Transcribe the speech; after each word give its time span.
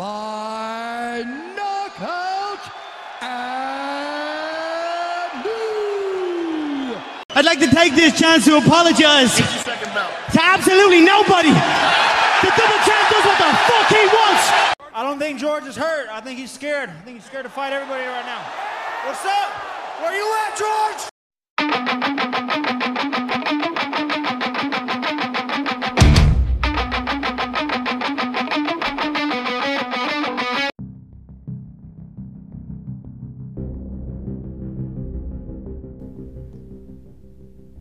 by 0.00 1.22
knockout 1.54 2.64
and 3.20 3.84
new. 5.44 6.96
I'd 7.36 7.44
like 7.44 7.60
to 7.60 7.68
take 7.68 7.94
this 7.94 8.18
chance 8.18 8.46
to 8.46 8.56
apologize 8.56 9.36
to 9.36 9.42
absolutely 10.40 11.02
nobody. 11.02 11.50
The 11.50 12.48
double 12.56 12.80
champ 12.88 13.10
does 13.12 13.24
what 13.28 13.36
the 13.44 13.52
fuck 13.68 13.88
he 13.92 14.06
wants. 14.16 14.72
I 14.94 15.02
don't 15.02 15.18
think 15.18 15.38
George 15.38 15.66
is 15.66 15.76
hurt. 15.76 16.08
I 16.10 16.22
think 16.22 16.38
he's 16.38 16.50
scared. 16.50 16.88
I 16.88 17.00
think 17.02 17.18
he's 17.18 17.26
scared 17.26 17.44
to 17.44 17.50
fight 17.50 17.74
everybody 17.74 18.04
right 18.04 18.24
now. 18.24 18.40
What's 19.04 19.26
up? 19.26 19.52
Where 20.00 20.16
you 20.16 20.24
at, 20.46 20.56
George? 20.56 21.10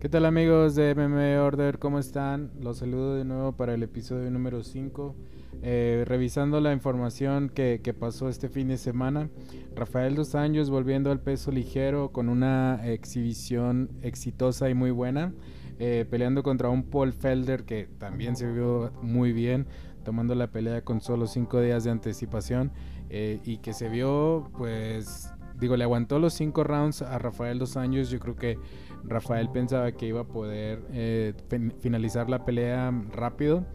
¿Qué 0.09 0.13
tal 0.13 0.26
amigos 0.26 0.73
de 0.73 0.95
MMA 0.95 1.40
Order? 1.44 1.77
¿Cómo 1.77 1.99
están? 1.99 2.49
Los 2.59 2.77
saludo 2.77 3.13
de 3.13 3.26
nuevo 3.26 3.52
para 3.52 3.76
el 3.76 3.84
episodio 3.84 4.32
número 4.32 4.63
5. 4.63 5.16
Eh, 5.62 6.04
revisando 6.08 6.59
la 6.62 6.73
información 6.73 7.48
que, 7.48 7.82
que, 7.84 7.94
pasó 7.94 8.27
este 8.27 8.49
fin 8.49 8.70
de 8.70 8.77
semana, 8.77 9.30
Rafael 9.76 10.16
Dos 10.16 10.34
Años 10.34 10.72
volviendo 10.72 11.12
al 11.12 11.20
peso 11.20 11.52
ligero 11.52 12.12
con 12.12 12.27
una 12.27 12.82
exhibición 12.88 13.91
exitosa 14.02 14.68
y 14.72 14.73
muy 14.73 14.90
buena, 14.90 15.32
eh, 15.77 16.08
peleando 16.10 16.41
contra 16.41 16.70
un 16.70 16.82
Paul 16.90 17.13
Felder 17.13 17.63
que 17.63 17.88
también 17.99 18.35
se 18.35 18.52
vio 18.52 18.91
muy 19.04 19.32
bien, 19.32 19.68
tomando 20.04 20.34
la 20.34 20.48
pelea 20.48 20.82
con 20.82 21.02
solo 21.02 21.27
5 21.27 21.62
días 21.62 21.84
de 21.84 21.91
anticipación 21.91 22.71
eh, 23.12 23.41
y 23.46 23.57
que 23.57 23.73
se 23.73 23.90
vio 23.90 24.49
pues 24.57 25.32
digo, 25.60 25.76
le 25.77 25.84
aguantó 25.84 26.20
los 26.20 26.34
5 26.34 26.63
rounds 26.63 27.02
a 27.02 27.18
Rafael 27.20 27.60
Dos 27.60 27.77
Años, 27.77 28.10
yo 28.10 28.20
creo 28.20 28.35
que 28.35 28.57
Rafael 29.04 29.50
pensaba 29.50 29.92
que 29.92 30.08
iba 30.08 30.22
a 30.22 30.28
poder 30.28 30.82
eh, 30.92 31.34
finalizar 31.80 32.30
la 32.30 32.46
pelea 32.46 32.92
rápido. 33.12 33.66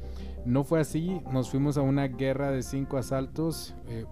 No 0.44 0.64
fue 0.64 0.80
así, 0.80 1.20
nos 1.32 1.50
fuimos 1.50 1.78
a 1.78 1.82
una 1.82 2.08
guerra 2.08 2.50
de 2.50 2.62
cinco 2.62 2.98
asaltos. 2.98 3.74
Eh, 3.88 4.04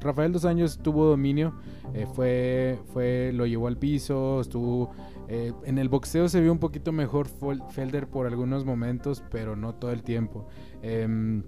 Rafael 0.00 0.32
dos 0.32 0.44
años 0.44 0.78
tuvo 0.82 1.04
dominio, 1.04 1.54
eh, 1.94 2.06
fue, 2.12 2.78
fue, 2.92 3.30
lo 3.32 3.46
llevó 3.46 3.68
al 3.68 3.76
piso, 3.76 4.40
estuvo... 4.40 4.90
En 5.28 5.78
el 5.78 5.88
boxeo 5.88 6.28
se 6.28 6.42
vio 6.42 6.52
un 6.52 6.58
poquito 6.58 6.92
mejor 6.92 7.26
Felder 7.70 8.06
por 8.06 8.26
algunos 8.26 8.66
momentos, 8.66 9.24
pero 9.30 9.56
no 9.56 9.74
todo 9.74 9.90
el 9.90 10.02
tiempo. 10.02 10.46
Em, 10.82 11.42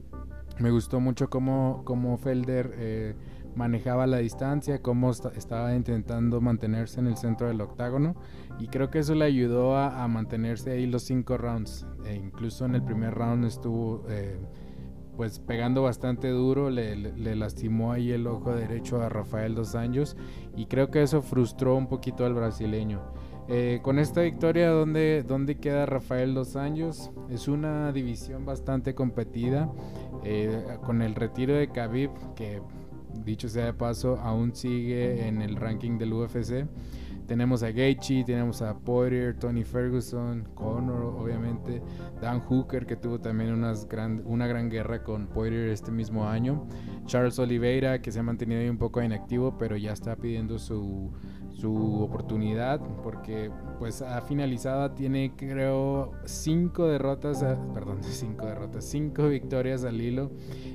me 0.59 0.71
gustó 0.71 1.01
mucho 1.01 1.29
cómo, 1.29 1.83
cómo 1.85 2.17
Felder 2.17 3.15
manejaba 3.57 4.07
la 4.07 4.19
distancia, 4.19 4.83
cómo 4.83 5.11
estaba 5.11 5.75
intentando 5.75 6.41
mantenerse 6.41 7.01
en 7.01 7.07
el 7.07 7.17
centro 7.17 7.49
del 7.49 7.61
octágono 7.61 8.15
y 8.59 8.69
creo 8.69 8.91
que 8.91 9.01
eso 9.01 9.15
le 9.15 9.25
ayudó 9.25 9.77
a, 9.77 10.07
mantenerse 10.09 10.73
ahí 10.73 10.87
los 10.87 11.03
cinco 11.03 11.37
rounds. 11.37 11.87
E 12.05 12.15
incluso 12.15 12.65
en 12.65 12.75
el 12.75 12.83
primer 12.83 13.15
round 13.15 13.45
estuvo 13.45 14.05
eh, 14.09 14.39
pues 15.17 15.39
pegando 15.39 15.83
bastante 15.83 16.29
duro, 16.29 16.71
le, 16.71 16.97
lastimó 17.37 17.93
ahí 17.93 18.11
el 18.11 18.27
ojo 18.27 18.55
derecho 18.55 19.01
a 19.03 19.09
Rafael 19.09 19.55
Dos 19.55 19.75
Años 19.75 20.17
y 20.57 20.67
creo 20.67 20.91
que 20.91 21.03
eso 21.03 21.23
frustró 21.23 21.77
un 21.77 21.89
poquito 21.89 22.25
al 22.25 22.35
brasileño. 22.35 23.01
Eh, 23.47 23.81
con 23.83 23.99
esta 23.99 24.23
victoria, 24.23 24.71
¿dónde, 24.71 25.23
¿dónde, 25.27 25.57
queda 25.57 25.85
Rafael 25.85 26.33
Dos 26.33 26.57
Años? 26.57 27.11
Es 27.29 27.47
una 27.47 27.93
división 27.93 28.47
bastante 28.47 28.95
competida. 28.95 29.71
Eh, 30.27 30.79
con 30.87 31.03
el 31.03 31.15
retiro 31.15 31.55
de 31.55 31.69
Khabib, 31.69 32.11
que 32.35 32.63
dicho 33.25 33.49
sea 33.49 33.67
de 33.67 33.75
paso, 33.75 34.19
aún 34.19 34.55
sigue 34.55 35.27
en 35.27 35.43
el 35.43 35.57
ranking 35.57 35.99
del 35.99 36.13
UFC. 36.13 36.67
Tenemos 37.27 37.63
a 37.63 37.71
Gaethje, 37.71 38.25
tenemos 38.25 38.61
a 38.61 38.77
Poirier, 38.79 39.35
Tony 39.39 39.65
Ferguson, 39.65 40.47
Conor, 40.55 41.05
obviamente, 41.05 41.81
Dan 42.21 42.41
Hooker, 42.41 42.85
que 42.85 42.97
tuvo 42.97 43.19
también 43.19 43.53
unas 43.53 43.89
gran, 43.89 44.23
una 44.27 44.47
gran 44.47 44.69
guerra 44.69 45.03
con 45.03 45.29
Poirier 45.29 45.71
este 45.71 45.91
mismo 45.91 46.29
año. 46.29 46.67
Charles 47.07 47.39
Oliveira, 47.39 48.03
que 48.03 48.13
se 48.13 48.21
ha 48.21 48.23
mantenido 48.23 48.61
ahí 48.61 48.69
un 48.69 48.77
poco 48.77 49.03
inactivo, 49.03 49.57
pero 49.57 49.79
ya 49.79 49.93
está 49.95 50.17
pidiendo 50.17 50.59
su, 50.59 51.13
su 51.65 52.03
oportunidad, 52.03 52.79
porque 53.03 53.51
pues 53.79 54.03
ha 54.03 54.21
finalizado, 54.21 54.91
tiene 54.91 55.33
creo 55.35 56.13
cinco 56.27 56.87
derrotas, 56.89 57.43
perdón, 57.73 57.99
cinco 58.03 58.45
derrotas, 58.45 58.85
cinco 58.85 59.29
victorias 59.29 59.83
al 59.85 59.99
hilo, 59.99 60.31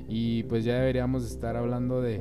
y 0.08 0.42
pues 0.44 0.64
ya 0.64 0.74
deberíamos 0.74 1.24
estar 1.24 1.56
hablando 1.56 2.02
de, 2.02 2.20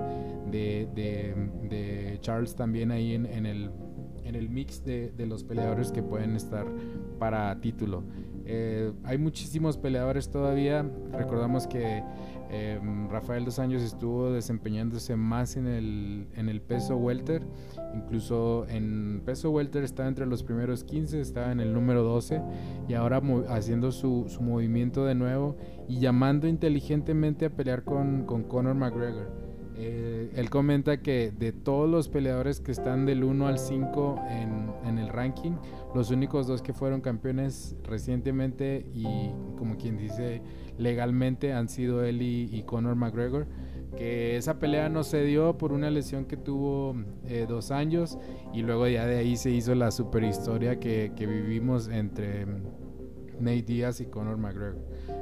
de, 0.51 0.87
de, 0.93 2.17
Charles 2.21 2.55
también 2.55 2.91
ahí 2.91 3.15
en, 3.15 3.25
en 3.25 3.47
el 3.47 3.71
en 4.23 4.35
el 4.35 4.47
mix 4.47 4.85
de, 4.85 5.11
los 5.25 5.43
peleadores 5.43 5.91
que 5.91 6.03
pueden 6.03 6.35
estar 6.35 6.67
para 7.17 7.59
título. 7.61 8.03
Eh, 8.45 8.93
hay 9.03 9.17
muchísimos 9.17 9.77
peleadores 9.77 10.29
todavía. 10.29 10.85
Recordamos 11.11 11.65
que 11.65 12.03
em, 12.49 13.09
Rafael 13.09 13.45
Dos 13.45 13.59
Años 13.59 13.81
estuvo 13.81 14.31
desempeñándose 14.31 15.15
más 15.15 15.55
en 15.55 15.67
el, 15.67 16.27
en 16.35 16.49
el 16.49 16.61
peso 16.61 16.95
welter. 16.97 17.43
Incluso 17.95 18.65
en 18.69 19.21
peso 19.25 19.51
welter 19.51 19.83
estaba 19.83 20.07
entre 20.09 20.25
los 20.25 20.43
primeros 20.43 20.83
15, 20.83 21.21
estaba 21.21 21.51
en 21.51 21.59
el 21.59 21.73
número 21.73 22.03
12 22.03 22.41
y 22.87 22.93
ahora 22.93 23.21
haciendo 23.49 23.91
su, 23.91 24.25
su, 24.29 24.41
movimiento 24.41 25.05
de 25.05 25.15
nuevo 25.15 25.57
y 25.87 25.99
llamando 25.99 26.47
inteligentemente 26.47 27.45
a 27.45 27.49
pelear 27.49 27.83
con, 27.83 28.25
con 28.25 28.43
Conor 28.43 28.75
McGregor. 28.75 29.49
Eh, 29.81 30.29
él 30.35 30.49
comenta 30.49 31.01
que 31.01 31.31
de 31.31 31.53
todos 31.53 31.89
los 31.89 32.09
peleadores 32.09 32.59
que 32.59 32.73
están 32.73 33.05
del 33.05 33.23
1 33.23 33.47
al 33.47 33.57
5 33.57 34.21
en, 34.29 34.97
el 34.97 35.07
ranking, 35.07 35.53
los 35.95 36.11
únicos 36.11 36.47
dos 36.47 36.61
que 36.61 36.73
fueron 36.73 36.99
campeones 36.99 37.77
recientemente 37.83 38.85
y 38.93 39.05
como 39.57 39.77
quien 39.77 39.97
dice 39.97 40.41
legalmente 40.79 41.53
han 41.53 41.69
sido 41.69 42.03
él 42.03 42.21
y, 42.21 42.63
Conor 42.63 42.95
McGregor. 42.95 43.45
Que 43.95 44.37
esa 44.37 44.59
pelea 44.59 44.87
no 44.87 45.03
se 45.03 45.23
dio 45.23 45.57
por 45.57 45.73
una 45.73 45.89
lesión 45.89 46.25
que 46.25 46.37
tuvo 46.37 46.95
eh, 47.25 47.45
dos 47.47 47.71
años 47.71 48.17
y 48.53 48.61
luego 48.61 48.87
ya 48.87 49.05
de 49.05 49.17
ahí 49.17 49.35
se 49.35 49.49
hizo 49.49 49.75
la 49.75 49.91
super 49.91 50.23
historia 50.23 50.79
que, 50.79 51.11
vivimos 51.17 51.87
entre 51.87 52.45
Nate 53.39 53.63
Diaz 53.63 53.99
y 53.99 54.05
Conor 54.05 54.37
McGregor. 54.37 54.77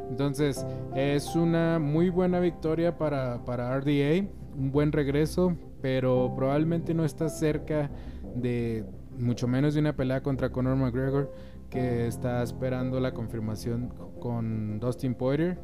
Entonces 0.09 0.65
es 0.95 1.35
una 1.35 1.79
muy 1.79 2.09
buena 2.09 2.39
victoria 2.39 2.97
para, 2.97 3.43
para 3.45 3.77
RDA 3.79 4.27
un 4.57 4.71
buen 4.71 4.91
regreso, 4.91 5.55
pero 5.81 6.33
probablemente 6.35 6.93
no 6.93 7.05
está 7.05 7.29
cerca 7.29 7.91
de 8.35 8.85
mucho 9.17 9.47
menos 9.47 9.75
de 9.75 9.79
una 9.79 9.95
pelea 9.95 10.21
contra 10.21 10.51
Conor 10.51 10.75
McGregor, 10.75 11.31
que 11.69 12.07
está 12.07 12.41
esperando 12.41 12.99
la 12.99 13.13
confirmación 13.13 13.93
con 14.27 14.79
Dustin 14.79 15.15
Poirier. 15.15 15.57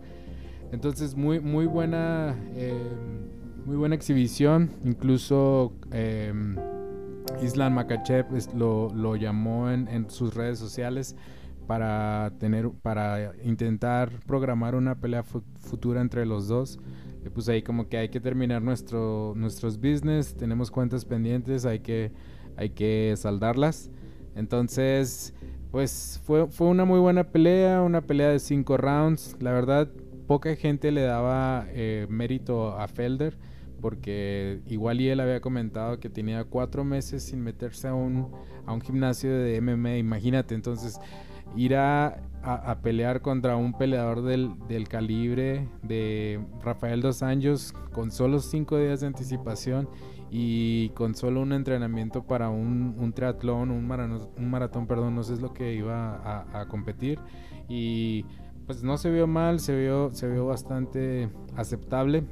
Entonces 0.71 1.15
muy 1.15 1.39
muy 1.39 1.65
buena 1.65 2.35
eh, 2.55 2.73
muy 3.65 3.75
buena 3.75 3.95
exhibición, 3.95 4.71
incluso 4.83 5.73
eh, 5.91 6.33
Islam 7.41 7.73
Makachev 7.73 8.25
lo, 8.55 8.89
lo 8.93 9.15
llamó 9.15 9.69
en, 9.69 9.87
en, 9.87 10.09
sus 10.09 10.33
redes 10.33 10.59
sociales 10.59 11.15
para 11.67 12.33
tener 12.39 12.69
para 12.81 13.33
intentar 13.43 14.09
programar 14.25 14.75
una 14.75 14.95
pelea 14.95 15.23
futura 15.23 16.01
entre 16.01 16.25
los 16.25 16.47
dos 16.47 16.79
pues 17.29 17.49
ahí 17.49 17.61
como 17.61 17.87
que 17.87 17.97
hay 17.97 18.09
que 18.09 18.19
terminar 18.19 18.61
nuestro, 18.61 19.33
nuestros 19.35 19.77
business, 19.77 20.35
tenemos 20.35 20.71
cuentas 20.71 21.05
pendientes, 21.05 21.65
hay 21.65 21.79
que, 21.79 22.11
hay 22.57 22.69
que 22.71 23.13
saldarlas. 23.17 23.89
Entonces, 24.35 25.33
pues 25.73 26.21
fue, 26.23 26.45
fue 26.45 26.67
una 26.67 26.85
muy 26.85 26.99
buena 26.99 27.23
pelea, 27.23 27.81
una 27.81 28.01
pelea 28.01 28.29
de 28.29 28.37
cinco 28.37 28.77
rounds. 28.77 29.35
La 29.39 29.51
verdad, 29.51 29.89
poca 30.27 30.55
gente 30.55 30.91
le 30.91 31.01
daba 31.01 31.65
eh, 31.69 32.05
mérito 32.11 32.77
a 32.77 32.87
Felder, 32.87 33.35
porque 33.81 34.61
igual 34.67 35.01
y 35.01 35.09
él 35.09 35.19
había 35.19 35.41
comentado 35.41 35.99
que 35.99 36.11
tenía 36.11 36.43
cuatro 36.43 36.83
meses 36.83 37.23
sin 37.23 37.41
meterse 37.41 37.87
a 37.87 37.95
un, 37.95 38.29
a 38.67 38.71
un 38.71 38.81
gimnasio 38.81 39.35
de 39.35 39.59
MMA, 39.61 39.97
imagínate, 39.97 40.53
entonces 40.53 40.99
ir 41.55 41.75
a, 41.75 42.21
pelear 42.83 43.21
contra 43.21 43.55
un 43.55 43.73
peleador 43.73 44.21
del, 44.21 44.87
calibre 44.87 45.67
de 45.81 46.39
Rafael 46.63 47.01
Dos 47.01 47.23
Años 47.23 47.73
con 47.91 48.11
solo 48.11 48.41
cinco 48.41 48.77
días 48.77 49.01
de 49.01 49.07
anticipación 49.07 49.89
y 50.35 50.89
con 50.95 51.13
solo 51.13 51.43
un 51.43 51.53
entrenamiento 51.53 52.23
para 52.23 52.49
un, 52.49 52.95
un 52.97 53.13
triatlón, 53.13 53.69
un, 53.69 53.85
maratón, 53.87 54.29
un 54.35 54.49
maratón, 54.49 54.87
perdón, 54.87 55.13
no 55.13 55.21
sé 55.21 55.35
es 55.35 55.41
lo 55.41 55.53
que 55.53 55.75
iba 55.75 56.49
a, 56.59 56.67
competir 56.69 57.19
y 57.69 58.25
pues 58.65 58.83
no 58.83 58.97
se 58.97 59.11
vio 59.11 59.27
mal, 59.27 59.59
se 59.59 59.79
vio, 59.79 60.09
se 60.11 60.27
vio 60.27 60.47
bastante 60.47 61.29
aceptable 61.55 62.23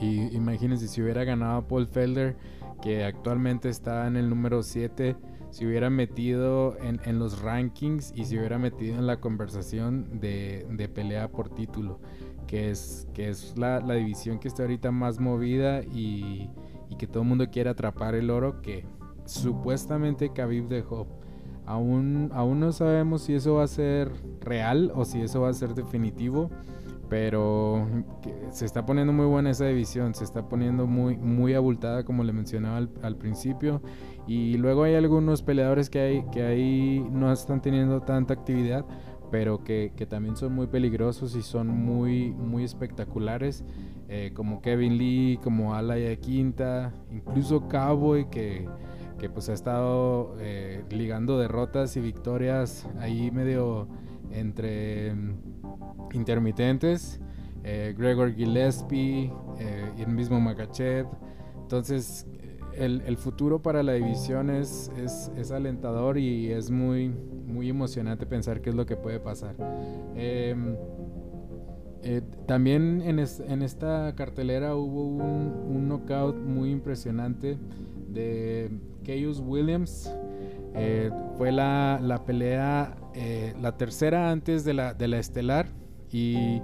y 0.00 0.34
imagínense 0.34 0.88
si 0.88 1.00
hubiera 1.00 1.22
ganado 1.22 1.68
Paul 1.68 1.86
Felder 1.86 2.36
que 2.82 3.04
actualmente 3.04 3.68
está 3.68 4.08
en 4.08 4.16
el 4.16 4.28
número 4.28 4.64
7 4.64 5.14
si 5.50 5.64
hubiera 5.64 5.90
metido 5.90 6.76
en, 6.82 7.20
los 7.20 7.40
rankings 7.40 8.12
y 8.16 8.24
si 8.24 8.36
hubiera 8.36 8.58
metido 8.58 8.98
en 8.98 9.06
la 9.06 9.20
conversación 9.20 10.18
de, 10.18 10.90
pelea 10.92 11.30
por 11.30 11.50
título. 11.50 12.00
que 12.48 12.70
es, 12.70 13.06
que 13.14 13.28
es 13.28 13.56
la, 13.56 13.78
la 13.78 13.94
división 13.94 14.40
que 14.40 14.48
está 14.48 14.64
ahorita 14.64 14.90
más 14.90 15.20
movida 15.20 15.82
y, 15.82 16.50
y 16.90 16.96
que 16.96 17.06
todo 17.06 17.22
el 17.22 17.28
mundo 17.28 17.50
quiere 17.50 17.70
atrapar 17.70 18.14
el 18.14 18.30
oro 18.30 18.60
que 18.62 18.86
supuestamente 19.24 20.30
Khabib 20.32 20.68
dejó. 20.68 21.06
Aún, 21.64 22.30
aún 22.32 22.60
no 22.60 22.72
sabemos 22.72 23.22
si 23.22 23.34
eso 23.34 23.54
va 23.54 23.64
a 23.64 23.68
ser 23.68 24.12
real 24.40 24.92
o 24.94 25.04
si 25.04 25.20
eso 25.20 25.40
va 25.40 25.48
a 25.48 25.52
ser 25.52 25.74
definitivo, 25.74 26.50
pero 27.08 27.86
se 28.50 28.64
está 28.64 28.86
poniendo 28.86 29.12
muy 29.12 29.26
buena 29.26 29.50
esa 29.50 29.66
división, 29.66 30.14
se 30.14 30.22
está 30.22 30.48
poniendo 30.48 30.86
muy, 30.86 31.16
muy 31.16 31.54
abultada 31.54 32.04
como 32.04 32.22
le 32.22 32.32
mencionaba 32.32 32.76
al, 32.76 32.90
al 33.02 33.16
principio 33.16 33.82
y 34.26 34.56
luego 34.56 34.82
hay 34.82 34.94
algunos 34.94 35.42
peleadores 35.42 35.88
que, 35.88 36.00
hay, 36.00 36.24
que 36.32 36.42
ahí 36.42 37.06
no 37.10 37.32
están 37.32 37.62
teniendo 37.62 38.00
tanta 38.00 38.34
actividad, 38.34 38.84
pero 39.30 39.62
que, 39.62 39.92
que 39.96 40.06
también 40.06 40.36
son 40.36 40.52
muy 40.52 40.66
peligrosos 40.66 41.36
y 41.36 41.42
son 41.42 41.68
muy, 41.68 42.32
muy 42.32 42.64
espectaculares, 42.64 43.64
eh, 44.08 44.30
como 44.34 44.60
Kevin 44.62 44.98
Lee, 44.98 45.38
como 45.42 45.74
Alaya 45.74 46.14
Quinta, 46.16 46.92
incluso 47.10 47.68
Cowboy, 47.68 48.30
que, 48.30 48.68
que 49.18 49.28
pues 49.28 49.48
ha 49.48 49.52
estado 49.52 50.36
eh, 50.38 50.84
ligando 50.90 51.38
derrotas 51.38 51.96
y 51.96 52.00
victorias 52.00 52.88
ahí 53.00 53.30
medio 53.30 53.88
entre 54.30 55.14
mm, 55.14 55.38
intermitentes. 56.12 57.20
Eh, 57.64 57.94
Gregor 57.98 58.32
Gillespie 58.32 59.32
y 59.98 60.02
el 60.02 60.08
mismo 60.08 60.40
Makachev. 60.40 61.08
Entonces, 61.62 62.28
el, 62.76 63.02
el, 63.06 63.16
futuro 63.16 63.60
para 63.60 63.82
la 63.82 63.94
división 63.94 64.50
es, 64.50 64.90
es, 65.36 65.50
alentador 65.50 66.18
y 66.18 66.52
es 66.52 66.70
muy, 66.70 67.08
muy 67.08 67.70
emocionante 67.70 68.26
pensar 68.26 68.60
qué 68.60 68.70
es 68.70 68.76
lo 68.76 68.86
que 68.86 68.96
puede 68.96 69.18
pasar. 69.18 69.56
Eh, 70.14 70.54
eh, 72.08 72.22
también 72.46 73.02
en, 73.02 73.18
es, 73.18 73.40
en, 73.40 73.62
esta 73.62 74.14
cartelera 74.14 74.76
hubo 74.76 75.06
un, 75.06 75.88
knockout 75.88 76.36
muy 76.36 76.70
impresionante 76.70 77.58
de 78.08 78.70
Keyus 79.04 79.40
Williams. 79.40 80.12
Eh, 80.74 81.10
fue 81.36 81.52
la, 81.52 81.98
la 82.02 82.24
pelea, 82.24 82.96
la 83.60 83.76
tercera 83.76 84.30
antes 84.30 84.64
de 84.64 84.74
la, 84.74 84.94
de 84.94 85.08
la 85.08 85.18
estelar 85.18 85.68
y 86.12 86.60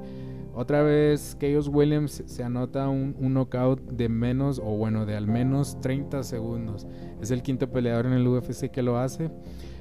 otra 0.54 0.82
vez, 0.82 1.36
Chaos 1.40 1.66
Williams 1.68 2.22
se 2.26 2.44
anota 2.44 2.88
un, 2.88 3.16
un, 3.18 3.32
knockout 3.32 3.80
de 3.90 4.10
menos, 4.10 4.58
o 4.58 4.76
bueno, 4.76 5.06
de 5.06 5.16
al 5.16 5.26
menos 5.26 5.80
30 5.80 6.22
segundos. 6.24 6.86
Es 7.22 7.30
el 7.30 7.42
quinto 7.42 7.70
peleador 7.70 8.06
en 8.06 8.12
el 8.12 8.26
UFC 8.26 8.70
que 8.70 8.82
lo 8.82 8.98
hace. 8.98 9.30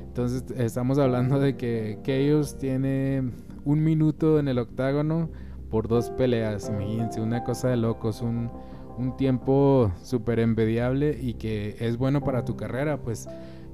Entonces, 0.02 0.46
estamos 0.58 0.98
hablando 0.98 1.40
de 1.40 1.58
que 1.58 2.00
Chaos 2.04 2.58
tiene 2.58 3.32
un 3.66 3.84
minuto 3.84 4.40
en 4.40 4.48
el 4.48 4.60
octágono 4.60 5.30
por 5.72 5.88
dos 5.88 6.12
peleas. 6.12 6.70
Imagínense, 6.70 7.22
una 7.22 7.44
cosa 7.44 7.70
de 7.70 7.78
locos, 7.78 8.22
un, 8.22 8.52
un 8.98 9.18
tiempo 9.18 9.92
súper 10.04 10.40
envidiable 10.40 11.18
y 11.20 11.34
que 11.36 11.78
es 11.80 11.98
bueno 11.98 12.22
para 12.22 12.46
tu 12.46 12.56
carrera, 12.56 12.98
pues 12.98 13.28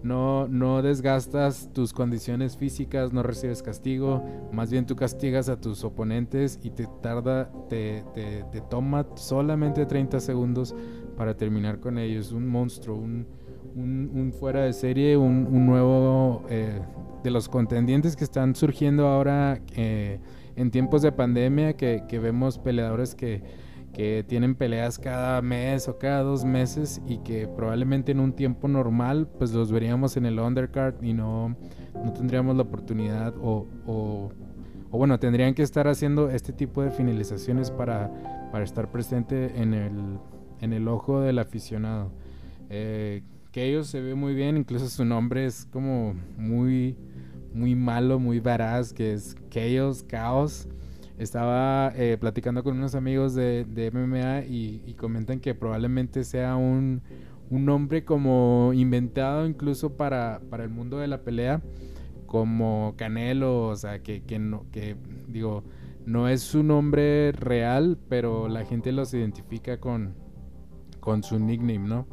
no, 0.03 0.47
no 0.47 0.81
desgastas 0.81 1.69
tus 1.73 1.91
condiciones 1.91 2.55
físicas, 2.55 3.11
no 3.11 3.23
recibes 3.23 3.63
castigo, 3.63 4.23
más 4.53 4.71
bien 4.71 4.85
tú 4.85 4.95
castigas 4.95 5.49
a 5.49 5.59
tus 5.59 5.83
oponentes 5.83 6.59
y 6.63 6.69
te 6.69 6.87
tarda, 7.01 7.51
te, 7.67 8.03
te, 8.13 8.45
te 8.51 8.61
toma 8.61 9.07
solamente 9.15 9.85
30 9.85 10.19
segundos 10.19 10.75
para 11.17 11.35
terminar 11.35 11.79
con 11.79 11.97
ellos. 11.97 12.31
Un 12.31 12.47
monstruo, 12.47 12.95
un, 12.95 13.25
un, 13.75 14.33
fuera 14.33 14.61
de 14.61 14.73
serie, 14.73 15.17
un, 15.17 15.47
un 15.47 15.65
nuevo 15.65 16.43
eh, 16.49 16.79
de 17.23 17.31
los 17.31 17.49
contendientes 17.49 18.15
que 18.15 18.23
están 18.23 18.55
surgiendo 18.55 19.07
ahora 19.07 19.59
eh, 19.75 20.19
en 20.57 20.69
tiempos 20.71 21.01
de 21.01 21.13
pandemia, 21.13 21.77
que, 21.77 22.03
que 22.09 22.19
vemos 22.19 22.59
peleadores 22.59 23.15
que 23.15 23.41
que 23.97 24.23
tienen 24.27 24.53
peleas 24.53 24.99
cada 24.99 25.41
mes 25.41 25.87
o 25.87 25.97
cada 25.97 26.21
dos 26.21 26.45
meses 26.45 27.01
y 27.07 27.17
que 27.17 27.47
probablemente 27.47 28.11
en 28.11 28.19
un 28.19 28.31
tiempo 28.31 28.67
normal 28.67 29.27
pues 29.39 29.51
los 29.53 29.71
veríamos 29.71 30.17
en 30.17 30.27
el 30.27 30.37
undercard 30.37 31.01
y 31.01 31.13
no, 31.13 31.57
no 31.95 32.13
tendríamos 32.13 32.55
la 32.55 32.61
oportunidad 32.61 33.33
o, 33.41 33.65
o, 33.87 34.31
o, 34.91 34.97
bueno, 34.99 35.19
tendrían 35.19 35.55
que 35.55 35.63
estar 35.63 35.87
haciendo 35.87 36.29
este 36.29 36.53
tipo 36.53 36.83
de 36.83 36.91
finalizaciones 36.91 37.71
para, 37.71 38.11
para 38.51 38.63
estar 38.63 38.91
presente 38.91 39.59
en 39.59 39.73
el, 39.73 40.19
en 40.61 40.73
el 40.73 40.87
ojo 40.87 41.21
del 41.21 41.39
aficionado. 41.39 42.11
Eh, 42.69 43.23
que 43.51 43.65
ellos 43.65 43.87
se 43.87 43.99
ve 43.99 44.13
muy 44.13 44.35
bien, 44.35 44.57
incluso 44.57 44.87
su 44.89 45.05
nombre 45.05 45.47
es 45.47 45.65
como 45.65 46.13
muy, 46.37 46.95
muy 47.57 47.75
malo, 47.75 48.19
muy 48.19 48.39
varaz, 48.39 48.93
que 48.93 49.13
es 49.13 49.35
Chaos, 49.49 50.03
Caos 50.03 50.67
estaba 51.17 51.91
eh, 51.95 52.17
platicando 52.19 52.63
con 52.63 52.77
unos 52.77 52.93
amigos 52.95 53.33
de, 53.33 53.91
MMA 53.91 54.45
y, 54.45 54.83
y, 54.85 54.93
comentan 54.93 55.39
que 55.39 55.55
probablemente 55.55 56.23
sea 56.23 56.55
un, 56.55 57.01
un, 57.49 57.65
nombre 57.65 58.05
como 58.05 58.71
inventado 58.73 59.47
incluso 59.47 59.97
para, 59.97 60.41
para, 60.49 60.63
el 60.63 60.69
mundo 60.69 60.99
de 60.99 61.07
la 61.07 61.23
pelea, 61.23 61.61
como 62.27 62.93
Canelo, 62.97 63.67
o 63.67 63.75
sea, 63.75 64.03
que, 64.03 64.21
que, 64.21 64.37
no, 64.37 64.65
que 64.71 64.95
digo, 65.27 65.63
no 66.05 66.27
es 66.29 66.41
su 66.41 66.61
nombre 66.61 67.31
real, 67.31 67.97
pero 68.09 68.47
la 68.47 68.63
gente 68.65 68.91
los 68.91 69.13
identifica 69.13 69.79
con, 69.79 70.13
con 70.99 71.23
su 71.23 71.39
nickname, 71.39 71.87
¿no? 71.87 72.07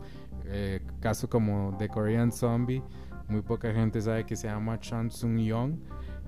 Eh, 0.47 0.81
caso 1.01 1.29
como 1.29 1.77
The 1.79 1.89
Korean 1.89 2.33
Zombie, 2.33 2.83
muy 3.29 3.43
poca 3.43 3.73
gente 3.73 4.01
sabe 4.01 4.25
que 4.25 4.37
se 4.37 4.49
llama 4.49 4.79
Chan 4.81 5.11
Sung 5.11 5.39
Young 5.39 5.77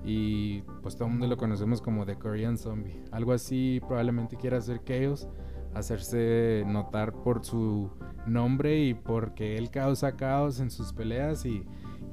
y 0.03 0.61
pues 0.81 0.95
todo 0.95 1.05
el 1.05 1.11
mundo 1.11 1.27
lo 1.27 1.37
conocemos 1.37 1.81
como 1.81 2.05
The 2.05 2.15
Korean 2.15 2.57
Zombie. 2.57 3.03
Algo 3.11 3.33
así 3.33 3.81
probablemente 3.87 4.37
quiera 4.37 4.57
hacer 4.57 4.81
Chaos, 4.83 5.27
hacerse 5.73 6.63
notar 6.65 7.13
por 7.13 7.43
su 7.45 7.89
nombre 8.25 8.79
y 8.79 8.93
porque 8.93 9.57
él 9.57 9.69
causa 9.69 10.15
caos 10.15 10.59
en 10.59 10.71
sus 10.71 10.93
peleas 10.93 11.45
y, 11.45 11.63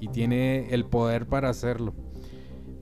y 0.01 0.09
tiene 0.09 0.69
el 0.75 0.85
poder 0.85 1.27
para 1.27 1.51
hacerlo. 1.51 1.95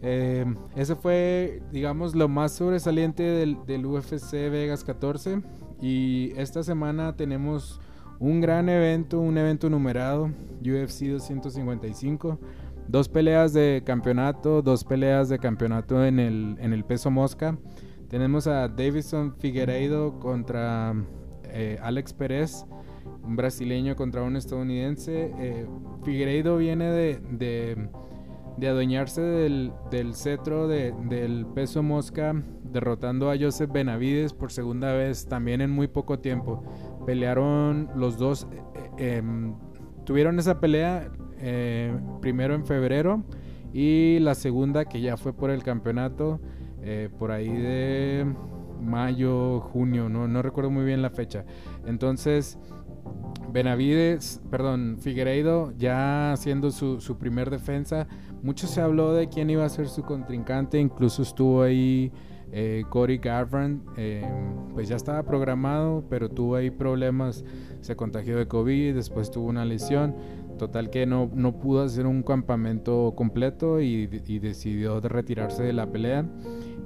Eh, 0.05 0.45
ese 0.75 0.97
fue, 0.97 1.63
digamos, 1.71 2.17
lo 2.17 2.29
más 2.29 2.53
sobresaliente 2.53 3.23
del, 3.23 3.65
del 3.67 3.87
UFC 3.87 4.33
Vegas 4.51 4.83
14 4.83 5.43
y 5.81 6.33
esta 6.37 6.63
semana 6.63 7.17
tenemos 7.17 7.81
un 8.23 8.41
gran 8.41 8.69
evento, 8.69 9.21
un 9.21 9.37
evento 9.37 9.69
numerado, 9.69 10.31
UFC 10.61 11.07
255 11.07 12.39
Dos 12.89 13.09
peleas 13.09 13.53
de 13.53 13.83
campeonato, 13.85 14.61
dos 14.61 14.85
peleas 14.85 15.29
de 15.29 15.39
campeonato 15.39 16.05
en 16.05 16.19
el, 16.19 16.57
en 16.61 16.73
el 16.73 16.85
peso 16.85 17.11
mosca. 17.11 17.57
Tenemos 18.09 18.47
a 18.47 18.69
Davison 18.69 19.35
Figueiredo 19.39 20.19
contra 20.19 20.95
eh, 21.45 21.79
Alex 21.83 22.13
Pérez, 22.13 22.65
un 23.25 23.37
brasileño 23.37 23.97
contra 23.97 24.23
un 24.23 24.37
estadounidense. 24.37 25.33
Eh, 25.39 25.67
Figueiredo 26.05 26.57
viene 26.59 26.91
de, 26.91 27.21
de, 27.31 27.89
de 28.57 28.69
adueñarse 28.69 29.23
del, 29.23 29.73
del 29.91 30.15
cetro 30.15 30.69
de, 30.69 30.93
del 31.09 31.47
peso 31.47 31.83
mosca, 31.83 32.35
derrotando 32.65 33.31
a 33.31 33.37
Joseph 33.39 33.71
Benavides 33.73 34.33
por 34.33 34.53
segunda 34.53 34.93
vez, 34.93 35.27
también 35.27 35.61
en 35.61 35.71
muy 35.71 35.89
poco 35.89 36.19
tiempo. 36.19 36.63
Pelearon 37.07 37.89
los 37.97 38.19
dos, 38.19 38.47
eh, 38.99 39.17
em, 39.17 39.55
tuvieron 40.05 40.39
esa 40.39 40.61
pelea, 40.61 41.11
eh, 41.39 41.97
primero 42.21 42.55
en 42.55 42.65
febrero 42.65 43.25
y 43.73 44.19
la 44.21 44.35
segunda 44.35 44.85
que 44.85 45.01
ya 45.01 45.17
fue 45.17 45.33
por 45.33 45.51
el 45.51 45.63
campeonato 45.63 46.41
eh, 46.83 47.09
por 47.19 47.31
ahí 47.33 47.49
de 47.49 48.27
mayo, 48.81 49.61
junio, 49.61 50.09
no, 50.09 50.29
no 50.29 50.43
recuerdo 50.43 50.71
muy 50.71 50.85
bien 50.85 51.01
la 51.01 51.11
fecha. 51.11 51.45
Entonces, 51.87 52.59
Benavides, 53.53 54.41
perdón, 54.51 54.99
Figueiredo 55.01 55.73
ya 55.77 56.33
haciendo 56.33 56.71
su, 56.71 57.01
su, 57.01 57.19
primer 57.19 57.51
defensa. 57.51 58.09
Mucho 58.43 58.67
se 58.67 58.81
habló 58.81 59.13
de 59.13 59.29
quién 59.29 59.51
iba 59.51 59.65
a 59.65 59.69
ser 59.69 59.89
su 59.89 60.03
contrincante, 60.03 60.79
incluso 60.79 61.23
estuvo 61.23 61.63
ahí 61.63 62.11
eh, 62.55 62.85
Cory 62.91 63.17
Garbrandt, 63.17 63.83
eh, 63.97 64.29
pues 64.75 64.89
ya 64.89 64.97
estaba 64.97 65.23
programado, 65.23 66.05
pero 66.11 66.29
tuvo 66.29 66.57
ahí 66.57 66.71
problemas, 66.71 67.45
se 67.81 67.97
contagió 67.97 68.37
de 68.37 68.47
COVID, 68.47 68.95
después 68.95 69.31
tuvo 69.31 69.47
una 69.47 69.65
lesión. 69.65 70.15
Total 70.59 70.91
que 70.91 71.07
no, 71.07 71.31
no 71.35 71.59
pudo 71.59 71.83
hacer 71.83 72.07
un 72.07 72.23
campamento 72.23 73.15
completo 73.17 73.81
y, 73.81 74.07
decidió 74.07 75.01
de 75.01 75.09
retirarse 75.09 75.63
de 75.63 75.73
la 75.73 75.91
pelea. 75.91 76.27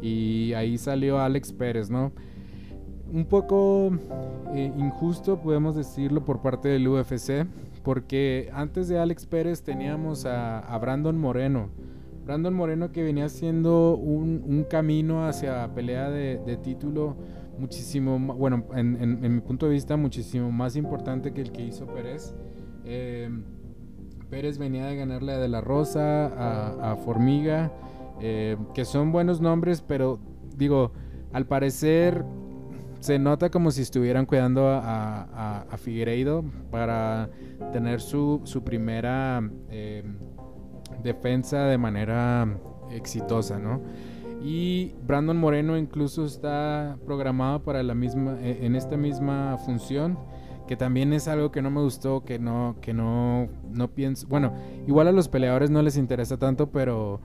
Y 0.00 0.52
ahí 0.52 0.78
salió 0.78 1.18
Alex 1.18 1.52
Pérez, 1.52 1.90
¿no? 1.90 2.12
Un 3.12 3.24
poco 3.24 3.90
eh, 4.54 4.72
injusto, 4.76 5.40
podemos 5.40 5.74
decirlo, 5.74 6.24
por 6.24 6.42
parte 6.42 6.68
del 6.68 6.86
UFC, 6.86 7.46
porque 7.86 8.50
antes 8.52 8.88
de 8.88 8.98
Alex 8.98 9.26
Pérez 9.26 9.62
teníamos 9.62 10.26
a, 10.26 10.76
Brandon 10.80 11.16
Moreno. 11.16 11.68
Brandon 12.24 12.52
Moreno 12.52 12.90
que 12.90 13.04
venía 13.04 13.26
haciendo 13.26 13.94
un, 13.94 14.66
camino 14.68 15.28
hacia 15.28 15.72
pelea 15.72 16.10
de, 16.10 16.40
de 16.44 16.56
título 16.56 17.14
muchísimo, 17.60 18.18
bueno, 18.18 18.64
en, 18.74 19.20
mi 19.20 19.40
punto 19.40 19.66
de 19.66 19.72
vista, 19.74 19.96
muchísimo 19.96 20.50
más 20.50 20.74
importante 20.74 21.32
que 21.32 21.40
el 21.40 21.52
que 21.52 21.64
hizo 21.64 21.86
Pérez. 21.86 22.34
Eh, 22.84 23.30
Pérez 24.30 24.58
venía 24.58 24.86
de 24.86 24.96
ganarle 24.96 25.34
a 25.34 25.38
De 25.38 25.46
La 25.46 25.60
Rosa, 25.60 26.26
a, 26.26 26.90
a 26.90 26.96
Formiga, 26.96 27.70
eh, 28.20 28.56
que 28.74 28.84
son 28.84 29.12
buenos 29.12 29.40
nombres, 29.40 29.80
pero 29.80 30.18
digo, 30.56 30.90
al 31.32 31.46
parecer 31.46 32.24
se 33.06 33.20
nota 33.20 33.50
como 33.50 33.70
si 33.70 33.82
estuvieran 33.82 34.26
cuidando 34.26 34.68
a, 34.68 35.64
Figueiredo 35.76 36.44
para 36.72 37.30
tener 37.72 38.00
su, 38.00 38.40
su 38.42 38.64
primera 38.64 39.48
eh, 39.70 40.02
defensa 41.04 41.66
de 41.66 41.78
manera 41.78 42.48
exitosa, 42.90 43.60
¿no? 43.60 43.80
Y 44.42 44.96
Brandon 45.06 45.36
Moreno 45.36 45.78
incluso 45.78 46.24
está 46.24 46.98
programado 47.06 47.62
para 47.62 47.84
la 47.84 47.94
misma, 47.94 48.38
e, 48.40 48.66
en 48.66 48.74
esta 48.74 48.96
misma 48.96 49.56
función, 49.58 50.18
que 50.66 50.76
también 50.76 51.12
es 51.12 51.28
algo 51.28 51.52
que 51.52 51.62
no 51.62 51.70
me 51.70 51.82
gustó, 51.82 52.24
que 52.24 52.40
no, 52.40 52.74
que 52.80 52.92
no, 52.92 53.48
no 53.70 53.88
pienso, 53.88 54.26
bueno, 54.26 54.52
igual 54.88 55.06
a 55.06 55.12
los 55.12 55.28
peleadores 55.28 55.70
no 55.70 55.80
les 55.80 55.96
interesa 55.96 56.38
tanto, 56.38 56.72
pero 56.72 57.20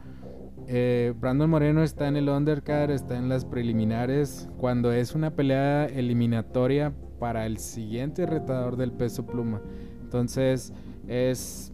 eh, 0.74 1.14
Brandon 1.20 1.50
Moreno 1.50 1.84
está 1.84 2.08
en 2.08 2.16
el 2.16 2.30
undercard, 2.30 2.92
está 2.92 3.18
en 3.18 3.28
las 3.28 3.44
preliminares, 3.44 4.50
cuando 4.58 4.94
es 4.94 5.16
una 5.16 5.36
pelea 5.36 5.86
eliminatoria 5.86 6.94
para 7.20 7.46
el 7.46 7.58
siguiente 7.58 8.26
retador 8.26 8.78
del 8.78 8.94
peso 8.94 9.26
pluma. 9.26 9.62
Entonces, 10.02 10.74
es 11.08 11.74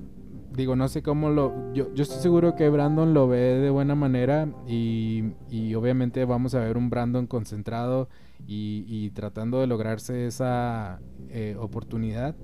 digo, 0.58 0.76
no 0.76 0.88
sé 0.88 1.04
cómo 1.04 1.30
lo... 1.30 1.72
Yo, 1.74 1.94
yo 1.94 2.04
estoy 2.04 2.20
seguro 2.20 2.56
que 2.56 2.68
Brandon 2.68 3.14
lo 3.14 3.28
ve 3.28 3.60
de 3.60 3.70
buena 3.70 3.96
manera 3.96 4.50
y, 4.68 5.34
y 5.50 5.76
obviamente 5.76 6.26
vamos 6.26 6.56
a 6.56 6.60
ver 6.60 6.78
un 6.78 6.90
Brandon 6.90 7.28
concentrado 7.28 8.10
y, 8.48 8.84
y 8.88 9.12
tratando 9.12 9.62
de 9.62 9.68
lograrse 9.68 10.26
esa 10.26 11.00
eh, 11.30 11.56
oportunidad. 11.60 12.36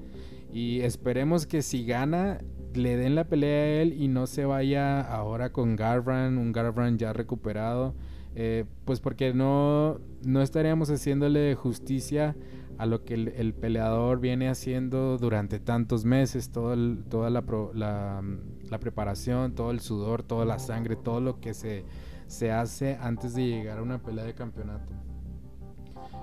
Y 0.54 0.82
esperemos 0.82 1.48
que 1.48 1.64
si 1.64 1.86
gana, 1.86 2.38
le 2.76 2.98
den 2.98 3.16
la 3.16 3.26
pelea 3.26 3.64
a 3.64 3.82
él 3.82 3.94
y 4.02 4.08
no 4.08 4.28
se 4.28 4.46
vaya 4.46 5.02
ahora 5.02 5.52
con 5.52 5.76
Garbrandt, 5.76 6.40
un 6.40 6.52
Garbrandt 6.52 7.00
ya 7.00 7.14
recuperado. 7.14 7.94
Eh, 8.36 8.66
pues 8.86 9.00
porque 9.00 9.34
no, 9.34 10.00
no 10.24 10.42
estaríamos 10.42 10.90
haciéndole 10.90 11.54
justicia 11.54 12.36
a 12.80 12.86
lo 12.88 13.04
que 13.04 13.14
el, 13.14 13.54
peleador 13.54 14.20
viene 14.20 14.50
haciendo 14.50 15.18
durante 15.20 15.60
tantos 15.60 16.06
meses, 16.06 16.50
toda 16.50 16.76
la, 16.76 17.44
la, 17.74 18.80
preparación, 18.80 19.54
todo 19.54 19.70
el 19.70 19.80
sudor, 19.80 20.24
toda 20.24 20.46
la 20.46 20.58
sangre, 20.58 20.96
todo 20.96 21.22
lo 21.22 21.40
que 21.40 21.54
se, 21.54 21.86
se 22.26 22.52
hace 22.52 22.98
antes 23.00 23.36
de 23.36 23.48
llegar 23.48 23.78
a 23.78 23.84
una 23.84 24.02
pelea 24.02 24.26
de 24.26 24.34
campeonato. 24.34 24.92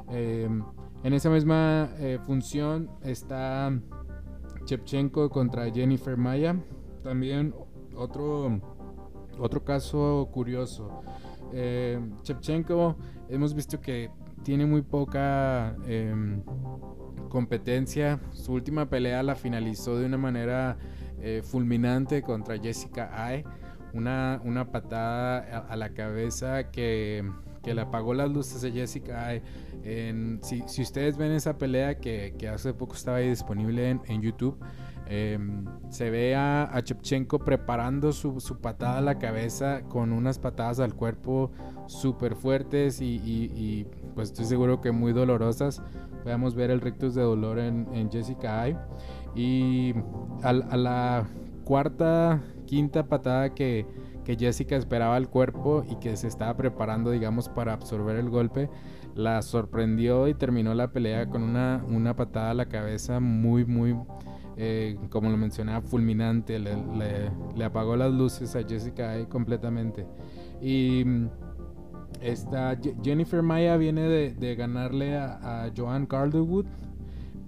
Em, 0.09 0.65
en 1.05 1.13
esa 1.13 1.31
misma 1.31 1.91
eh, 1.99 2.19
función 2.27 2.91
está 3.03 3.73
Chepchenko 4.71 5.29
contra 5.31 5.69
Jennifer 5.69 6.17
Maya. 6.17 6.55
También 7.03 7.53
otro, 7.97 8.61
otro 9.37 9.65
caso 9.65 10.29
curioso. 10.33 11.03
Eh, 11.53 11.99
Chepchenko, 12.23 12.97
hemos 13.29 13.53
visto 13.53 13.81
que 13.81 14.11
tiene 14.45 14.67
muy 14.67 14.83
poca 14.83 15.75
em, 15.89 16.45
competencia. 17.29 18.21
Su 18.31 18.53
última 18.53 18.89
pelea 18.89 19.25
la 19.25 19.35
finalizó 19.35 19.99
de 19.99 20.07
una 20.07 20.19
manera 20.19 20.79
eh, 21.19 21.43
fulminante 21.43 22.23
contra 22.23 22.57
Jessica 22.57 23.11
Ay. 23.13 23.43
Una, 23.93 24.41
una 24.45 24.71
patada 24.71 25.67
a, 25.69 25.75
la 25.75 25.95
cabeza 25.95 26.71
que, 26.71 27.29
que, 27.63 27.75
le 27.75 27.81
apagó 27.81 28.15
las 28.15 28.31
luces 28.31 28.65
a 28.65 28.71
Jessica 28.71 29.27
Ay. 29.27 29.43
si, 30.43 30.63
si, 30.67 30.83
ustedes 30.83 31.17
ven 31.17 31.33
esa 31.33 31.59
pelea 31.59 31.99
que, 31.99 32.35
hace 32.53 32.75
poco 32.75 32.95
estaba 32.95 33.19
ahí 33.19 33.29
disponible 33.29 33.91
en, 33.91 34.01
en 34.07 34.23
YouTube, 34.23 34.59
Em, 35.13 35.65
se 35.89 36.09
ve 36.09 36.37
a, 36.37 36.71
Chepchenko 36.85 37.41
preparando 37.41 38.13
su, 38.13 38.33
patada 38.61 38.99
a 38.99 39.01
la 39.01 39.19
cabeza 39.19 39.83
con 39.89 40.13
unas 40.13 40.39
patadas 40.39 40.79
al 40.79 40.95
cuerpo 40.95 41.51
súper 41.87 42.37
fuertes 42.37 43.01
y, 43.03 43.89
pues 44.15 44.29
estoy 44.29 44.45
seguro 44.45 44.81
que 44.81 44.93
muy 44.93 45.13
dolorosas. 45.13 45.83
Podemos 46.23 46.55
ver 46.55 46.71
el 46.71 46.81
rictus 46.81 47.17
de 47.17 47.23
dolor 47.23 47.59
en, 47.59 48.09
Jessica 48.09 48.63
Ay. 48.63 48.77
Y 49.35 49.95
a, 50.45 50.53
la 50.53 51.27
cuarta, 51.65 52.41
quinta 52.67 53.09
patada 53.09 53.53
que, 53.53 53.87
Jessica 54.39 54.77
esperaba 54.77 55.17
al 55.17 55.29
cuerpo 55.29 55.85
y 55.89 55.97
que 55.97 56.17
se 56.17 56.29
estaba 56.29 56.57
preparando, 56.57 57.11
digamos, 57.11 57.49
para 57.49 57.73
absorber 57.73 58.17
el 58.17 58.31
golpe, 58.31 58.71
la 59.15 59.43
sorprendió 59.43 60.29
y 60.29 60.35
terminó 60.35 60.75
la 60.75 60.93
pelea 60.93 61.29
con 61.29 61.43
una, 61.43 61.85
una 61.89 62.17
patada 62.17 62.51
a 62.51 62.55
la 62.55 62.67
cabeza 62.67 63.21
muy, 63.21 63.65
muy 63.65 63.97
eh, 64.63 64.99
como 65.09 65.31
lo 65.31 65.39
mencionaba, 65.39 65.81
fulminante, 65.81 66.59
le, 66.59 67.65
apagó 67.65 67.97
las 67.97 68.13
luces 68.13 68.55
a 68.57 68.63
Jessica 68.63 69.13
ahí 69.13 69.25
completamente. 69.25 70.07
Y 70.61 71.03
mm, 71.03 71.29
esta 72.21 72.77
Jennifer 73.03 73.43
Maya 73.43 73.79
viene 73.79 74.03
de, 74.03 74.57
ganarle 74.57 75.17
a, 75.17 75.71
Joan 75.75 76.05
Calderwood, 76.05 76.67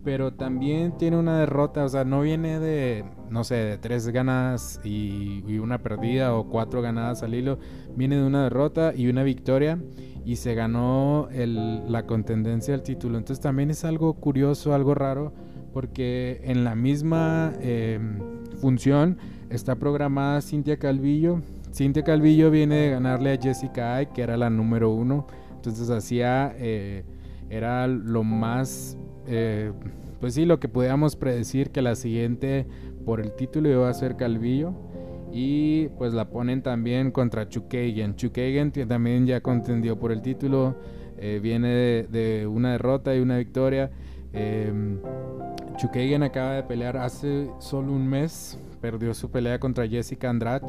pero 0.04 0.32
también 0.32 0.96
tiene 0.98 1.16
una 1.16 1.38
derrota, 1.38 1.84
o 1.84 1.88
sea, 1.88 2.04
no 2.04 2.22
viene 2.22 2.58
de, 2.58 3.04
no 3.30 3.44
sé, 3.44 3.54
de 3.54 3.78
tres 3.78 4.08
ganadas 4.08 4.80
y, 4.84 5.58
una 5.58 5.78
perdida 5.78 6.34
o 6.34 6.48
cuatro 6.48 6.82
ganadas 6.82 7.22
al 7.22 7.34
hilo, 7.34 7.58
viene 7.94 8.16
de 8.16 8.24
una 8.24 8.44
derrota 8.44 8.92
y 8.96 9.08
una 9.08 9.22
victoria 9.22 9.78
y 10.24 10.36
se 10.36 10.54
ganó 10.54 11.28
la 11.32 12.06
contendencia 12.06 12.74
al 12.74 12.82
título. 12.82 13.18
Entonces 13.18 13.42
también 13.42 13.70
es 13.70 13.84
algo 13.84 14.14
curioso, 14.14 14.74
algo 14.74 14.94
raro 14.94 15.32
porque 15.72 16.40
en 16.44 16.64
la 16.64 16.74
misma 16.74 17.52
em, 17.60 18.18
función 18.60 19.18
está 19.50 19.76
programada 19.76 20.40
Cintia 20.40 20.78
Calvillo. 20.78 21.40
Cintia 21.72 22.02
Calvillo 22.02 22.50
viene 22.50 22.76
de 22.76 22.90
ganarle 22.90 23.32
a 23.32 23.40
Jessica 23.40 23.96
Ay, 23.96 24.06
que 24.06 24.22
era 24.22 24.36
la 24.36 24.50
número 24.50 24.90
uno. 24.90 25.26
Entonces 25.54 25.90
hacía, 25.90 26.54
eh, 26.58 27.04
era 27.48 27.86
lo 27.86 28.24
más, 28.24 28.98
eh, 29.26 29.72
pues 30.20 30.34
sí, 30.34 30.44
lo 30.44 30.60
que 30.60 30.68
podíamos 30.68 31.16
predecir 31.16 31.70
que 31.70 31.82
la 31.82 31.94
siguiente 31.94 32.66
por 33.04 33.20
el 33.20 33.32
título 33.32 33.68
iba 33.68 33.88
a 33.88 33.94
ser 33.94 34.16
Calvillo. 34.16 34.72
Y 35.32 35.88
pues 35.98 36.12
la 36.12 36.28
ponen 36.28 36.62
también 36.62 37.10
contra 37.10 37.48
Chukagan. 37.48 38.16
Chukagan 38.16 38.70
también 38.70 39.26
ya 39.26 39.40
contendió 39.40 39.98
por 39.98 40.12
el 40.12 40.20
título. 40.20 40.76
Eh, 41.16 41.40
viene 41.42 41.68
de, 42.08 42.46
una 42.46 42.72
derrota 42.72 43.16
y 43.16 43.20
una 43.20 43.38
victoria. 43.38 43.90
Em, 44.32 44.98
Chukagan 45.76 46.22
acaba 46.22 46.52
de 46.52 46.62
pelear 46.64 46.98
hace 46.98 47.48
solo 47.60 47.92
un 47.92 48.06
mes. 48.06 48.58
Perdió 48.82 49.14
su 49.14 49.30
pelea 49.30 49.58
contra 49.58 49.88
Jessica 49.88 50.28
Andrade. 50.28 50.66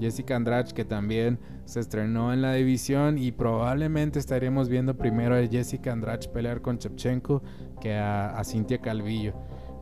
Jessica 0.00 0.34
Andrade 0.34 0.72
que 0.74 0.84
también 0.84 1.38
se 1.66 1.78
estrenó 1.78 2.32
en 2.32 2.42
la 2.42 2.54
división 2.54 3.16
y 3.16 3.30
probablemente 3.30 4.18
estaremos 4.18 4.68
viendo 4.68 4.96
primero 4.96 5.36
a 5.36 5.46
Jessica 5.46 5.92
Andrade 5.92 6.28
pelear 6.28 6.62
con 6.62 6.78
Chepchenko 6.78 7.42
que 7.80 7.94
a, 7.94 8.38
a 8.38 8.44
Cintia 8.44 8.78
Calvillo. 8.78 9.32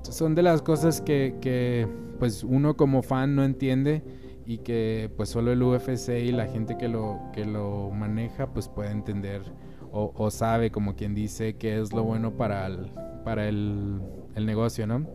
son 0.03 0.35
de 0.35 0.43
las 0.43 0.63
cosas 0.63 1.01
que, 1.01 1.87
pues 2.19 2.43
uno 2.45 2.77
como 2.77 3.03
fan 3.03 3.35
no 3.35 3.45
entiende 3.45 4.03
y 4.47 4.59
que 4.59 5.11
pues 5.17 5.29
solo 5.29 5.53
el 5.53 5.63
UFC 5.63 6.11
y 6.25 6.33
la 6.33 6.47
gente 6.47 6.79
que 6.79 6.89
lo, 6.89 7.21
que 7.33 7.45
lo 7.45 7.91
maneja 7.91 8.47
pues 8.47 8.69
puede 8.69 8.91
entender 8.91 9.43
o, 9.91 10.31
sabe 10.31 10.71
como 10.71 10.95
quien 10.95 11.15
dice 11.15 11.57
que 11.57 11.81
es 11.81 11.93
lo 11.93 12.05
bueno 12.05 12.37
para 12.37 12.67
el, 12.67 12.91
para 13.25 13.49
el, 13.49 14.01
negocio, 14.37 14.87
¿no? 14.87 15.07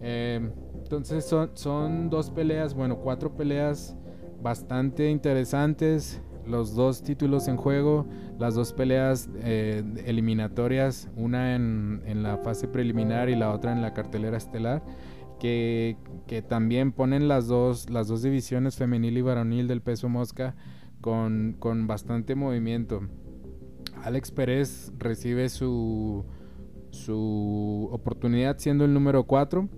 Eh, 0.00 0.50
entonces 0.82 1.24
son, 1.24 1.52
son 1.54 2.10
dos 2.10 2.30
peleas, 2.30 2.74
bueno, 2.74 2.98
cuatro 2.98 3.34
peleas 3.34 3.96
bastante 4.42 5.10
interesantes, 5.10 6.20
los 6.48 6.74
dos 6.74 7.02
títulos 7.02 7.48
en 7.48 7.56
juego, 7.56 8.06
las 8.38 8.54
dos 8.54 8.72
peleas 8.72 9.28
eh, 9.42 9.82
eliminatorias, 10.06 11.08
una 11.16 11.54
en, 11.54 12.02
en, 12.06 12.22
la 12.22 12.38
fase 12.38 12.68
preliminar 12.68 13.28
y 13.28 13.36
la 13.36 13.52
otra 13.52 13.72
en 13.72 13.82
la 13.82 13.94
cartelera 13.94 14.36
estelar, 14.36 14.82
que, 15.38 15.96
que, 16.26 16.42
también 16.42 16.92
ponen 16.92 17.28
las 17.28 17.46
dos, 17.46 17.90
las 17.90 18.08
dos 18.08 18.22
divisiones 18.22 18.76
femenil 18.76 19.18
y 19.18 19.22
varonil 19.22 19.68
del 19.68 19.82
peso 19.82 20.08
mosca 20.08 20.56
con, 21.00 21.56
con 21.58 21.86
bastante 21.86 22.34
movimiento. 22.34 23.02
Alex 24.02 24.30
Pérez 24.30 24.92
recibe 24.98 25.48
su, 25.48 26.24
su 26.90 27.88
oportunidad 27.92 28.58
siendo 28.58 28.84
el 28.84 28.94
número 28.94 29.24
4 29.24 29.68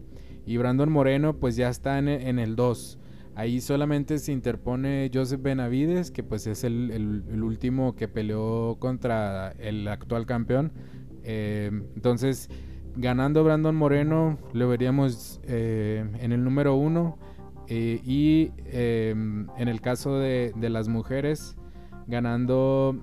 y 0.47 0.57
Brandon 0.57 0.91
Moreno 0.91 1.37
pues 1.37 1.57
ya 1.57 1.69
está 1.69 1.99
en, 1.99 2.39
el 2.39 2.57
2. 2.57 2.99
Ahí 3.41 3.63
solamente 3.63 4.19
se 4.19 4.33
interpone 4.33 5.11
Joseph 5.15 5.41
Benavides, 5.41 6.11
que 6.11 6.23
pues 6.23 6.47
es 6.47 6.63
el, 6.63 7.43
último 7.43 7.97
que 7.97 8.07
peleó 8.07 8.77
contra 8.79 9.53
el 9.53 9.89
actual 9.89 10.27
campeón. 10.27 10.73
Eh, 11.23 11.71
entonces, 11.97 12.51
ganando 12.97 13.43
Brandon 13.43 13.75
Moreno, 13.75 14.39
lo 14.53 14.69
veríamos 14.69 15.41
eh, 15.45 16.05
en 16.21 16.33
el 16.33 16.45
número 16.45 16.75
1. 16.75 17.19
Eh, 17.69 18.03
y 18.05 18.51
en 18.67 19.69
el 19.69 19.81
caso 19.81 20.19
de, 20.19 20.53
de 20.55 20.69
las 20.69 20.89
mujeres, 20.89 21.57
ganando 22.09 22.95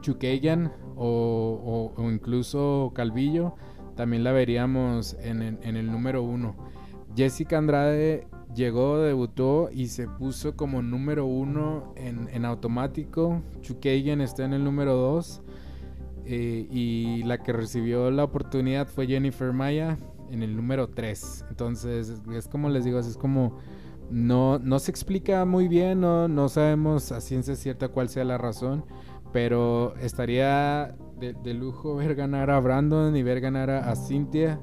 Chukayan 0.00 0.72
o, 0.96 1.92
incluso 1.98 2.92
Calvillo, 2.94 3.56
también 3.94 4.24
la 4.24 4.32
veríamos 4.32 5.18
en, 5.20 5.42
el 5.62 5.92
número 5.92 6.22
uno. 6.22 6.56
Jessica 7.14 7.58
Andrade 7.58 8.26
llegó, 8.54 8.98
debutó 8.98 9.68
y 9.72 9.88
se 9.88 10.06
puso 10.06 10.56
como 10.56 10.82
número 10.82 11.26
uno 11.26 11.92
en, 11.96 12.44
automático. 12.44 13.42
Chukagan 13.60 14.20
está 14.20 14.44
en 14.44 14.52
el 14.54 14.64
número 14.64 14.94
dos. 14.94 15.42
Eh, 16.26 16.66
y 16.70 17.22
la 17.24 17.42
que 17.42 17.52
recibió 17.52 18.10
la 18.10 18.24
oportunidad 18.24 18.86
fue 18.86 19.06
Jennifer 19.06 19.52
Maya 19.52 19.98
en 20.30 20.42
el 20.42 20.56
número 20.56 20.88
3. 20.88 21.44
Entonces, 21.50 22.22
es 22.32 22.48
como 22.48 22.70
les 22.70 22.84
digo, 22.84 22.98
es 22.98 23.18
como 23.18 23.58
no, 24.10 24.58
no 24.58 24.78
se 24.78 24.90
explica 24.90 25.44
muy 25.44 25.68
bien, 25.68 26.00
no, 26.00 26.28
no 26.28 26.48
sabemos 26.48 27.12
a 27.12 27.20
ciencia 27.20 27.56
cierta 27.56 27.88
cuál 27.88 28.08
sea 28.08 28.24
la 28.24 28.38
razón, 28.38 28.84
pero 29.32 29.94
estaría 29.96 30.94
de, 31.18 31.54
lujo 31.54 31.96
ver 31.96 32.14
ganar 32.14 32.50
a 32.50 32.60
Brandon 32.60 33.16
y 33.16 33.22
ver 33.22 33.40
ganar 33.40 33.70
a, 33.70 33.94
Cynthia. 33.96 34.60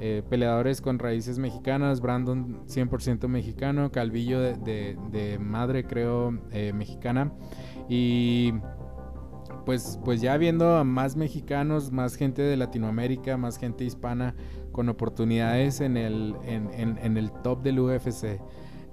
Eh, 0.00 0.22
peleadores 0.28 0.80
con 0.80 0.98
raíces 0.98 1.38
mexicanas, 1.38 2.00
Brandon 2.00 2.66
100% 2.66 3.28
mexicano, 3.28 3.92
Calvillo 3.92 4.40
de, 4.40 5.38
madre 5.40 5.84
creo 5.84 6.36
eh, 6.50 6.72
mexicana 6.72 7.32
y 7.88 8.54
pues, 9.64 10.00
pues 10.04 10.20
ya 10.20 10.36
viendo 10.36 10.76
a 10.76 10.84
más 10.84 11.16
mexicanos, 11.16 11.92
más 11.92 12.16
gente 12.16 12.42
de 12.42 12.56
Latinoamérica, 12.56 13.36
más 13.36 13.56
gente 13.56 13.84
hispana 13.84 14.34
con 14.72 14.88
oportunidades 14.88 15.80
en 15.80 15.96
el, 15.96 16.34
en, 16.44 17.16
el 17.16 17.30
top 17.42 17.62
del 17.62 17.78
UFC. 17.78 18.40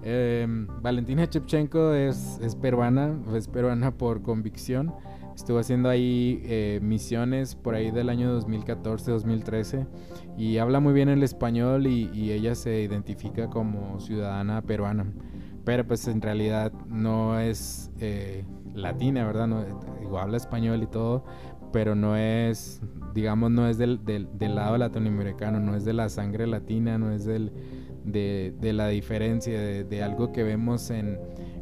Em, 0.04 0.68
Valentina 0.82 1.28
Chepchenko 1.28 1.94
es, 1.94 2.40
es 2.42 2.56
peruana, 2.56 3.20
es 3.36 3.48
peruana 3.48 3.92
por 3.92 4.22
convicción. 4.22 4.94
Estuvo 5.36 5.60
haciendo 5.60 5.90
ahí 5.90 6.42
eh, 6.46 6.80
misiones 6.82 7.56
por 7.56 7.76
ahí 7.76 7.92
del 7.92 8.10
año 8.10 8.40
2014-2013 8.42 9.88
y 10.38 10.58
habla 10.58 10.80
muy 10.80 10.94
bien 10.94 11.10
el 11.10 11.24
español 11.24 11.88
y, 11.88 12.32
ella 12.32 12.56
se 12.56 12.82
identifica 12.82 13.50
como 13.50 14.00
ciudadana 14.00 14.62
peruana. 14.62 15.12
Pero 15.64 15.86
pues 15.86 16.08
en 16.08 16.22
realidad 16.22 16.72
no 16.88 17.40
es 17.40 17.92
eh, 18.00 18.46
latina, 18.74 19.26
¿verdad? 19.26 19.48
No, 19.48 20.18
habla 20.18 20.38
español 20.38 20.84
y 20.84 20.88
todo, 20.88 21.24
pero 21.72 21.96
no 21.96 22.16
es, 22.16 22.82
digamos, 23.14 23.52
no 23.52 23.68
es 23.68 23.78
del, 23.78 24.04
del, 24.04 24.28
del 24.38 24.56
lado 24.56 24.78
latinoamericano, 24.78 25.60
no 25.60 25.76
es 25.76 25.86
de 25.86 25.94
la 25.94 26.10
sangre 26.10 26.48
latina, 26.48 26.98
no 26.98 27.12
es 27.12 27.26
del, 27.26 27.52
de, 28.04 28.54
de 28.60 28.74
la 28.74 28.88
diferencia, 28.88 29.60
de 29.60 30.04
algo 30.04 30.32
que 30.32 30.44
vemos 30.44 30.90
en 30.90 31.20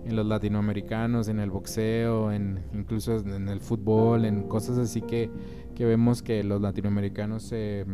en 0.10 0.16
los 0.16 0.25
latinoamericanos, 0.25 1.28
en 1.28 1.39
el 1.39 1.51
boxeo, 1.51 2.32
en 2.32 2.60
incluso 2.74 3.18
en 3.18 3.48
el 3.48 3.60
fútbol, 3.60 4.25
en 4.25 4.44
cosas 4.44 4.78
así 4.78 5.01
que, 5.01 5.30
que 5.75 5.86
vemos 5.86 6.22
que 6.22 6.44
los 6.44 6.62
latinoamericanos 6.62 7.44
se, 7.44 7.86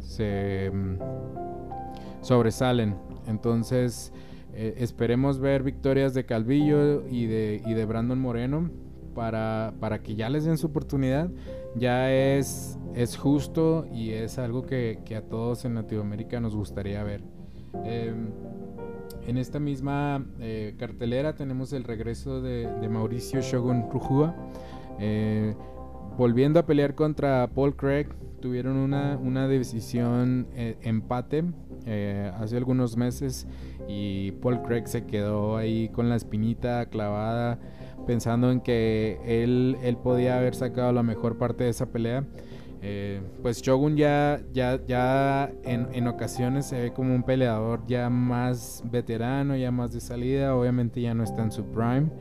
se 0.00 0.70
mm, 0.72 0.98
sobresalen. 2.20 2.96
Entonces, 3.26 4.12
eh, 4.52 4.74
esperemos 4.78 5.40
ver 5.40 5.62
victorias 5.62 6.14
de 6.14 6.24
Calvillo 6.24 7.06
y 7.08 7.26
de, 7.26 7.62
y 7.64 7.74
de 7.74 7.84
Brandon 7.84 8.20
Moreno 8.20 8.70
para, 9.14 9.74
para, 9.80 10.02
que 10.02 10.14
ya 10.14 10.28
les 10.28 10.44
den 10.44 10.58
su 10.58 10.66
oportunidad. 10.66 11.30
Ya 11.74 12.12
es, 12.12 12.78
es 12.94 13.16
justo 13.16 13.86
y 13.92 14.10
es 14.10 14.38
algo 14.38 14.64
que, 14.64 15.00
que 15.04 15.16
a 15.16 15.22
todos 15.22 15.64
en 15.64 15.74
Latinoamérica 15.74 16.38
nos 16.40 16.54
gustaría 16.54 17.02
ver. 17.02 17.35
Em, 17.84 18.30
en 19.26 19.38
esta 19.38 19.58
misma 19.58 20.24
eh, 20.40 20.74
cartelera 20.78 21.34
tenemos 21.34 21.72
el 21.72 21.84
regreso 21.84 22.40
de, 22.40 22.68
Mauricio 22.88 23.40
Shogun 23.40 23.90
Rujua. 23.90 24.34
Eh, 25.00 25.54
volviendo 26.16 26.60
a 26.60 26.66
pelear 26.66 26.94
contra 26.94 27.48
Paul 27.54 27.76
Craig, 27.76 28.06
tuvieron 28.40 28.76
una, 28.76 29.18
una 29.20 29.48
decisión 29.48 30.46
eh, 30.54 30.76
empate 30.82 31.44
hace 32.40 32.56
algunos 32.56 32.96
meses 32.96 33.46
y 33.86 34.32
Paul 34.42 34.62
Craig 34.62 34.86
se 34.86 35.06
quedó 35.06 35.56
ahí 35.56 35.88
con 35.90 36.08
la 36.08 36.16
espinita 36.16 36.86
clavada 36.86 37.60
pensando 38.08 38.50
en 38.50 38.60
que 38.60 39.20
él, 39.24 39.76
él 39.82 39.96
podía 39.96 40.38
haber 40.38 40.54
sacado 40.54 40.92
la 40.92 41.04
mejor 41.04 41.38
parte 41.38 41.64
de 41.64 41.70
esa 41.70 41.86
pelea. 41.86 42.24
Eh, 42.88 43.20
pues 43.42 43.62
Shogun 43.62 43.96
ya, 43.96 44.40
ya, 44.52 44.78
ya 44.86 45.52
en, 45.64 46.06
ocasiones 46.06 46.66
se 46.66 46.80
ve 46.80 46.92
como 46.92 47.16
un 47.16 47.24
peleador 47.24 47.84
ya 47.88 48.08
más 48.10 48.80
veterano, 48.88 49.56
ya 49.56 49.72
más 49.72 49.92
de 49.92 50.00
salida, 50.00 50.54
obviamente 50.54 51.00
ya 51.00 51.12
no 51.12 51.24
está 51.24 51.42
en 51.42 51.50
su 51.50 51.64
prime. 51.64 52.12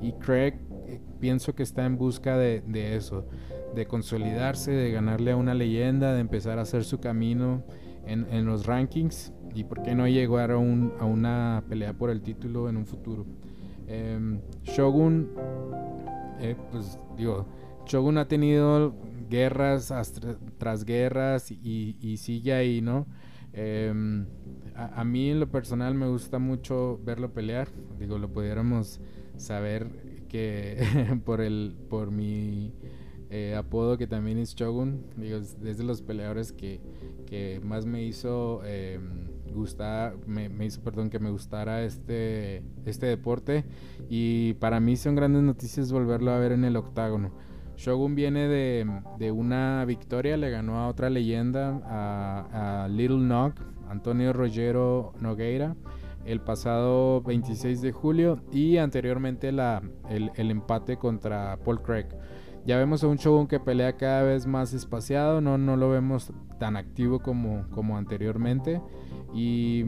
Y 0.00 0.12
Craig 0.12 0.54
eh, 0.86 0.98
pienso 1.20 1.54
que 1.54 1.62
está 1.62 1.84
en 1.84 1.98
busca 1.98 2.38
de, 2.38 2.62
eso, 2.96 3.26
de 3.74 3.84
consolidarse, 3.84 4.70
de 4.70 4.92
ganarle 4.92 5.32
a 5.32 5.36
una 5.36 5.52
leyenda, 5.52 6.14
de 6.14 6.20
empezar 6.20 6.58
a 6.58 6.62
hacer 6.62 6.84
su 6.84 7.00
camino 7.00 7.62
en, 8.06 8.46
los 8.46 8.64
rankings 8.64 9.30
y 9.54 9.64
por 9.64 9.82
qué 9.82 9.94
no 9.94 10.08
llegar 10.08 10.52
a, 10.52 10.54
a, 10.54 11.04
una 11.04 11.64
pelea 11.68 11.92
por 11.92 12.08
el 12.08 12.22
título 12.22 12.70
en 12.70 12.78
un 12.78 12.86
futuro. 12.86 13.26
Em, 13.88 14.40
Shogun, 14.62 15.28
eh, 16.40 16.56
pues 16.72 16.98
digo, 17.18 17.46
Shogun 17.84 18.16
ha 18.16 18.26
tenido 18.26 18.94
guerras 19.28 19.92
tras 20.58 20.84
guerras 20.84 21.50
y, 21.50 22.16
sigue 22.18 22.52
ahí, 22.52 22.80
¿no? 22.80 23.06
Em, 23.52 24.26
a, 24.74 25.04
mí 25.04 25.30
en 25.30 25.40
lo 25.40 25.48
personal 25.50 25.94
me 25.94 26.08
gusta 26.08 26.38
mucho 26.38 27.00
verlo 27.04 27.32
pelear. 27.32 27.68
Digo, 27.98 28.18
lo 28.18 28.32
pudiéramos 28.32 29.00
saber 29.36 30.26
que 30.28 30.78
por 31.24 31.40
el 31.40 31.76
por 31.88 32.10
mi 32.10 32.72
eh, 33.30 33.54
apodo 33.56 33.98
que 33.98 34.06
también 34.06 34.38
es 34.38 34.54
Shogun. 34.54 35.04
Digo, 35.16 35.38
es 35.38 35.60
de 35.60 35.84
los 35.84 36.02
peleadores 36.02 36.52
que, 36.52 36.80
que 37.26 37.60
más 37.64 37.86
me 37.86 38.02
hizo 38.04 38.62
eh, 38.64 39.00
gustar, 39.52 40.16
me, 40.26 40.48
me, 40.48 40.66
hizo, 40.66 40.82
perdón, 40.82 41.10
que 41.10 41.18
me 41.18 41.30
gustara 41.30 41.84
este, 41.84 42.62
este 42.84 43.06
deporte. 43.06 43.64
Y 44.08 44.54
para 44.54 44.80
mí 44.80 44.96
son 44.96 45.14
grandes 45.14 45.42
noticias 45.42 45.90
volverlo 45.90 46.32
a 46.32 46.38
ver 46.38 46.52
en 46.52 46.64
el 46.64 46.76
octágono. 46.76 47.32
Shogun 47.76 48.14
viene 48.14 48.48
de, 48.48 49.32
una 49.32 49.84
victoria, 49.84 50.36
le 50.36 50.50
ganó 50.50 50.78
a 50.78 50.88
otra 50.88 51.10
leyenda, 51.10 51.80
a, 51.84 52.88
Little 52.88 53.18
Nog, 53.18 53.54
Antonio 53.88 54.32
Rogero 54.32 55.12
Nogueira, 55.20 55.76
el 56.24 56.40
pasado 56.40 57.20
26 57.22 57.82
de 57.82 57.92
julio 57.92 58.40
y 58.52 58.78
anteriormente 58.78 59.52
la, 59.52 59.82
el, 60.08 60.50
empate 60.50 60.96
contra 60.96 61.58
Paul 61.64 61.82
Craig. 61.82 62.06
Ya 62.64 62.78
vemos 62.78 63.04
a 63.04 63.08
un 63.08 63.16
Shogun 63.16 63.46
que 63.46 63.60
pelea 63.60 63.96
cada 63.96 64.22
vez 64.22 64.46
más 64.46 64.72
espaciado, 64.72 65.40
no, 65.40 65.58
no 65.58 65.76
lo 65.76 65.90
vemos 65.90 66.32
tan 66.58 66.76
activo 66.76 67.18
como, 67.18 67.68
como 67.70 67.98
anteriormente 67.98 68.80
y 69.34 69.84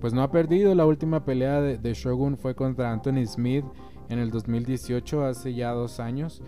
pues 0.00 0.12
no 0.12 0.22
ha 0.22 0.30
perdido. 0.30 0.74
La 0.74 0.84
última 0.84 1.24
pelea 1.24 1.62
de, 1.62 1.78
de 1.78 1.94
Shogun 1.94 2.36
fue 2.36 2.54
contra 2.54 2.92
Anthony 2.92 3.24
Smith 3.24 3.64
en 4.08 4.18
el 4.18 4.30
2018, 4.30 5.24
hace 5.24 5.54
ya 5.54 5.72
dos 5.72 6.00
años. 6.00 6.42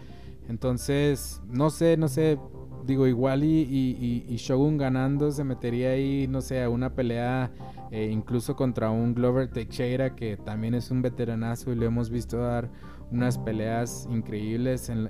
Entonces, 0.48 1.42
no 1.46 1.68
sé, 1.70 1.96
no 1.96 2.08
sé, 2.08 2.38
digo, 2.86 3.06
igual 3.06 3.44
y, 3.44 4.24
y, 4.26 4.36
Shogun 4.36 4.78
ganando 4.78 5.30
se 5.30 5.44
metería 5.44 5.90
ahí, 5.90 6.26
no 6.26 6.40
sé, 6.40 6.62
a 6.62 6.70
una 6.70 6.94
pelea 6.94 7.50
eh, 7.90 8.08
incluso 8.10 8.56
contra 8.56 8.90
un 8.90 9.14
Glover 9.14 9.48
Teixeira 9.48 10.16
que 10.16 10.38
también 10.38 10.74
es 10.74 10.90
un 10.90 11.02
veteranazo 11.02 11.70
y 11.70 11.74
lo 11.74 11.84
hemos 11.84 12.08
visto 12.08 12.38
dar 12.38 12.70
unas 13.10 13.38
peleas 13.38 14.06
increíbles 14.10 14.88
en, 14.88 15.06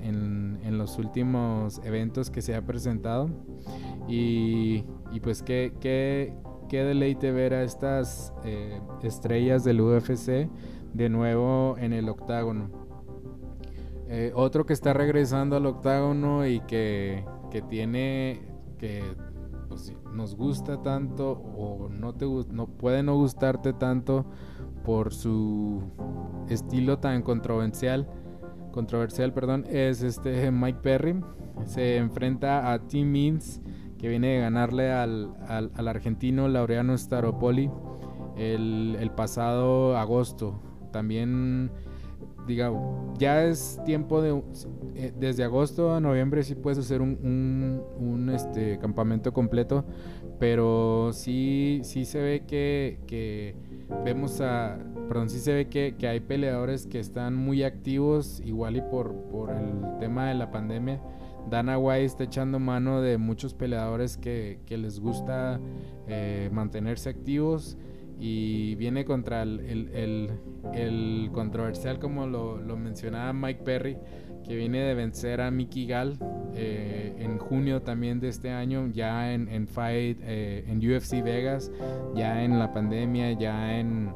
en, 0.62 0.78
los 0.78 0.98
últimos 0.98 1.80
eventos 1.84 2.30
que 2.30 2.42
se 2.42 2.54
ha 2.54 2.62
presentado. 2.62 3.28
Y, 4.08 4.84
y 5.12 5.20
pues 5.20 5.42
qué, 5.42 5.72
qué, 5.80 6.32
qué, 6.68 6.84
deleite 6.84 7.32
ver 7.32 7.54
a 7.54 7.64
estas 7.64 8.32
eh, 8.44 8.80
estrellas 9.02 9.64
del 9.64 9.80
UFC 9.80 10.48
de 10.98 11.08
nuevo 11.08 11.76
en 11.78 11.92
el 11.92 12.08
octágono. 12.08 12.70
Eh, 14.08 14.32
otro 14.34 14.66
que 14.66 14.72
está 14.72 14.92
regresando 14.92 15.56
al 15.56 15.64
octágono 15.66 16.44
y 16.44 16.60
que, 16.60 17.24
que 17.52 17.62
tiene 17.62 18.42
que 18.78 19.04
pues, 19.68 19.92
nos 20.12 20.34
gusta 20.34 20.82
tanto 20.82 21.30
o 21.32 21.88
no 21.88 22.14
te 22.14 22.26
no 22.26 22.66
puede 22.66 23.02
no 23.02 23.14
gustarte 23.14 23.72
tanto 23.72 24.26
por 24.84 25.14
su 25.14 25.82
estilo 26.48 26.98
tan 26.98 27.22
controversial 27.22 28.08
controversial 28.72 29.32
perdón 29.34 29.66
es 29.68 30.02
este 30.02 30.50
Mike 30.50 30.78
Perry 30.82 31.20
se 31.66 31.98
enfrenta 31.98 32.72
a 32.72 32.78
Tim 32.86 33.10
Means 33.10 33.60
que 33.98 34.08
viene 34.08 34.28
de 34.28 34.40
ganarle 34.40 34.90
al, 34.90 35.34
al, 35.46 35.88
argentino 35.88 36.48
Laureano 36.48 36.96
Staropoli 36.96 37.70
el, 38.36 38.96
el 38.98 39.10
pasado 39.10 39.98
agosto 39.98 40.62
también, 40.90 41.70
diga, 42.46 42.72
ya 43.18 43.44
es 43.44 43.80
tiempo 43.84 44.22
de, 44.22 44.42
eh, 44.94 45.12
desde 45.18 45.44
agosto 45.44 45.94
a 45.94 46.00
noviembre 46.00 46.42
sí 46.42 46.54
puedes 46.54 46.78
hacer 46.78 47.00
un, 47.02 47.82
un, 47.98 48.30
este, 48.30 48.78
campamento 48.78 49.32
completo, 49.32 49.84
pero 50.38 51.10
sí, 51.12 51.80
sí 51.82 52.04
se 52.04 52.20
ve 52.20 52.44
que, 52.46 52.98
que 53.06 53.54
vemos 54.04 54.40
a, 54.40 54.78
perdón, 55.08 55.30
sí 55.30 55.38
se 55.38 55.52
ve 55.52 55.68
que, 55.68 55.96
que, 55.98 56.08
hay 56.08 56.20
peleadores 56.20 56.86
que 56.86 57.00
están 57.00 57.34
muy 57.34 57.62
activos, 57.62 58.40
igual 58.44 58.76
y 58.76 58.80
por, 58.82 59.14
por 59.30 59.50
el 59.50 59.98
tema 59.98 60.28
de 60.28 60.34
la 60.34 60.50
pandemia. 60.50 61.00
Dana 61.48 61.78
White 61.78 62.04
está 62.04 62.24
echando 62.24 62.58
mano 62.58 63.00
de 63.00 63.16
muchos 63.16 63.54
peleadores 63.54 64.18
que, 64.18 64.60
que 64.66 64.76
les 64.76 65.00
gusta 65.00 65.60
eh, 66.06 66.50
mantenerse 66.52 67.08
activos 67.08 67.78
y 68.20 68.74
viene 68.74 69.04
contra 69.04 69.42
el, 69.42 69.60
el, 70.74 71.30
controversial, 71.32 71.98
como 71.98 72.26
lo, 72.26 72.58
lo, 72.58 72.76
mencionaba 72.76 73.32
Mike 73.32 73.62
Perry, 73.64 73.96
que 74.44 74.56
viene 74.56 74.80
de 74.80 74.94
vencer 74.94 75.40
a 75.40 75.50
Mickey 75.50 75.86
Gall 75.86 76.18
eh, 76.54 77.14
en 77.18 77.38
junio 77.38 77.82
también 77.82 78.18
de 78.18 78.28
este 78.28 78.50
año, 78.50 78.88
ya 78.88 79.32
en, 79.32 79.68
Fight, 79.68 80.18
eh, 80.22 80.64
en 80.66 80.78
UFC 80.78 81.22
Vegas, 81.22 81.70
ya 82.14 82.42
en 82.42 82.58
la 82.58 82.72
pandemia, 82.72 83.32
ya 83.32 83.78
en, 83.78 84.12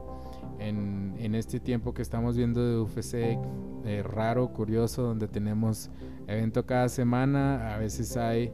en, 0.58 1.14
en 1.18 1.34
este 1.34 1.60
tiempo 1.60 1.94
que 1.94 2.02
estamos 2.02 2.36
viendo 2.36 2.66
de 2.66 2.78
UFC 2.78 3.38
eh, 3.84 4.02
raro, 4.02 4.52
curioso, 4.52 5.02
donde 5.02 5.28
tenemos 5.28 5.90
evento 6.26 6.66
cada 6.66 6.88
semana, 6.88 7.74
a 7.74 7.78
veces 7.78 8.16
hay 8.16 8.52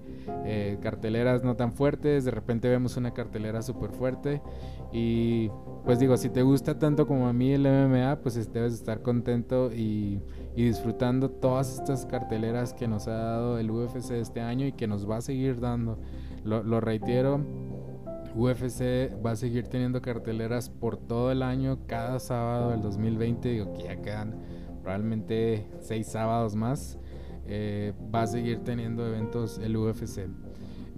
carteleras 0.83 1.45
no 1.45 1.57
tan 1.57 1.73
fuertes, 1.73 2.25
de 2.25 2.31
repente 2.31 2.69
vemos 2.69 2.97
una 2.97 3.13
cartelera 3.13 3.63
súper 3.63 3.91
fuerte 3.91 4.43
y 4.93 5.51
pues 5.85 5.99
digo, 5.99 6.17
si 6.17 6.31
te 6.31 6.43
gusta 6.43 6.79
tanto 6.79 7.07
como 7.07 7.29
a 7.29 7.33
mí 7.33 7.53
el 7.53 7.63
MMA, 7.63 8.21
pues 8.23 8.53
debes 8.53 8.73
estar 8.73 9.03
contento 9.03 9.71
y, 9.73 10.21
disfrutando 10.55 11.31
todas 11.31 11.79
estas 11.79 12.05
carteleras 12.05 12.75
que 12.75 12.89
nos 12.89 13.07
ha 13.07 13.13
dado 13.13 13.59
el 13.59 13.71
UFC 13.71 14.11
este 14.13 14.41
año 14.41 14.67
y 14.67 14.73
que 14.73 14.89
nos 14.89 15.09
va 15.09 15.19
a 15.19 15.21
seguir 15.21 15.61
dando. 15.61 16.01
Lo, 16.45 16.81
reitero, 16.81 17.41
UFC 18.35 19.15
va 19.25 19.33
a 19.33 19.37
seguir 19.37 19.69
teniendo 19.69 20.03
carteleras 20.03 20.69
por 20.69 20.97
todo 20.97 21.31
el 21.31 21.43
año, 21.43 21.79
cada 21.87 22.19
sábado 22.19 22.71
del 22.71 22.83
2020, 22.83 23.49
digo 23.49 23.73
que 23.75 23.85
ya 23.85 24.03
quedan 24.03 24.35
probablemente 24.83 25.71
seis 25.81 26.09
sábados 26.09 26.57
más. 26.57 26.99
Eh, 27.47 27.93
va 28.15 28.23
a 28.23 28.27
seguir 28.27 28.59
teniendo 28.65 29.07
eventos 29.07 29.59
el 29.59 29.77
UFC. 29.77 30.29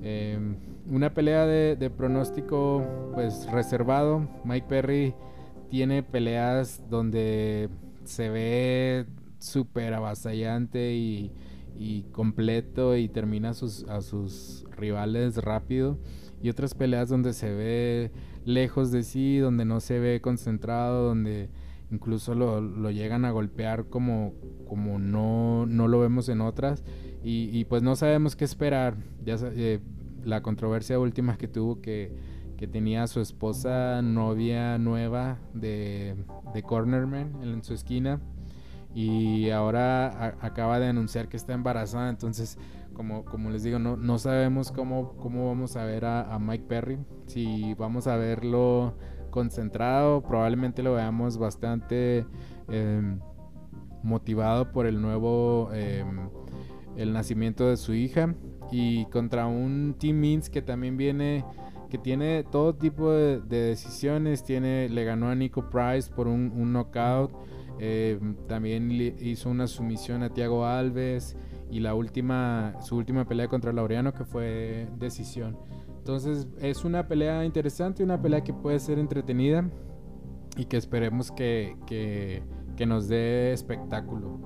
Em, 0.02 0.56
una 0.88 1.12
pelea 1.12 1.46
de, 1.46 1.90
pronóstico 1.90 2.84
pues 3.14 3.50
reservado. 3.50 4.28
Mike 4.44 4.66
Perry 4.68 5.14
tiene 5.68 6.02
peleas 6.02 6.82
donde 6.88 7.68
se 8.04 8.30
ve 8.30 9.06
súper 9.38 9.94
avasallante 9.94 10.94
y, 10.94 11.32
completo 12.12 12.96
y 12.96 13.08
termina 13.08 13.50
a 13.50 13.54
sus, 13.54 13.84
a 13.84 14.02
sus 14.02 14.66
rivales 14.76 15.38
rápido. 15.38 15.98
Y 16.42 16.50
otras 16.50 16.74
peleas 16.74 17.08
donde 17.08 17.32
se 17.32 17.54
ve 17.54 18.10
lejos 18.44 18.90
de 18.90 19.02
sí, 19.02 19.38
donde 19.38 19.64
no 19.64 19.80
se 19.80 19.98
ve 19.98 20.20
concentrado, 20.20 21.08
donde 21.08 21.48
incluso 21.90 22.34
lo, 22.34 22.90
llegan 22.90 23.24
a 23.24 23.30
golpear 23.30 23.86
como, 23.86 24.34
como 24.68 24.98
no, 24.98 25.66
no 25.66 25.88
lo 25.88 26.00
vemos 26.00 26.28
en 26.28 26.40
otras. 26.40 26.84
Y, 27.22 27.64
pues 27.66 27.82
no 27.82 27.96
sabemos 27.96 28.34
qué 28.34 28.44
esperar. 28.44 28.96
Ya 29.24 29.36
eh, 29.42 29.80
la 30.24 30.42
controversia 30.42 30.98
última 30.98 31.36
que 31.36 31.48
tuvo 31.48 31.80
que, 31.80 32.14
que 32.56 32.66
tenía 32.66 33.02
a 33.02 33.06
su 33.06 33.20
esposa 33.20 34.02
novia 34.02 34.78
nueva 34.78 35.38
de, 35.54 36.14
de 36.54 36.62
Cornerman 36.62 37.42
en 37.42 37.62
su 37.62 37.74
esquina 37.74 38.20
y 38.94 39.50
ahora 39.50 40.36
acaba 40.40 40.80
de 40.80 40.88
anunciar 40.88 41.28
que 41.28 41.36
está 41.36 41.52
embarazada 41.52 42.10
entonces 42.10 42.58
como, 42.92 43.24
como 43.24 43.50
les 43.50 43.62
digo 43.62 43.78
no, 43.78 43.96
no 43.96 44.18
sabemos 44.18 44.72
cómo, 44.72 45.14
cómo 45.16 45.46
vamos 45.46 45.76
a 45.76 45.84
ver 45.84 46.04
a, 46.04 46.38
Mike 46.38 46.64
Perry 46.68 46.98
si 47.26 47.74
vamos 47.74 48.06
a 48.06 48.16
verlo 48.16 48.94
concentrado 49.30 50.22
probablemente 50.22 50.82
lo 50.82 50.94
veamos 50.94 51.38
bastante 51.38 52.26
em, 52.68 53.20
motivado 54.02 54.72
por 54.72 54.86
el 54.86 55.00
nuevo 55.00 55.70
em, 55.72 56.28
el 56.96 57.12
nacimiento 57.12 57.68
de 57.68 57.76
su 57.76 57.94
hija 57.94 58.34
y 58.70 59.06
contra 59.06 59.46
un 59.46 59.96
Team 59.98 60.16
Means 60.16 60.50
que 60.50 60.62
también 60.62 60.96
viene 60.96 61.44
que 61.90 61.98
tiene 61.98 62.44
todo 62.44 62.74
tipo 62.74 63.10
de, 63.10 63.40
decisiones. 63.40 64.44
Tiene 64.44 64.88
le 64.88 65.04
ganó 65.04 65.28
a 65.28 65.34
Nico 65.34 65.68
Price 65.68 66.10
por 66.10 66.28
un, 66.28 66.72
knockout 66.72 67.32
eh, 67.78 68.18
también 68.46 68.90
hizo 69.20 69.50
una 69.50 69.66
sumisión 69.66 70.22
a 70.22 70.30
Thiago 70.30 70.66
Alves 70.66 71.36
y 71.70 71.80
la 71.80 71.94
última 71.94 72.74
su 72.80 72.96
última 72.96 73.26
pelea 73.26 73.48
contra 73.48 73.72
Laureano 73.72 74.12
que 74.12 74.24
fue 74.24 74.88
decisión 74.98 75.56
entonces 76.10 76.48
es 76.60 76.84
una 76.84 77.06
pelea 77.06 77.44
interesante 77.44 78.02
una 78.02 78.20
pelea 78.20 78.42
que 78.42 78.52
puede 78.52 78.78
ser 78.78 78.98
entretenida 78.98 79.68
y 80.56 80.64
que 80.64 80.76
esperemos 80.76 81.30
que, 81.30 81.76
que, 81.86 82.42
que 82.76 82.86
nos 82.86 83.08
dé 83.08 83.52
espectáculo 83.52 84.38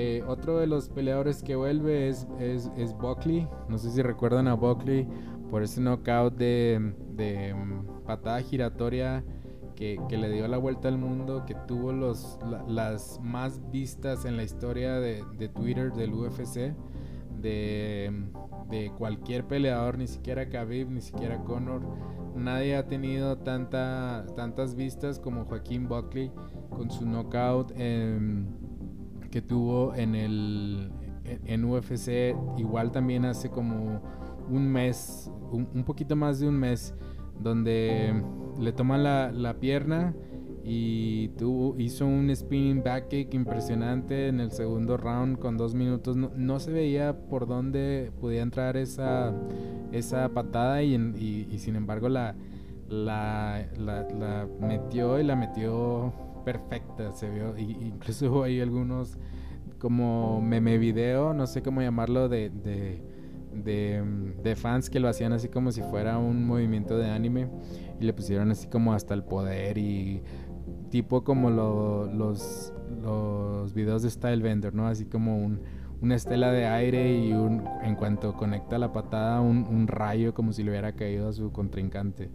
eh, 0.00 0.22
otro 0.28 0.58
de 0.58 0.68
los 0.68 0.88
peleadores 0.88 1.42
que 1.42 1.56
vuelve 1.56 2.08
es, 2.08 2.28
es, 2.38 2.96
Buckley. 2.98 3.48
No 3.68 3.78
sé 3.78 3.90
si 3.90 4.00
recuerdan 4.00 4.46
a 4.46 4.54
Buckley 4.54 5.08
por 5.50 5.64
ese 5.64 5.80
knockout 5.80 6.36
de, 6.36 6.94
de 7.16 7.52
mm, 7.52 8.04
patada 8.06 8.40
giratoria 8.40 9.24
que, 9.74 9.98
le 10.10 10.30
dio 10.30 10.46
la 10.48 10.58
vuelta 10.58 10.88
al 10.88 10.98
mundo, 10.98 11.44
que 11.46 11.54
tuvo 11.66 11.92
los, 11.92 12.38
las 12.66 13.20
más 13.22 13.60
vistas 13.70 14.24
en 14.24 14.36
la 14.36 14.42
historia 14.42 15.00
de, 15.00 15.24
Twitter 15.54 15.92
del 15.92 16.14
UFC. 16.14 16.74
De, 17.40 18.12
de, 18.70 18.90
cualquier 18.96 19.46
peleador, 19.46 19.98
ni 19.98 20.06
siquiera 20.06 20.48
Khabib, 20.48 20.90
ni 20.90 21.00
siquiera 21.00 21.42
Conor. 21.44 21.82
Nadie 22.34 22.76
ha 22.76 22.86
tenido 22.86 23.38
tanta, 23.38 24.26
tantas 24.36 24.74
vistas 24.74 25.18
como 25.18 25.44
Joaquín 25.44 25.88
Buckley 25.88 26.30
con 26.70 26.90
su 26.90 27.04
knockout 27.04 27.72
que 29.30 29.42
tuvo 29.42 29.94
en 29.94 30.14
el 30.14 30.90
en 31.24 31.64
UFC 31.64 32.34
igual 32.56 32.90
también 32.90 33.24
hace 33.24 33.50
como 33.50 34.00
un 34.48 34.70
mes, 34.70 35.30
un, 35.50 35.84
poquito 35.84 36.16
más 36.16 36.40
de 36.40 36.48
un 36.48 36.58
mes, 36.58 36.94
donde 37.38 38.22
le 38.58 38.72
toma 38.72 38.96
la, 38.96 39.30
la 39.30 39.60
pierna 39.60 40.14
y 40.70 41.28
tuvo, 41.38 41.74
hizo 41.78 42.04
un 42.06 42.34
spinning 42.36 42.82
back 42.82 43.08
kick 43.08 43.32
impresionante 43.32 44.28
en 44.28 44.38
el 44.38 44.50
segundo 44.50 44.98
round 44.98 45.38
con 45.38 45.56
dos 45.56 45.74
minutos. 45.74 46.14
No, 46.14 46.60
se 46.60 46.70
veía 46.70 47.16
por 47.30 47.46
dónde 47.46 48.12
podía 48.20 48.42
entrar 48.42 48.76
esa, 48.76 49.32
esa 49.92 50.28
patada 50.28 50.82
y, 50.82 51.58
sin 51.58 51.74
embargo 51.74 52.10
la, 52.10 52.36
la, 52.90 53.66
la 53.78 54.46
metió 54.60 55.18
y 55.18 55.24
la 55.24 55.36
metió 55.36 56.12
perfecta, 56.44 57.14
se 57.14 57.30
vio. 57.30 57.56
Incluso 57.56 58.26
hubo 58.30 58.42
ahí 58.42 58.60
algunos 58.60 59.16
como 59.78 60.42
meme 60.42 60.76
video, 60.76 61.32
no 61.32 61.46
sé 61.46 61.62
cómo 61.62 61.80
llamarlo, 61.80 62.28
de, 62.28 62.50
de, 63.54 64.56
fans 64.56 64.90
que 64.90 65.00
lo 65.00 65.08
hacían 65.08 65.32
así 65.32 65.48
como 65.48 65.72
si 65.72 65.82
fuera 65.82 66.18
un 66.18 66.44
movimiento 66.44 66.98
de 66.98 67.10
anime 67.10 67.48
y 68.00 68.04
le 68.04 68.12
pusieron 68.12 68.50
así 68.50 68.66
como 68.68 68.92
hasta 68.92 69.14
el 69.14 69.24
poder 69.24 69.78
y 69.78 70.22
tipo 70.90 71.24
como 71.24 71.50
los, 71.50 72.72
los 73.02 73.74
videos 73.74 74.02
de 74.02 74.10
Style 74.10 74.42
Vendor, 74.42 74.74
¿no? 74.74 74.86
Así 74.86 75.04
como 75.06 75.38
un, 75.38 75.60
una 76.00 76.14
estela 76.14 76.52
de 76.52 76.66
aire 76.66 77.16
y 77.18 77.32
un, 77.32 77.64
en 77.82 77.96
cuanto 77.96 78.34
conecta 78.34 78.78
la 78.78 78.92
patada 78.92 79.40
un, 79.40 79.86
rayo 79.88 80.34
como 80.34 80.52
si 80.52 80.62
le 80.62 80.70
hubiera 80.70 80.92
caído 80.92 81.28
a 81.28 81.32
su 81.32 81.50
contrincante. 81.52 82.30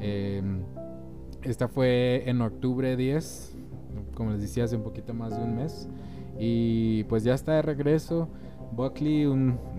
Em, 0.00 0.62
esta 1.42 1.68
fue 1.68 2.24
en 2.26 2.40
octubre 2.40 2.96
10, 2.96 3.56
como 4.14 4.32
les 4.32 4.42
decía, 4.42 4.64
hace 4.64 4.76
un 4.76 4.82
poquito 4.82 5.14
más 5.14 5.36
de 5.36 5.42
un 5.42 5.56
mes. 5.56 5.88
Y 6.38 7.04
pues 7.04 7.24
ya 7.24 7.34
está 7.34 7.54
de 7.54 7.62
regreso. 7.62 8.28
Buckley, 8.72 9.26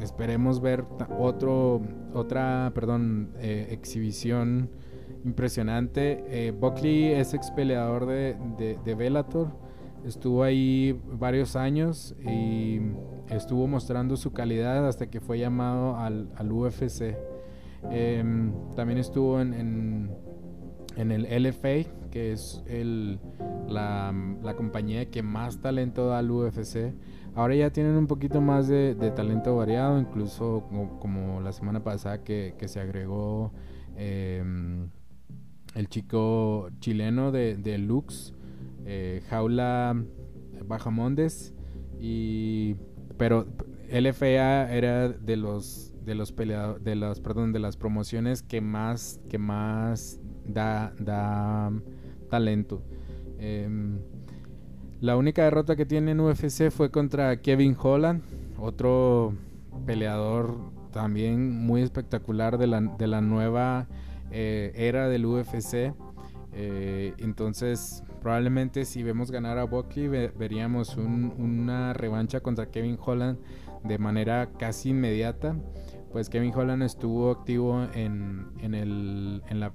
esperemos 0.01 0.61
ver 0.61 0.85
otro, 1.19 1.81
otra 2.13 2.71
perdón, 2.73 3.31
eh, 3.37 3.67
exhibición 3.69 4.69
impresionante. 5.25 6.23
Eh, 6.30 6.51
Buckley 6.51 7.13
es 7.13 7.34
ex 7.34 7.51
peleador 7.51 8.06
de, 8.06 8.36
de, 8.84 8.95
Bellator. 8.95 9.49
Estuvo 10.06 10.43
ahí 10.43 10.99
varios 11.13 11.56
años 11.56 12.15
y 12.25 12.80
estuvo 13.30 13.67
mostrando 13.67 14.15
su 14.15 14.32
calidad 14.32 14.88
hasta 14.88 15.10
que 15.10 15.19
fue 15.19 15.39
llamado 15.39 15.97
al, 15.97 16.30
al 16.36 16.51
UFC. 16.51 17.17
Em, 17.91 18.53
también 18.75 18.99
estuvo 18.99 19.39
en, 19.39 19.53
en, 19.53 20.12
en 20.95 21.12
el 21.12 21.43
LFA, 21.43 21.89
que 22.10 22.32
es 22.34 22.63
el, 22.67 23.19
la, 23.67 24.13
compañía 24.56 25.10
que 25.10 25.21
más 25.23 25.62
talento 25.62 26.08
da 26.08 26.19
al 26.19 26.32
UFC. 26.32 26.93
Ahora 27.36 27.56
ya 27.56 27.69
tienen 27.69 27.95
un 27.95 28.08
poquito 28.08 28.41
más 28.41 28.67
de, 28.67 28.95
talento 29.15 29.56
variado, 29.56 29.99
incluso 29.99 30.63
como, 30.99 31.39
la 31.41 31.51
semana 31.51 31.84
pasada 31.84 32.23
que, 32.23 32.56
se 32.65 32.80
agregó 32.80 33.51
em, 33.95 34.89
el 35.77 35.89
chico 35.89 36.69
chileno 36.79 37.31
de, 37.31 37.77
Lux, 37.77 38.33
eh, 38.85 39.21
Jaula 39.29 39.95
Bajamondes, 40.65 41.53
y, 41.99 42.75
pero 43.17 43.45
LFA 43.91 44.73
era 44.73 45.09
de 45.09 45.37
los 45.37 45.93
de 46.03 46.15
los 46.15 46.35
de 46.35 46.95
las 46.95 47.19
perdón, 47.19 47.53
de 47.53 47.59
las 47.59 47.77
promociones 47.77 48.41
que 48.41 48.59
más 48.59 49.19
que 49.29 49.37
más 49.37 50.19
da, 50.47 50.93
da 50.99 51.71
talento. 52.29 52.81
Em, 53.37 53.99
la 54.99 55.15
única 55.15 55.43
derrota 55.43 55.75
que 55.75 55.85
tiene 55.85 56.11
en 56.11 56.21
UFC 56.21 56.71
fue 56.71 56.89
contra 56.89 57.39
Kevin 57.41 57.77
Holland, 57.79 58.23
otro 58.57 59.35
peleador 59.85 60.57
también 60.91 61.51
muy 61.51 61.83
espectacular 61.83 62.57
de 62.57 62.65
la, 62.65 62.81
de 62.81 63.05
la 63.05 63.21
nueva 63.21 63.87
eh, 64.31 64.71
era 64.75 65.07
del 65.07 65.25
UFC. 65.25 65.93
Eh, 66.53 67.13
entonces, 67.19 68.03
probablemente 68.21 68.85
si 68.85 69.03
vemos 69.03 69.29
ganar 69.31 69.57
a 69.57 69.65
Buckley, 69.65 70.07
veríamos 70.07 70.97
una 70.97 71.93
revancha 71.93 72.39
contra 72.39 72.71
Kevin 72.71 72.97
Holland 73.03 73.37
de 73.83 73.97
manera 73.97 74.49
casi 74.57 74.89
inmediata. 74.89 75.55
Pues 76.11 76.29
Kevin 76.29 76.53
Holland 76.55 76.83
estuvo 76.83 77.31
activo 77.31 77.85
en, 77.93 78.49
el, 78.61 79.43
en 79.49 79.59
la 79.59 79.73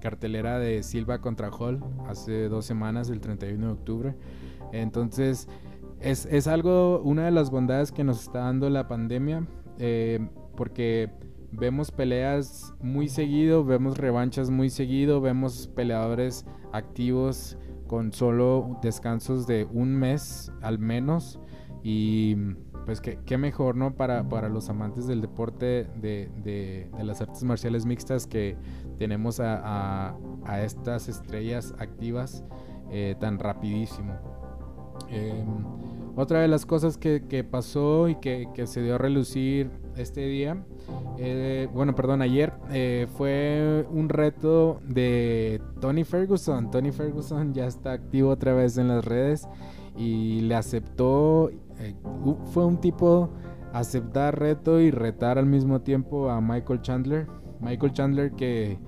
cartelera 0.00 0.58
de 0.58 0.82
Silva 0.82 1.20
contra 1.20 1.50
Hall 1.50 1.82
hace 2.08 2.48
dos 2.48 2.66
semanas, 2.66 3.10
el 3.10 3.20
31 3.20 3.66
de 3.66 3.72
octubre. 3.72 4.14
Entonces, 4.72 5.48
es, 6.00 6.26
es 6.26 6.46
algo, 6.46 7.00
una 7.00 7.24
de 7.24 7.30
las 7.30 7.50
bondades 7.50 7.92
que 7.92 8.04
nos 8.04 8.22
está 8.22 8.40
dando 8.40 8.68
la 8.70 8.88
pandemia, 8.88 9.46
eh, 9.78 10.26
porque 10.56 11.10
vemos 11.56 11.90
peleas 11.90 12.74
muy 12.80 13.08
seguido, 13.08 13.64
vemos 13.64 13.98
revanchas 13.98 14.50
muy 14.50 14.70
seguido, 14.70 15.20
vemos 15.20 15.68
peleadores 15.74 16.44
activos 16.72 17.56
con 17.86 18.12
solo 18.12 18.78
descansos 18.82 19.46
de 19.46 19.66
un 19.72 19.94
mes 19.94 20.52
al 20.62 20.78
menos. 20.78 21.38
Y 21.82 22.36
pues 22.86 23.00
qué, 23.00 23.38
mejor, 23.38 23.76
¿no? 23.76 23.94
Para, 23.94 24.28
para, 24.28 24.48
los 24.48 24.68
amantes 24.68 25.06
del 25.06 25.20
deporte 25.20 25.86
de, 25.96 26.30
de, 26.42 26.90
las 27.02 27.20
artes 27.20 27.42
marciales 27.44 27.86
mixtas 27.86 28.26
que 28.26 28.56
tenemos 28.98 29.40
a, 29.40 30.16
a, 30.44 30.62
estas 30.62 31.08
estrellas 31.08 31.74
activas 31.78 32.44
eh, 32.90 33.16
tan 33.20 33.38
rapidísimo. 33.38 34.14
Em, 35.08 35.46
otra 36.16 36.40
de 36.40 36.48
las 36.48 36.64
cosas 36.64 36.96
que, 36.96 37.46
pasó 37.48 38.08
y 38.08 38.16
que, 38.16 38.48
se 38.66 38.82
dio 38.82 38.94
a 38.94 38.98
relucir 38.98 39.70
este 39.96 40.26
día, 40.26 40.64
eh, 41.18 41.68
bueno, 41.72 41.94
perdón, 41.94 42.22
ayer, 42.22 42.52
eh, 42.70 43.06
fue 43.16 43.84
un 43.90 44.08
reto 44.08 44.80
de 44.86 45.60
Tony 45.80 46.04
Ferguson. 46.04 46.70
Tony 46.70 46.92
Ferguson 46.92 47.52
ya 47.52 47.66
está 47.66 47.92
activo 47.92 48.30
otra 48.30 48.54
vez 48.54 48.78
en 48.78 48.88
las 48.88 49.04
redes 49.04 49.48
y 49.96 50.40
le 50.42 50.54
aceptó, 50.54 51.50
eh, 51.80 51.94
fue 52.52 52.64
un 52.64 52.78
tipo 52.78 53.30
aceptar 53.72 54.38
reto 54.38 54.80
y 54.80 54.92
retar 54.92 55.36
al 55.36 55.46
mismo 55.46 55.80
tiempo 55.80 56.30
a 56.30 56.40
Michael 56.40 56.80
Chandler. 56.82 57.26
Michael 57.60 57.92
Chandler 57.92 58.32
que, 58.32 58.78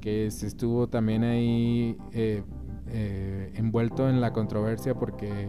que 0.00 0.26
estuvo 0.26 0.86
también 0.88 1.24
ahí 1.24 1.96
envuelto 3.54 4.08
en 4.08 4.20
la 4.20 4.32
controversia 4.32 4.94
porque 4.94 5.48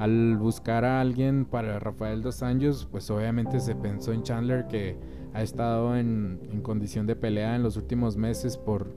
al 0.00 0.38
buscar 0.38 0.86
a 0.86 0.98
alguien 0.98 1.44
para 1.44 1.78
Rafael 1.78 2.22
dos 2.22 2.42
Anjos, 2.42 2.88
pues 2.90 3.10
obviamente 3.10 3.60
se 3.60 3.74
pensó 3.74 4.14
en 4.14 4.22
Chandler 4.22 4.66
que 4.66 4.96
ha 5.34 5.42
estado 5.42 5.94
en, 5.94 6.62
condición 6.62 7.06
de 7.06 7.16
pelea 7.16 7.54
en 7.54 7.62
los 7.62 7.76
últimos 7.76 8.16
meses 8.16 8.56
por 8.56 8.96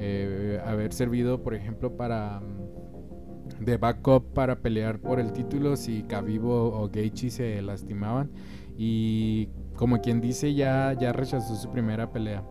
eh, 0.00 0.60
haber 0.66 0.92
servido, 0.92 1.44
por 1.44 1.54
ejemplo, 1.54 1.96
para 1.96 2.40
mm, 2.40 3.64
de 3.64 3.76
backup 3.76 4.32
para 4.32 4.56
pelear 4.56 4.98
por 4.98 5.20
el 5.20 5.32
título 5.32 5.76
si 5.76 6.02
Kabibo 6.02 6.76
o 6.76 6.88
Gaethje 6.88 7.30
se 7.30 7.62
lastimaban 7.62 8.28
y 8.76 9.48
como 9.76 10.00
quien 10.00 10.20
dice 10.20 10.54
ya, 10.54 10.92
ya 10.98 11.12
rechazó 11.12 11.54
su 11.54 11.70
primera 11.70 12.10
pelea. 12.10 12.42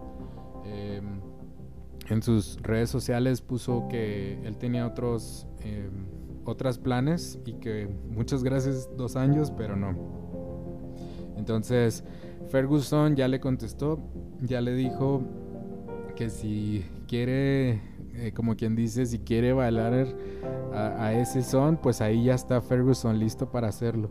Em, 0.64 1.20
en 2.08 2.22
sus 2.22 2.58
redes 2.62 2.90
sociales 2.90 3.42
puso 3.42 3.90
que 3.90 4.40
él 4.46 4.56
tenía 4.58 4.88
otros 4.88 5.46
em, 5.60 6.22
otras 6.46 6.78
planes 6.78 7.40
y 7.46 7.54
que 7.54 7.88
muchas 8.10 8.44
gracias 8.44 8.90
dos 8.98 9.16
años, 9.16 9.52
pero 9.56 9.76
no. 9.76 9.96
Entonces 11.38 12.04
Ferguson 12.50 13.16
ya 13.16 13.28
le 13.28 13.40
contestó, 13.40 14.00
ya 14.42 14.62
le 14.62 14.74
dijo 14.74 15.24
que 16.16 16.30
si 16.30 16.86
quiere, 17.08 17.82
eh, 18.16 18.32
como 18.36 18.56
quien 18.56 18.76
dice, 18.76 19.06
si 19.06 19.20
quiere 19.20 19.54
bailar 19.54 20.08
a, 20.74 21.14
ese 21.14 21.44
son, 21.44 21.78
pues 21.78 22.02
ahí 22.02 22.26
ya 22.26 22.36
está 22.36 22.62
Ferguson 22.62 23.20
listo 23.20 23.50
para 23.50 23.68
hacerlo. 23.70 24.10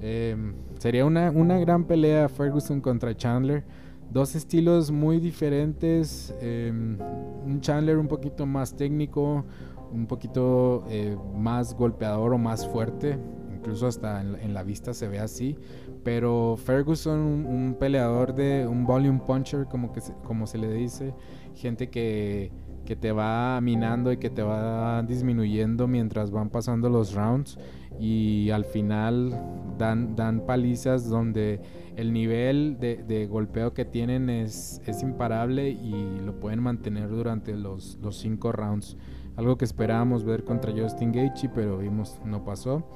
Em, 0.00 0.54
sería 0.78 1.04
una, 1.04 1.30
una 1.30 1.58
gran 1.58 1.84
pelea 1.84 2.28
Ferguson 2.28 2.80
contra 2.80 3.14
Chandler 3.14 3.64
dos 4.10 4.34
estilos 4.34 4.90
muy 4.90 5.20
diferentes. 5.20 6.34
Em, 6.40 6.98
un 7.44 7.60
Chandler 7.60 7.96
un 7.96 8.08
poquito 8.08 8.44
más 8.46 8.74
técnico, 8.74 9.44
un 9.92 10.06
poquito 10.06 10.84
eh, 10.88 11.16
más 11.34 11.74
golpeador 11.74 12.34
o 12.34 12.38
más 12.38 12.66
fuerte, 12.66 13.18
incluso 13.52 13.86
hasta 13.86 14.20
en, 14.20 14.54
la 14.54 14.62
vista 14.62 14.94
se 14.94 15.08
ve 15.08 15.18
así, 15.18 15.56
pero 16.02 16.56
Ferguson, 16.56 17.18
un, 17.18 17.76
peleador 17.78 18.34
de 18.34 18.66
un 18.66 18.84
volume 18.84 19.20
puncher, 19.26 19.66
como, 19.66 19.92
que 19.92 20.00
se, 20.00 20.14
como 20.24 20.46
se 20.46 20.58
le 20.58 20.72
dice, 20.72 21.14
gente 21.54 21.90
que, 21.90 22.50
que 22.84 22.96
te 22.96 23.12
va 23.12 23.60
minando 23.60 24.10
y 24.12 24.16
que 24.16 24.30
te 24.30 24.42
va 24.42 25.02
disminuyendo 25.02 25.86
mientras 25.86 26.30
van 26.30 26.50
pasando 26.50 26.88
los 26.88 27.14
rounds 27.14 27.58
y 28.00 28.50
al 28.50 28.64
final 28.64 29.38
dan, 29.78 30.16
dan 30.16 30.46
palizas 30.46 31.08
donde 31.08 31.60
el 31.96 32.12
nivel 32.12 32.78
de, 32.80 32.96
de 32.96 33.26
golpeo 33.26 33.74
que 33.74 33.84
tienen 33.84 34.30
es, 34.30 34.80
es, 34.86 35.02
imparable 35.02 35.70
y 35.70 36.20
lo 36.24 36.40
pueden 36.40 36.62
mantener 36.62 37.10
durante 37.10 37.54
los, 37.54 37.98
los 38.00 38.16
cinco 38.16 38.52
rounds 38.52 38.96
algo 39.36 39.56
que 39.56 39.64
esperábamos 39.64 40.24
ver 40.24 40.44
contra 40.44 40.72
Justin 40.72 41.12
Gaethje, 41.12 41.48
pero 41.48 41.78
vimos 41.78 42.20
no 42.24 42.44
pasó. 42.44 42.86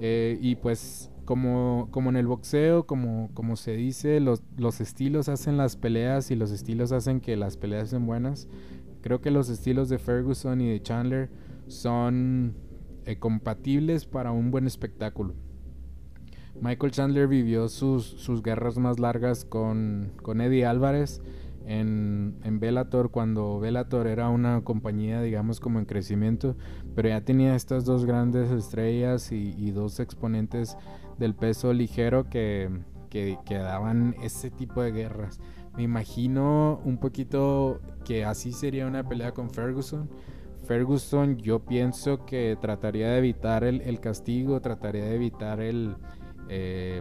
Eh, 0.00 0.38
y 0.40 0.56
pues 0.56 1.10
como, 1.24 1.88
como 1.90 2.10
en 2.10 2.16
el 2.16 2.26
boxeo, 2.26 2.86
como, 2.86 3.30
como 3.34 3.56
se 3.56 3.72
dice, 3.72 4.20
los, 4.20 4.42
los 4.56 4.80
estilos 4.80 5.28
hacen 5.28 5.56
las 5.56 5.76
peleas 5.76 6.30
y 6.30 6.36
los 6.36 6.50
estilos 6.50 6.92
hacen 6.92 7.20
que 7.20 7.36
las 7.36 7.56
peleas 7.56 7.90
sean 7.90 8.06
buenas. 8.06 8.48
Creo 9.00 9.20
que 9.20 9.30
los 9.30 9.48
estilos 9.48 9.88
de 9.88 9.98
Ferguson 9.98 10.60
y 10.60 10.68
de 10.68 10.82
Chandler 10.82 11.30
son 11.66 12.54
eh, 13.04 13.16
compatibles 13.18 14.06
para 14.06 14.32
un 14.32 14.50
buen 14.50 14.66
espectáculo. 14.66 15.34
Michael 16.60 16.92
Chandler 16.92 17.26
vivió 17.26 17.68
sus, 17.68 18.04
sus 18.04 18.42
guerras 18.42 18.78
más 18.78 19.00
largas 19.00 19.44
con, 19.44 20.12
con 20.22 20.40
Eddie 20.40 20.66
Álvarez 20.66 21.22
en, 21.66 22.36
en 22.44 22.60
Bellator 22.60 23.10
cuando 23.10 23.60
Bellator 23.60 24.06
era 24.06 24.28
una 24.28 24.62
compañía 24.62 25.20
digamos 25.22 25.60
como 25.60 25.78
en 25.78 25.84
crecimiento 25.84 26.56
pero 26.94 27.08
ya 27.08 27.20
tenía 27.22 27.54
estas 27.54 27.84
dos 27.84 28.04
grandes 28.04 28.50
estrellas 28.50 29.32
y, 29.32 29.70
dos 29.70 30.00
exponentes 30.00 30.76
del 31.18 31.34
peso 31.34 31.72
ligero 31.72 32.28
que, 32.28 32.70
que, 33.08 33.38
daban 33.48 34.14
ese 34.22 34.50
tipo 34.50 34.82
de 34.82 34.92
guerras. 34.92 35.40
Me 35.76 35.84
imagino 35.84 36.80
un 36.84 36.98
poquito 36.98 37.80
que 38.04 38.24
así 38.24 38.52
sería 38.52 38.86
una 38.86 39.08
pelea 39.08 39.32
con 39.32 39.50
Ferguson. 39.50 40.10
Ferguson 40.64 41.38
yo 41.38 41.60
pienso 41.60 42.26
que 42.26 42.56
trataría 42.60 43.10
de 43.10 43.18
evitar 43.18 43.64
el, 43.64 44.00
castigo 44.00 44.60
trataría 44.60 45.04
de 45.04 45.14
evitar 45.14 45.60
el 45.60 45.96
eh, 46.48 47.00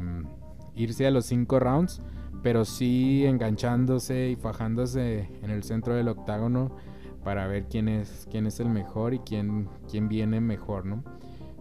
irse 0.75 1.05
a 1.05 1.11
los 1.11 1.25
cinco 1.25 1.59
rounds 1.59 2.01
pero 2.43 2.65
sí 2.65 3.25
enganchándose 3.25 4.29
y 4.29 4.35
fajándose 4.35 5.29
en 5.41 5.51
el 5.51 5.63
centro 5.63 5.95
del 5.95 6.07
octágono 6.07 6.75
para 7.23 7.47
ver 7.47 7.67
quién 7.67 7.87
es, 7.87 8.27
quién 8.31 8.47
es 8.47 8.59
el 8.59 8.69
mejor 8.69 9.13
y 9.13 9.19
quién, 9.19 9.69
quién 9.89 10.07
viene 10.07 10.41
mejor, 10.41 10.85
¿no? 10.85 11.03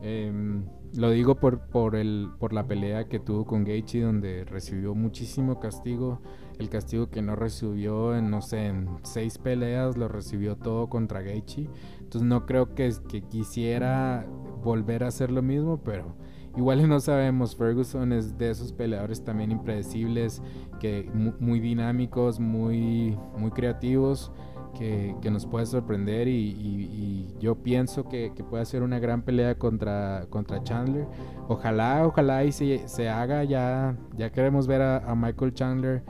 Em, 0.03 0.65
lo 0.95 1.11
digo 1.11 1.37
por, 1.37 1.61
por, 1.61 1.95
el, 1.95 2.31
por 2.39 2.53
la 2.53 2.67
pelea 2.67 3.09
que 3.09 3.21
tuvo 3.21 3.45
con 3.45 3.65
Gaethje 3.65 4.01
donde 4.01 4.45
recibió 4.45 4.95
muchísimo 4.95 5.61
castigo. 5.61 6.21
El 6.59 6.69
castigo 6.69 7.11
que 7.11 7.23
no 7.23 7.37
recibió 7.37 8.17
en, 8.17 8.31
no 8.31 8.43
sé, 8.43 8.67
en 8.67 8.89
seis 9.03 9.39
peleas 9.39 9.97
lo 9.97 10.09
recibió 10.09 10.57
todo 10.57 10.89
contra 10.89 11.23
Gaethje. 11.23 11.69
Entonces 11.99 12.23
no 12.23 12.47
creo 12.47 12.75
que, 12.75 12.93
que 13.09 13.23
quisiera 13.23 14.27
volver 14.65 15.05
a 15.05 15.09
hacer 15.09 15.31
lo 15.31 15.43
mismo, 15.43 15.81
pero 15.83 16.17
Igual 16.57 16.89
no 16.89 16.99
sabemos, 16.99 17.55
Ferguson 17.55 18.13
es 18.13 18.37
de 18.37 18.51
esos 18.51 18.73
peleadores 18.73 19.25
también 19.25 19.53
impredecibles, 19.53 20.43
que 20.81 21.09
muy 21.13 21.61
dinámicos, 21.61 22.41
muy, 22.41 23.17
muy 23.39 23.53
creativos, 23.53 24.33
que, 24.75 25.31
nos 25.31 25.47
puede 25.47 25.67
sorprender 25.67 26.27
y, 26.29 27.29
yo 27.39 27.63
pienso 27.63 28.09
que, 28.09 28.33
puede 28.51 28.65
ser 28.67 28.83
una 28.83 28.99
gran 28.99 29.23
pelea 29.23 29.57
contra, 29.57 30.27
contra 30.29 30.63
Chandler. 30.63 31.07
Ojalá, 31.49 32.05
ojalá 32.05 32.45
y 32.45 32.53
se, 32.53 32.89
se 32.89 33.09
haga, 33.09 33.45
ya, 33.45 33.97
ya 34.17 34.31
queremos 34.31 34.67
ver 34.67 34.83
a, 34.83 35.15
Michael 35.15 35.55
Chandler 35.55 36.03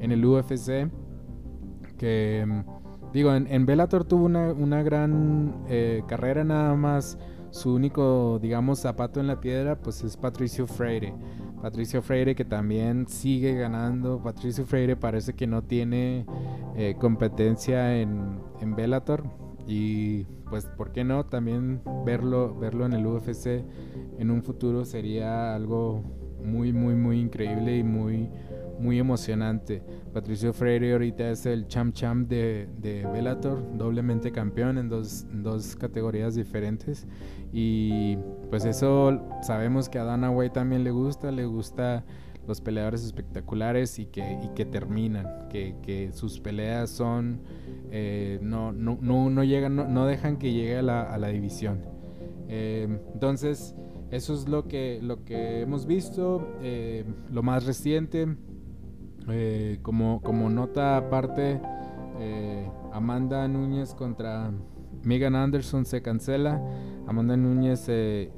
en 0.00 0.12
el 0.12 0.24
UFC, 0.24 0.90
que 1.96 2.46
digo, 3.14 3.34
en, 3.34 3.46
en 3.46 3.64
Bellator 3.64 4.04
tuvo 4.04 4.26
una, 4.26 4.52
una 4.52 4.82
gran 4.82 5.64
eh, 5.68 6.02
carrera 6.06 6.44
nada 6.44 6.74
más 6.74 7.18
su 7.56 7.74
único, 7.74 8.38
digamos, 8.40 8.80
zapato 8.80 9.18
en 9.18 9.26
la 9.26 9.40
piedra, 9.40 9.80
pues 9.80 10.04
es 10.04 10.16
Patricio 10.16 10.66
Freire. 10.66 11.14
Patricio 11.60 12.02
Freire 12.02 12.34
que 12.34 12.44
también 12.44 13.08
sigue 13.08 13.54
ganando. 13.54 14.22
Patricio 14.22 14.66
Freire 14.66 14.94
parece 14.94 15.32
que 15.32 15.46
no 15.46 15.62
tiene 15.62 16.26
eh, 16.76 16.96
competencia 16.98 17.98
en, 17.98 18.38
en 18.60 18.76
Bellator. 18.76 19.24
Y 19.66 20.24
pues, 20.48 20.66
¿por 20.66 20.92
qué 20.92 21.02
no? 21.02 21.24
También 21.26 21.80
verlo, 22.04 22.54
verlo 22.56 22.86
en 22.86 22.92
el 22.92 23.06
UFC 23.06 23.64
en 24.18 24.30
un 24.30 24.42
futuro 24.42 24.84
sería 24.84 25.54
algo 25.54 26.02
muy, 26.42 26.72
muy, 26.72 26.94
muy 26.94 27.20
increíble 27.20 27.76
y 27.76 27.82
muy, 27.82 28.28
muy 28.78 28.98
emocionante. 28.98 29.82
Patricio 30.12 30.52
Freire 30.52 30.92
ahorita 30.92 31.30
es 31.30 31.46
el 31.46 31.66
champ 31.66 31.94
champ 31.94 32.28
de, 32.28 32.68
de 32.78 33.06
Bellator, 33.06 33.76
doblemente 33.76 34.32
campeón 34.32 34.78
en 34.78 34.88
dos, 34.88 35.26
dos, 35.32 35.76
categorías 35.76 36.34
diferentes. 36.34 37.06
Y 37.52 38.16
pues 38.50 38.64
eso 38.64 39.20
sabemos 39.42 39.88
que 39.88 39.98
a 39.98 40.04
Dana 40.04 40.30
White 40.30 40.54
también 40.54 40.84
le 40.84 40.90
gusta, 40.90 41.30
le 41.30 41.46
gusta 41.46 42.04
los 42.46 42.60
peleadores 42.60 43.04
espectaculares 43.04 43.98
y 43.98 44.06
que, 44.06 44.38
y 44.42 44.48
que 44.54 44.64
terminan, 44.64 45.48
que, 45.48 45.74
que 45.82 46.12
sus 46.12 46.38
peleas 46.38 46.90
son, 46.90 47.40
eh, 47.90 48.38
no, 48.40 48.72
no, 48.72 48.98
no, 49.00 49.30
no, 49.30 49.44
llegan, 49.44 49.74
no, 49.74 50.06
dejan 50.06 50.36
que 50.36 50.52
llegue 50.52 50.78
a 50.78 50.82
la, 50.82 51.02
a 51.02 51.18
la 51.18 51.28
división. 51.28 51.82
Eh, 52.48 53.00
entonces, 53.14 53.74
eso 54.10 54.34
es 54.34 54.48
lo 54.48 54.68
que, 54.68 55.00
lo 55.02 55.24
que 55.24 55.62
hemos 55.62 55.86
visto, 55.86 56.56
eh, 56.62 57.04
lo 57.30 57.42
más 57.42 57.66
reciente. 57.66 58.36
Eh, 59.28 59.78
como, 59.82 60.20
como 60.22 60.48
nota 60.48 60.96
aparte, 60.96 61.60
eh, 62.20 62.70
Amanda 62.92 63.46
Núñez 63.48 63.94
contra 63.94 64.52
Megan 65.02 65.34
Anderson 65.34 65.84
se 65.84 66.02
cancela. 66.02 66.62
Amanda 67.06 67.36
Núñez, 67.36 67.88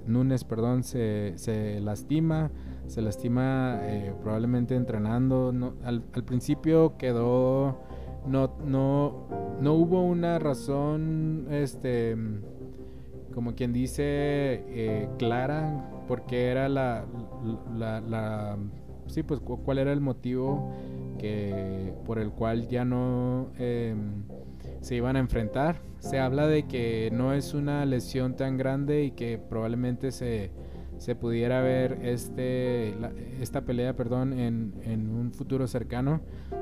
Núñez 0.07 0.45
perdón, 0.45 0.83
se, 0.83 1.33
se, 1.37 1.81
lastima. 1.81 2.51
Se 2.87 3.03
lastima 3.03 3.81
probablemente 4.23 4.75
entrenando. 4.75 5.53
No, 5.53 5.75
al, 5.85 6.03
principio 6.03 6.97
quedó. 6.97 7.79
No, 8.27 8.57
no, 8.65 9.29
no 9.61 9.75
hubo 9.75 10.03
una 10.03 10.39
razón. 10.39 11.47
Este 11.51 12.17
como 13.39 13.55
quien 13.55 13.73
dice, 13.73 14.03
eh, 14.05 15.09
clara, 15.17 15.89
porque 16.09 16.49
era 16.49 16.69
la, 16.69 17.05
la, 17.73 18.59
sí, 19.09 19.23
pues 19.23 19.41
cuál 19.41 19.79
era 19.79 19.93
el 19.93 20.01
motivo 20.01 20.73
que 21.19 21.93
por 22.07 22.19
el 22.19 22.31
cual 22.31 22.69
ya 22.69 22.85
no 22.85 23.51
em, 23.59 24.23
se 24.81 24.97
iban 24.97 25.17
a 25.17 25.19
enfrentar. 25.19 25.81
Se 25.99 26.19
habla 26.19 26.47
de 26.47 26.67
que 26.67 27.11
no 27.13 27.33
es 27.33 27.55
una 27.55 27.85
lesión 27.85 28.37
tan 28.37 28.57
grande 28.57 29.05
y 29.05 29.11
que 29.11 29.39
probablemente 29.39 30.13
se, 30.13 30.53
se 30.99 31.15
pudiera 31.15 31.61
ver 31.61 31.99
este, 32.03 32.95
esta 33.41 33.63
pelea 33.63 33.95
perdón, 33.97 34.33
en, 34.33 34.75
en, 34.85 35.11
un 35.11 35.33
futuro 35.33 35.67
cercano, 35.67 36.21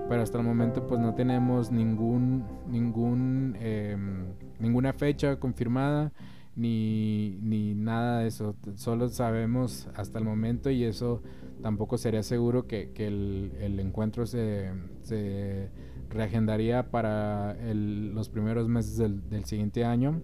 pero 0.08 0.22
hasta 0.22 0.38
el 0.38 0.44
momento 0.44 0.86
pues 0.86 1.00
no 1.00 1.14
tenemos 1.14 1.70
ningún, 1.70 2.44
ningún, 2.68 3.56
em, 3.60 4.26
ninguna 4.58 4.92
fecha 4.94 5.36
confirmada 5.36 6.12
ni, 6.56 7.38
ni 7.42 7.74
nada 7.74 8.20
de 8.20 8.28
eso. 8.28 8.56
Solo 8.74 9.08
sabemos 9.08 9.88
hasta 9.94 10.18
el 10.18 10.24
momento 10.24 10.70
y 10.70 10.84
eso 10.84 11.22
tampoco 11.62 11.98
sería 11.98 12.22
seguro 12.22 12.66
que, 12.66 12.90
que 12.92 13.06
el, 13.06 13.52
el, 13.60 13.78
encuentro 13.80 14.26
se, 14.26 14.72
se 15.02 15.70
reagendaría 16.10 16.90
para 16.90 17.56
el, 17.60 18.14
los 18.14 18.28
primeros 18.28 18.68
meses 18.68 18.96
del, 18.96 19.28
del, 19.28 19.44
siguiente 19.44 19.84
año. 19.84 20.20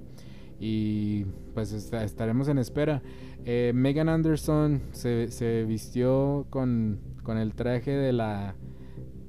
Y 0.58 1.24
pues 1.54 1.72
estaremos 1.72 2.48
en 2.48 2.58
espera. 2.58 3.02
Eh, 3.44 3.72
Megan 3.74 4.08
Anderson 4.08 4.80
se, 4.92 5.30
se 5.30 5.64
vistió 5.64 6.46
con, 6.50 7.00
con 7.22 7.36
el 7.36 7.54
traje 7.54 7.90
de 7.90 8.12
la 8.12 8.54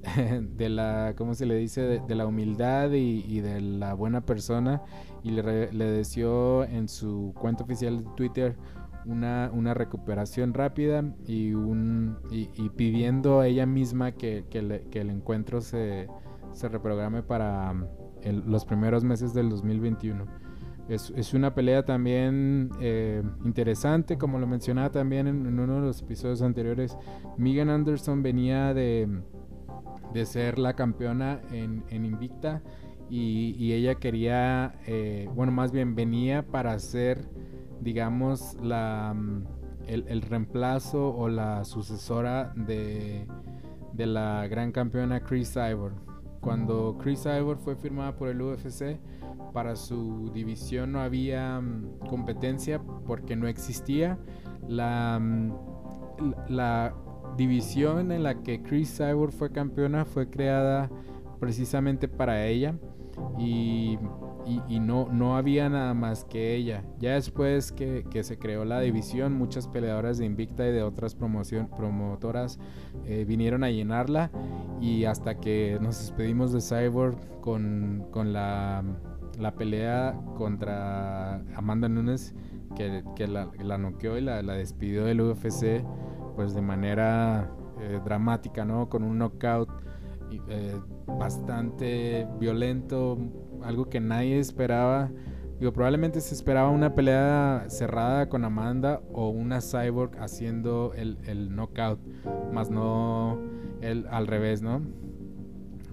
de 0.58 0.70
la, 0.70 1.14
¿cómo 1.18 1.34
se 1.34 1.46
le 1.46 1.56
dice? 1.56 1.82
De, 1.82 2.16
la 2.16 2.26
humildad 2.26 2.92
y, 2.92 3.40
de 3.40 3.62
la 3.62 3.94
buena 3.94 4.22
persona 4.22 4.82
y 5.24 5.32
le, 5.32 5.72
le, 5.72 5.86
deseó 5.86 6.64
en 6.66 6.88
su 6.88 7.34
cuenta 7.40 7.64
oficial 7.64 8.04
de 8.04 8.10
Twitter 8.16 8.58
una, 9.06 9.50
una 9.54 9.74
recuperación 9.74 10.54
rápida 10.54 11.04
y, 11.26 11.54
un, 11.54 12.18
y, 12.30 12.70
pidiendo 12.70 13.40
a 13.40 13.48
ella 13.48 13.66
misma 13.66 14.12
que, 14.12 14.46
que, 14.50 14.60
el 14.60 15.10
encuentro 15.10 15.62
se, 15.62 16.08
se, 16.52 16.70
reprograme 16.70 17.24
para 17.24 17.72
um, 17.72 17.86
los 18.46 18.66
primeros 18.66 19.04
meses 19.04 19.34
del 19.34 19.50
2021. 19.50 20.26
Es, 20.90 21.14
es 21.16 21.34
una 21.34 21.56
pelea 21.56 21.86
también 21.86 22.70
eh, 22.82 23.24
interesante, 23.46 24.18
como 24.18 24.38
lo 24.40 24.48
mencionaba 24.48 24.92
también 24.92 25.28
en, 25.28 25.46
en 25.46 25.60
uno 25.60 25.76
de 25.76 25.82
los 25.82 26.02
episodios 26.02 26.42
anteriores. 26.42 26.98
Megan 27.38 27.70
Anderson 27.70 28.22
venía 28.22 28.74
de 28.74 29.08
de 30.14 30.26
ser 30.26 30.60
la 30.60 30.74
campeona 30.74 31.42
en, 31.52 31.84
Invicta 32.06 32.62
y, 33.16 33.74
ella 33.74 33.96
quería, 33.96 34.74
eh, 34.88 35.30
bueno, 35.36 35.52
más 35.52 35.72
bien 35.72 35.94
venía 35.94 36.42
para 36.48 36.78
ser, 36.80 37.28
digamos, 37.80 38.58
la, 38.60 39.14
mm, 39.16 39.44
el, 39.88 40.22
reemplazo 40.24 41.16
o 41.16 41.30
la 41.30 41.64
sucesora 41.64 42.54
de, 42.56 43.28
de 43.94 44.06
la 44.08 44.48
gran 44.48 44.72
campeona 44.72 45.20
Chris 45.20 45.56
Ivor. 45.56 45.94
Cuando 46.42 46.98
Chris 47.04 47.26
Ivor 47.26 47.58
fue 47.58 47.76
firmada 47.76 48.16
por 48.16 48.30
el 48.30 48.42
UFC, 48.42 48.98
para 49.54 49.76
su 49.76 50.32
división 50.34 50.94
no 50.94 51.00
había 51.00 51.62
mm, 51.62 52.00
competencia 52.10 52.82
porque 53.06 53.36
no 53.36 53.48
existía. 53.48 54.18
La, 54.68 55.20
mm, 55.22 55.54
la 56.50 56.96
división 57.38 58.12
en 58.12 58.24
la 58.24 58.42
que 58.42 58.64
Chris 58.64 58.98
Cyborg 58.98 59.34
fue 59.34 59.52
campeona 59.52 60.04
fue 60.04 60.32
creada 60.32 60.90
precisamente 61.40 62.08
para 62.08 62.48
ella 62.48 62.76
y, 63.38 63.98
no, 64.80 65.08
no 65.12 65.38
había 65.38 65.70
nada 65.70 65.94
más 65.94 66.26
que 66.26 66.56
ella. 66.56 66.84
Ya 67.00 67.14
después 67.14 67.72
que, 67.72 68.06
se 68.24 68.38
creó 68.38 68.66
la 68.66 68.80
división, 68.82 69.34
muchas 69.34 69.68
peleadoras 69.68 70.18
de 70.18 70.26
Invicta 70.26 70.68
y 70.68 70.72
de 70.72 70.84
otras 70.84 71.16
promoción, 71.16 71.70
promotoras 71.70 72.60
eh, 73.06 73.26
vinieron 73.28 73.64
a 73.64 73.70
llenarla 73.70 74.32
y 74.82 75.06
hasta 75.06 75.40
que 75.40 75.78
nos 75.82 76.00
despedimos 76.00 76.52
de 76.52 76.62
Cyborg 76.62 77.18
con, 77.42 78.08
la, 78.34 78.84
pelea 79.58 80.20
contra 80.36 81.36
Amanda 81.56 81.88
Nunes 81.88 82.36
que, 82.76 83.28
la, 83.28 83.78
noqueó 83.78 84.18
y 84.18 84.22
la, 84.22 84.42
la 84.42 84.54
despidió 84.54 85.06
del 85.06 85.22
UFC 85.22 85.84
pues 86.36 86.54
de 86.54 86.62
manera 86.62 87.52
eh, 87.80 88.00
dramática, 88.04 88.66
¿no? 88.66 88.90
Con 88.90 89.04
un 89.04 89.18
knockout 89.18 89.70
eh, 90.50 90.80
bastante 91.08 92.28
violento, 92.40 93.18
algo 93.64 93.90
que 93.90 94.00
nadie 94.00 94.40
esperaba. 94.40 95.12
Digo, 95.60 95.72
probablemente 95.72 96.20
se 96.20 96.36
esperaba 96.36 96.70
una 96.70 96.94
pelea 96.94 97.66
cerrada 97.70 98.28
con 98.28 98.44
Amanda 98.44 99.02
o 99.14 99.30
una 99.30 99.62
cyborg 99.62 100.18
haciendo 100.20 100.94
el, 100.96 101.18
el 101.26 101.56
knockout, 101.56 102.00
más 102.52 102.70
no 102.70 103.40
el, 103.82 104.08
al 104.10 104.28
revés, 104.28 104.62
¿no? 104.62 104.82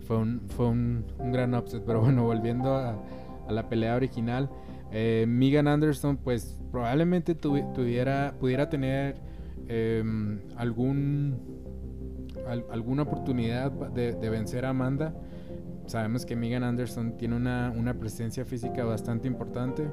Fue 0.06 0.16
un, 0.16 0.40
fue 0.48 0.68
un, 0.68 1.04
gran 1.18 1.54
upset, 1.54 1.84
pero 1.84 2.00
bueno, 2.00 2.24
volviendo 2.24 2.74
a, 2.74 3.00
la 3.48 3.68
pelea 3.68 3.96
original, 3.96 4.48
eh, 4.92 5.24
Megan 5.28 5.68
Anderson 5.68 6.16
pues 6.16 6.60
probablemente 6.70 7.34
tuviera, 7.34 8.34
pudiera 8.38 8.68
tener 8.70 9.20
Em, 9.72 10.40
algún, 10.56 11.38
alguna 12.70 13.02
oportunidad 13.02 13.70
de, 13.70 14.30
vencer 14.30 14.64
a 14.64 14.70
Amanda. 14.70 15.14
Sabemos 15.86 16.24
que 16.24 16.36
Megan 16.36 16.62
Anderson 16.62 17.16
tiene 17.16 17.36
una, 17.36 17.72
una 17.76 17.94
presencia 17.94 18.44
física 18.44 18.84
bastante 18.84 19.26
importante 19.26 19.88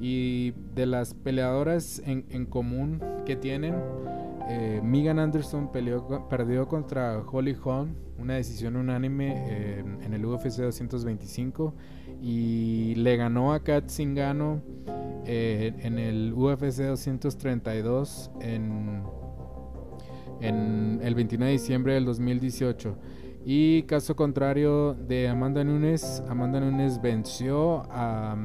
y 0.00 0.52
de 0.74 0.86
las 0.86 1.14
peleadoras 1.14 2.02
en, 2.04 2.24
en 2.30 2.46
común 2.46 3.02
que 3.24 3.36
tienen, 3.36 3.74
eh, 4.48 4.80
Megan 4.82 5.18
Anderson 5.18 5.70
peleó, 5.70 6.26
perdió 6.28 6.66
contra 6.66 7.18
Holly 7.20 7.54
Holm, 7.62 7.94
una 8.18 8.34
decisión 8.34 8.76
unánime 8.76 9.78
en 9.78 10.14
el 10.14 10.24
UFC 10.24 10.56
225 10.56 11.74
y 12.22 12.94
le 12.96 13.16
ganó 13.16 13.52
a 13.52 13.62
Kat 13.62 13.90
Zingano 13.90 14.62
eh, 15.26 15.74
en 15.80 15.98
el 15.98 16.32
UFC 16.32 16.82
232 16.82 18.30
en, 18.40 19.02
en 20.40 21.00
el 21.02 21.14
29 21.14 21.52
de 21.52 21.58
diciembre 21.58 21.94
del 21.94 22.04
2018. 22.04 22.96
Y 23.44 23.82
caso 23.84 24.14
contrario 24.14 24.94
de 24.94 25.28
Amanda 25.28 25.64
Nunes, 25.64 26.22
Amanda 26.28 26.60
Nunes 26.60 27.00
venció 27.00 27.82
a, 27.90 28.36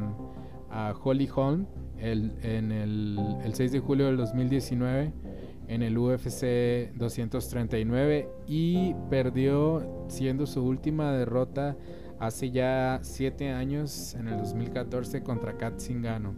a 0.69 0.93
Holly 1.03 1.29
Holm 1.34 1.65
el, 1.97 2.34
en 2.41 2.71
el, 2.71 3.19
el 3.43 3.53
6 3.53 3.71
de 3.71 3.79
julio 3.79 4.06
del 4.06 4.17
2019 4.17 5.13
en 5.68 5.82
el 5.82 5.97
UFC 5.97 6.93
239 6.95 8.30
y 8.47 8.93
perdió 9.09 10.05
siendo 10.07 10.45
su 10.45 10.63
última 10.63 11.11
derrota 11.11 11.76
hace 12.20 12.51
ya 12.51 12.99
7 13.01 13.49
años 13.51 14.13
en 14.15 14.28
el 14.28 14.38
2014 14.38 15.24
contra 15.24 15.57
Kat 15.57 15.80
Zingano. 15.80 16.34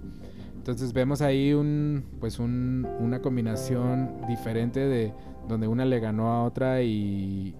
Entonces 0.56 0.94
vemos 0.94 1.22
ahí 1.22 1.54
un, 1.54 2.06
pues 2.20 2.40
un, 2.40 2.88
una 3.00 3.22
combinación 3.22 4.22
diferente 4.28 4.80
de 4.80 5.14
donde 5.48 5.68
una 5.68 5.86
le 5.86 6.00
ganó 6.00 6.32
a 6.32 6.44
otra 6.44 6.82
y, 6.82 7.56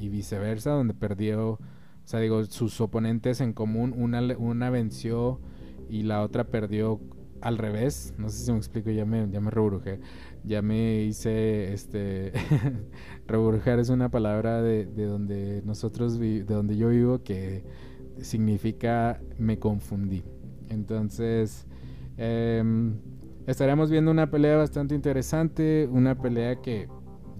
viceversa, 0.00 0.70
donde 0.70 0.94
perdió, 0.94 1.52
o 1.52 1.58
sea, 2.04 2.20
digo, 2.20 2.44
sus 2.44 2.80
oponentes 2.80 3.40
en 3.40 3.52
común, 3.52 3.94
una, 3.96 4.20
una 4.36 4.70
venció 4.70 5.40
y 5.88 6.02
la 6.02 6.22
otra 6.22 6.44
perdió 6.44 7.00
al 7.40 7.58
revés. 7.58 8.14
No 8.18 8.28
sé 8.28 8.44
si 8.44 8.52
me 8.52 8.58
explico, 8.58 8.90
ya 8.90 9.04
me, 9.04 9.28
ya 9.30 9.40
me. 9.40 9.50
Ya 10.44 10.60
me 10.60 11.02
hice, 11.02 11.72
este, 11.72 12.32
reburujar 13.26 13.78
es 13.78 13.90
una 13.90 14.10
palabra 14.10 14.60
de, 14.60 14.86
de 14.86 15.04
donde 15.04 15.62
nosotros, 15.64 16.18
de 16.18 16.42
donde 16.42 16.76
yo 16.76 16.88
vivo 16.88 17.22
que 17.22 17.64
significa 18.20 19.20
me 19.38 19.58
confundí. 19.58 20.24
Entonces, 20.68 21.66
em, 22.16 22.94
estaremos 23.46 23.90
viendo 23.90 24.10
una 24.10 24.30
pelea 24.30 24.56
bastante 24.56 24.94
interesante, 24.94 25.88
una 25.90 26.16
pelea 26.16 26.56
que 26.56 26.88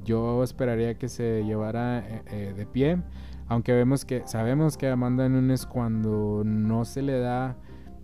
yo 0.05 0.43
esperaría 0.43 0.95
que 0.99 1.09
se 1.09 1.45
llevara 1.45 2.01
eh, 2.01 2.23
eh, 2.27 2.55
de 2.57 2.67
pie, 2.67 3.03
aunque 3.49 3.73
vemos 3.73 4.05
que 4.05 4.23
sabemos 4.27 4.77
que 4.77 4.89
Amanda 4.89 5.29
Nunes 5.29 5.67
cuando 5.67 6.43
no 6.45 6.85
se 6.85 7.03
le 7.03 7.19
da 7.19 7.57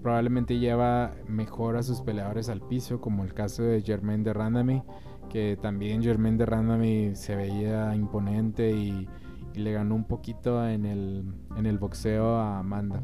probablemente 0.02 0.58
lleva 0.58 1.12
mejor 1.26 1.76
a 1.76 1.82
sus 1.82 2.00
peleadores 2.00 2.48
al 2.48 2.60
piso, 2.60 3.00
como 3.00 3.24
el 3.24 3.34
caso 3.34 3.62
de 3.62 3.82
Germain 3.82 4.22
de 4.22 4.32
Randami, 4.32 4.82
que 5.28 5.58
también 5.60 6.02
Germain 6.02 6.36
de 6.36 6.46
Randami 6.46 7.14
se 7.14 7.36
veía 7.36 7.94
imponente 7.94 8.70
y, 8.72 9.08
le 9.54 9.72
ganó 9.72 9.96
un 9.96 10.04
poquito 10.04 10.64
en 10.68 10.84
el, 10.84 11.24
en 11.56 11.66
el 11.66 11.78
boxeo 11.78 12.36
a 12.36 12.60
Amanda. 12.60 13.02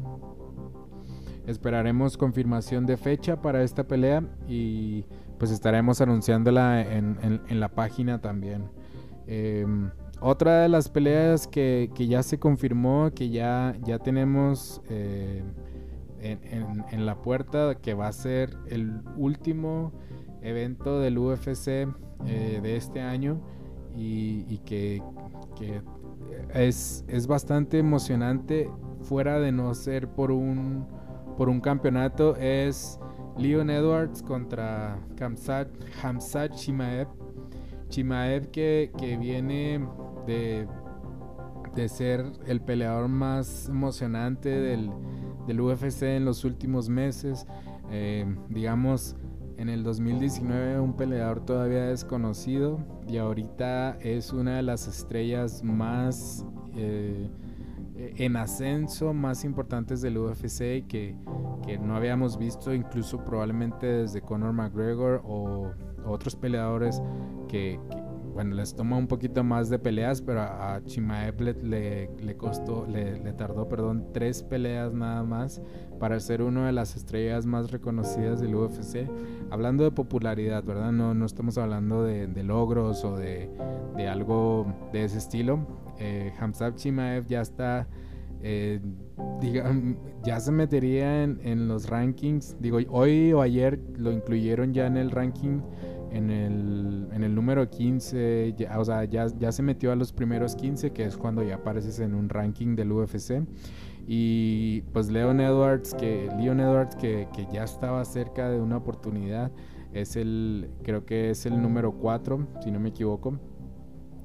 Esperaremos 1.45 2.15
confirmación 2.15 2.85
de 2.85 2.95
fecha 2.95 3.41
para 3.41 3.61
esta 3.61 3.83
pelea 3.83 4.23
y 4.47 5.03
pues 5.37 5.51
estaremos 5.51 5.99
anunciándola 5.99 6.81
en, 6.81 7.17
en, 7.21 7.59
la 7.59 7.67
página 7.67 8.21
también. 8.21 8.69
Em, 9.27 9.89
otra 10.21 10.61
de 10.61 10.69
las 10.69 10.89
peleas 10.89 11.47
que, 11.47 11.89
ya 11.97 12.23
se 12.23 12.39
confirmó, 12.39 13.11
que 13.13 13.29
ya, 13.29 13.75
ya 13.83 13.99
tenemos 13.99 14.81
eh, 14.89 15.43
en, 16.19 17.05
la 17.05 17.21
puerta, 17.21 17.75
que 17.75 17.93
va 17.93 18.07
a 18.07 18.13
ser 18.13 18.57
el 18.67 19.01
último 19.17 19.91
evento 20.41 20.99
del 20.99 21.17
UFC 21.17 21.67
eh, 22.25 22.59
de 22.61 22.75
este 22.75 23.01
año 23.01 23.41
y, 23.95 24.57
que, 24.59 25.01
es, 26.53 27.05
es, 27.07 27.27
bastante 27.27 27.79
emocionante 27.79 28.69
fuera 29.01 29.39
de 29.39 29.51
no 29.51 29.73
ser 29.73 30.07
por 30.07 30.31
un, 30.31 30.87
por 31.37 31.49
un 31.49 31.61
campeonato, 31.61 32.35
es 32.37 32.99
Leon 33.37 33.69
Edwards 33.69 34.21
contra 34.21 34.97
Hamzat, 35.19 35.67
Hamzat 36.01 36.53
Chimaev. 36.55 37.07
Chimaev 37.95 38.51
que, 38.51 38.91
que 38.97 39.15
viene 39.15 39.87
de, 40.27 40.67
de 41.75 41.87
ser 41.87 42.25
el 42.45 42.59
peleador 42.59 43.07
más 43.07 43.69
emocionante 43.69 44.49
del, 44.49 44.91
del 45.47 45.61
UFC 45.61 46.03
en 46.03 46.25
los 46.25 46.43
últimos 46.43 46.89
meses. 46.89 47.47
Eh, 47.91 48.25
digamos, 48.49 49.15
en 49.55 49.69
el 49.69 49.83
2019 49.83 50.77
un 50.81 50.97
peleador 50.97 51.45
todavía 51.45 51.85
desconocido 51.85 52.79
y 53.07 53.15
ahorita 53.15 53.97
es 54.01 54.33
una 54.33 54.57
de 54.57 54.63
las 54.63 54.89
estrellas 54.89 55.63
más 55.63 56.45
eh, 56.75 57.29
en 57.95 58.35
ascenso, 58.35 59.13
más 59.13 59.45
importantes 59.45 60.01
del 60.01 60.17
UFC 60.17 60.85
que, 60.85 61.15
que 61.65 61.77
no 61.77 61.95
habíamos 61.95 62.37
visto 62.37 62.73
incluso 62.73 63.23
probablemente 63.23 63.85
desde 63.85 64.19
Conor 64.19 64.51
McGregor 64.51 65.21
o 65.23 65.71
otros 66.05 66.35
peleadores 66.35 67.01
que 67.47 67.79
bueno, 68.35 68.53
les 68.53 68.75
toma 68.75 68.97
un 68.97 69.07
poquito 69.07 69.45
más 69.45 69.69
de 69.69 69.79
peleas, 69.79 70.21
pero 70.21 70.41
a, 70.41 70.81
Chimaev 70.83 71.39
le, 71.39 72.09
le, 72.19 72.35
costó, 72.35 72.85
le, 72.85 73.31
tardó, 73.31 73.69
perdón, 73.69 74.07
tres 74.11 74.43
peleas 74.43 74.93
nada 74.93 75.23
más 75.23 75.61
para 76.01 76.19
ser 76.19 76.41
una 76.41 76.65
de 76.65 76.73
las 76.73 76.97
estrellas 76.97 77.45
más 77.45 77.71
reconocidas 77.71 78.41
del 78.41 78.53
UFC. 78.53 79.09
Hablando 79.51 79.85
de 79.85 79.91
popularidad, 79.91 80.65
¿verdad? 80.65 80.91
No, 80.91 81.13
no 81.13 81.25
estamos 81.25 81.57
hablando 81.57 82.03
de, 82.03 82.27
logros 82.43 83.05
o 83.05 83.15
de, 83.15 83.49
algo 84.05 84.67
de 84.91 85.05
ese 85.05 85.17
estilo. 85.17 85.65
Eh, 85.99 86.33
Hamzat 86.37 86.75
Chimaev 86.75 87.27
ya 87.27 87.39
está... 87.39 87.87
Eh, 88.41 88.81
ya 90.23 90.39
se 90.41 90.51
metería 90.51 91.23
en, 91.23 91.39
en, 91.41 91.69
los 91.69 91.89
rankings. 91.89 92.57
Digo, 92.59 92.79
hoy 92.89 93.31
o 93.31 93.41
ayer 93.41 93.79
lo 93.97 94.11
incluyeron 94.11 94.73
ya 94.73 94.87
en 94.87 94.97
el 94.97 95.09
ranking 95.09 95.61
en 96.15 96.29
el, 96.29 97.09
en 97.11 97.23
el 97.23 97.35
número 97.35 97.69
15, 97.69 98.55
ya, 98.57 98.79
o 98.79 98.85
sea, 98.85 99.03
ya, 99.03 99.27
ya, 99.37 99.51
se 99.51 99.61
metió 99.61 99.91
a 99.91 99.95
los 99.95 100.13
primeros 100.13 100.55
15, 100.55 100.91
que 100.91 101.03
es 101.03 101.17
cuando 101.17 101.43
ya 101.43 101.55
apareces 101.55 101.99
en 101.99 102.15
un 102.15 102.29
ranking 102.29 102.75
del 102.75 102.93
UFC. 102.93 103.43
Y 104.07 104.81
pues 104.93 105.09
Leon 105.09 105.41
Edwards, 105.41 105.93
que, 105.93 106.29
Leon 106.37 106.61
Edwards 106.61 106.95
que, 106.95 107.27
que 107.35 107.47
ya 107.51 107.65
estaba 107.65 108.05
cerca 108.05 108.49
de 108.49 108.61
una 108.61 108.77
oportunidad, 108.77 109.51
es 109.93 110.15
el, 110.15 110.69
creo 110.83 111.05
que 111.05 111.31
es 111.31 111.45
el 111.45 111.61
número 111.61 111.91
4, 111.91 112.47
si 112.63 112.71
no 112.71 112.79
me 112.79 112.89
equivoco. 112.89 113.37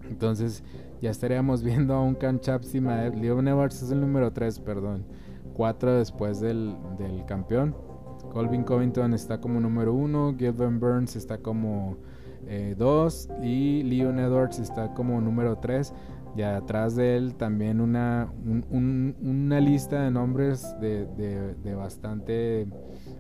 Entonces 0.08 0.62
ya 1.02 1.10
estaríamos 1.10 1.62
viendo 1.64 1.94
a 1.94 2.02
un 2.02 2.14
Kanchapsima. 2.14 3.08
Leon 3.08 3.48
Edwards 3.48 3.82
es 3.82 3.90
el 3.90 4.00
número 4.00 4.32
3, 4.32 4.60
perdón. 4.60 5.06
4 5.54 5.98
después 5.98 6.40
del, 6.40 6.76
del 6.98 7.24
campeón. 7.26 7.74
Colvin 8.32 8.64
Covington 8.64 9.14
está 9.14 9.40
como 9.40 9.60
número 9.60 9.92
uno, 9.92 10.34
Gilbert 10.38 10.78
Burns 10.78 11.16
está 11.16 11.38
como 11.38 11.96
eh, 12.46 12.74
dos 12.76 13.28
y 13.42 13.82
Leon 13.82 14.18
Edwards 14.18 14.58
está 14.58 14.94
como 14.94 15.20
número 15.20 15.58
tres. 15.58 15.92
Y 16.36 16.42
atrás 16.42 16.94
de 16.94 17.16
él 17.16 17.34
también 17.34 17.80
una, 17.80 18.32
una 18.70 19.60
lista 19.60 20.02
de 20.02 20.12
nombres 20.12 20.74
de, 20.80 21.74
bastante 21.76 22.68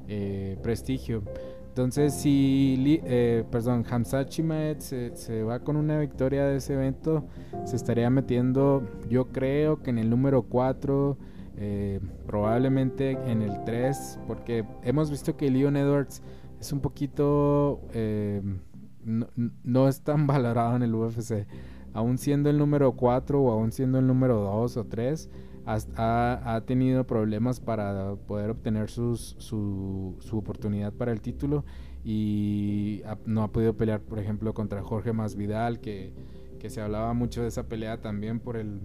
eh, 0.06 0.56
prestigio. 0.62 1.24
Entonces, 1.68 2.14
si, 2.14 3.00
eh, 3.04 3.44
perdón, 3.50 3.84
Hamza 3.90 4.26
Chimaed 4.26 4.78
se, 4.78 5.16
se, 5.16 5.42
va 5.42 5.60
con 5.60 5.76
una 5.76 5.98
victoria 5.98 6.44
de 6.44 6.56
ese 6.56 6.74
evento, 6.74 7.24
se 7.64 7.76
estaría 7.76 8.10
metiendo, 8.10 8.82
yo 9.08 9.26
creo 9.28 9.82
que 9.82 9.90
en 9.90 9.98
el 9.98 10.10
número 10.10 10.42
4 10.42 11.16
eh, 11.62 12.00
probablemente 12.26 13.10
en 13.10 13.42
el 13.42 13.64
3, 13.64 14.20
porque 14.26 14.64
hemos 14.82 15.10
visto 15.10 15.36
que 15.36 15.50
Leon 15.50 15.76
Edwards 15.76 16.22
es 16.58 16.72
un 16.72 16.80
poquito... 16.80 17.82
Eh, 17.92 18.40
no, 19.04 19.88
es 19.88 20.00
tan 20.00 20.26
valorado 20.26 20.76
en 20.76 20.82
el 20.82 20.94
UFC. 20.94 21.46
Aún 21.92 22.16
siendo 22.16 22.48
el 22.48 22.56
número 22.56 22.92
4 22.92 23.42
o 23.42 23.52
aún 23.52 23.72
siendo 23.72 23.98
el 23.98 24.06
número 24.06 24.40
2 24.40 24.76
o 24.78 24.84
3, 24.86 25.30
ha, 25.66 26.62
tenido 26.66 27.06
problemas 27.06 27.60
para 27.60 28.16
poder 28.26 28.50
obtener 28.50 28.88
su, 28.88 29.16
su, 29.16 30.16
oportunidad 30.32 30.92
para 30.92 31.12
el 31.12 31.20
título 31.20 31.64
y 32.02 33.02
no 33.26 33.42
ha 33.42 33.52
podido 33.52 33.76
pelear, 33.76 34.00
por 34.00 34.18
ejemplo, 34.18 34.54
contra 34.54 34.82
Jorge 34.82 35.12
Masvidal, 35.12 35.80
que, 35.80 36.14
que 36.58 36.70
se 36.70 36.80
hablaba 36.80 37.12
mucho 37.12 37.42
de 37.42 37.48
esa 37.48 37.68
pelea 37.68 38.00
también 38.00 38.40
por 38.40 38.56
el 38.56 38.80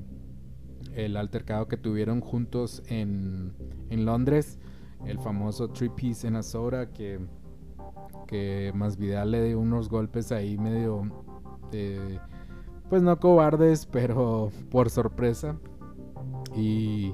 el 0.95 1.17
altercado 1.17 1.67
que 1.67 1.77
tuvieron 1.77 2.21
juntos 2.21 2.81
en, 2.87 3.53
en 3.89 4.05
Londres, 4.05 4.59
el 5.05 5.19
famoso 5.19 5.69
Three 5.69 5.89
Piece 5.89 6.27
en 6.27 6.35
Azora, 6.35 6.91
que, 6.91 7.19
que 8.27 8.71
Masvidal 8.73 9.31
le 9.31 9.43
dio 9.43 9.59
unos 9.59 9.89
golpes 9.89 10.31
ahí 10.31 10.57
medio, 10.57 11.03
pues 12.89 13.01
no 13.01 13.19
cobardes, 13.19 13.85
pero 13.91 14.51
por 14.71 14.89
sorpresa. 14.89 15.57
Y, 16.55 17.13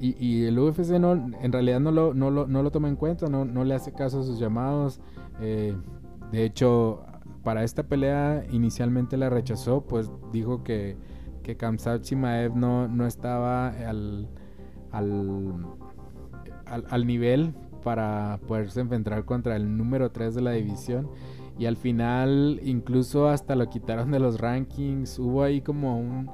y, 0.00 0.44
el 0.44 0.58
UFC 0.58 0.90
no, 0.98 1.12
en 1.12 1.52
realidad 1.52 1.80
no 1.80 1.92
lo, 1.92 2.14
no 2.14 2.30
lo, 2.30 2.46
no 2.46 2.62
lo 2.62 2.70
toma 2.70 2.88
en 2.88 2.96
cuenta, 2.96 3.28
no, 3.28 3.44
no 3.44 3.64
le 3.64 3.74
hace 3.74 3.92
caso 3.92 4.20
a 4.20 4.24
sus 4.24 4.38
llamados. 4.38 5.00
Eh, 5.40 5.76
de 6.32 6.44
hecho, 6.44 7.04
para 7.44 7.62
esta 7.62 7.84
pelea 7.84 8.44
inicialmente 8.50 9.16
la 9.16 9.30
rechazó, 9.30 9.82
pues 9.86 10.10
dijo 10.32 10.64
que 10.64 10.96
que 11.48 11.56
Kamsat 11.56 12.02
Chimaev 12.02 12.54
no, 12.54 12.88
no 12.88 13.06
estaba 13.06 13.68
al, 13.68 14.28
al, 14.92 17.06
nivel 17.06 17.54
para 17.82 18.38
poderse 18.46 18.82
enfrentar 18.82 19.24
contra 19.24 19.56
el 19.56 19.78
número 19.78 20.10
3 20.10 20.34
de 20.34 20.42
la 20.42 20.50
división. 20.50 21.08
Y 21.58 21.64
al 21.64 21.78
final 21.78 22.60
incluso 22.62 23.28
hasta 23.28 23.54
lo 23.54 23.70
quitaron 23.70 24.10
de 24.10 24.18
los 24.18 24.38
rankings. 24.38 25.18
Hubo 25.18 25.42
ahí 25.42 25.62
como 25.62 25.98
un, 25.98 26.30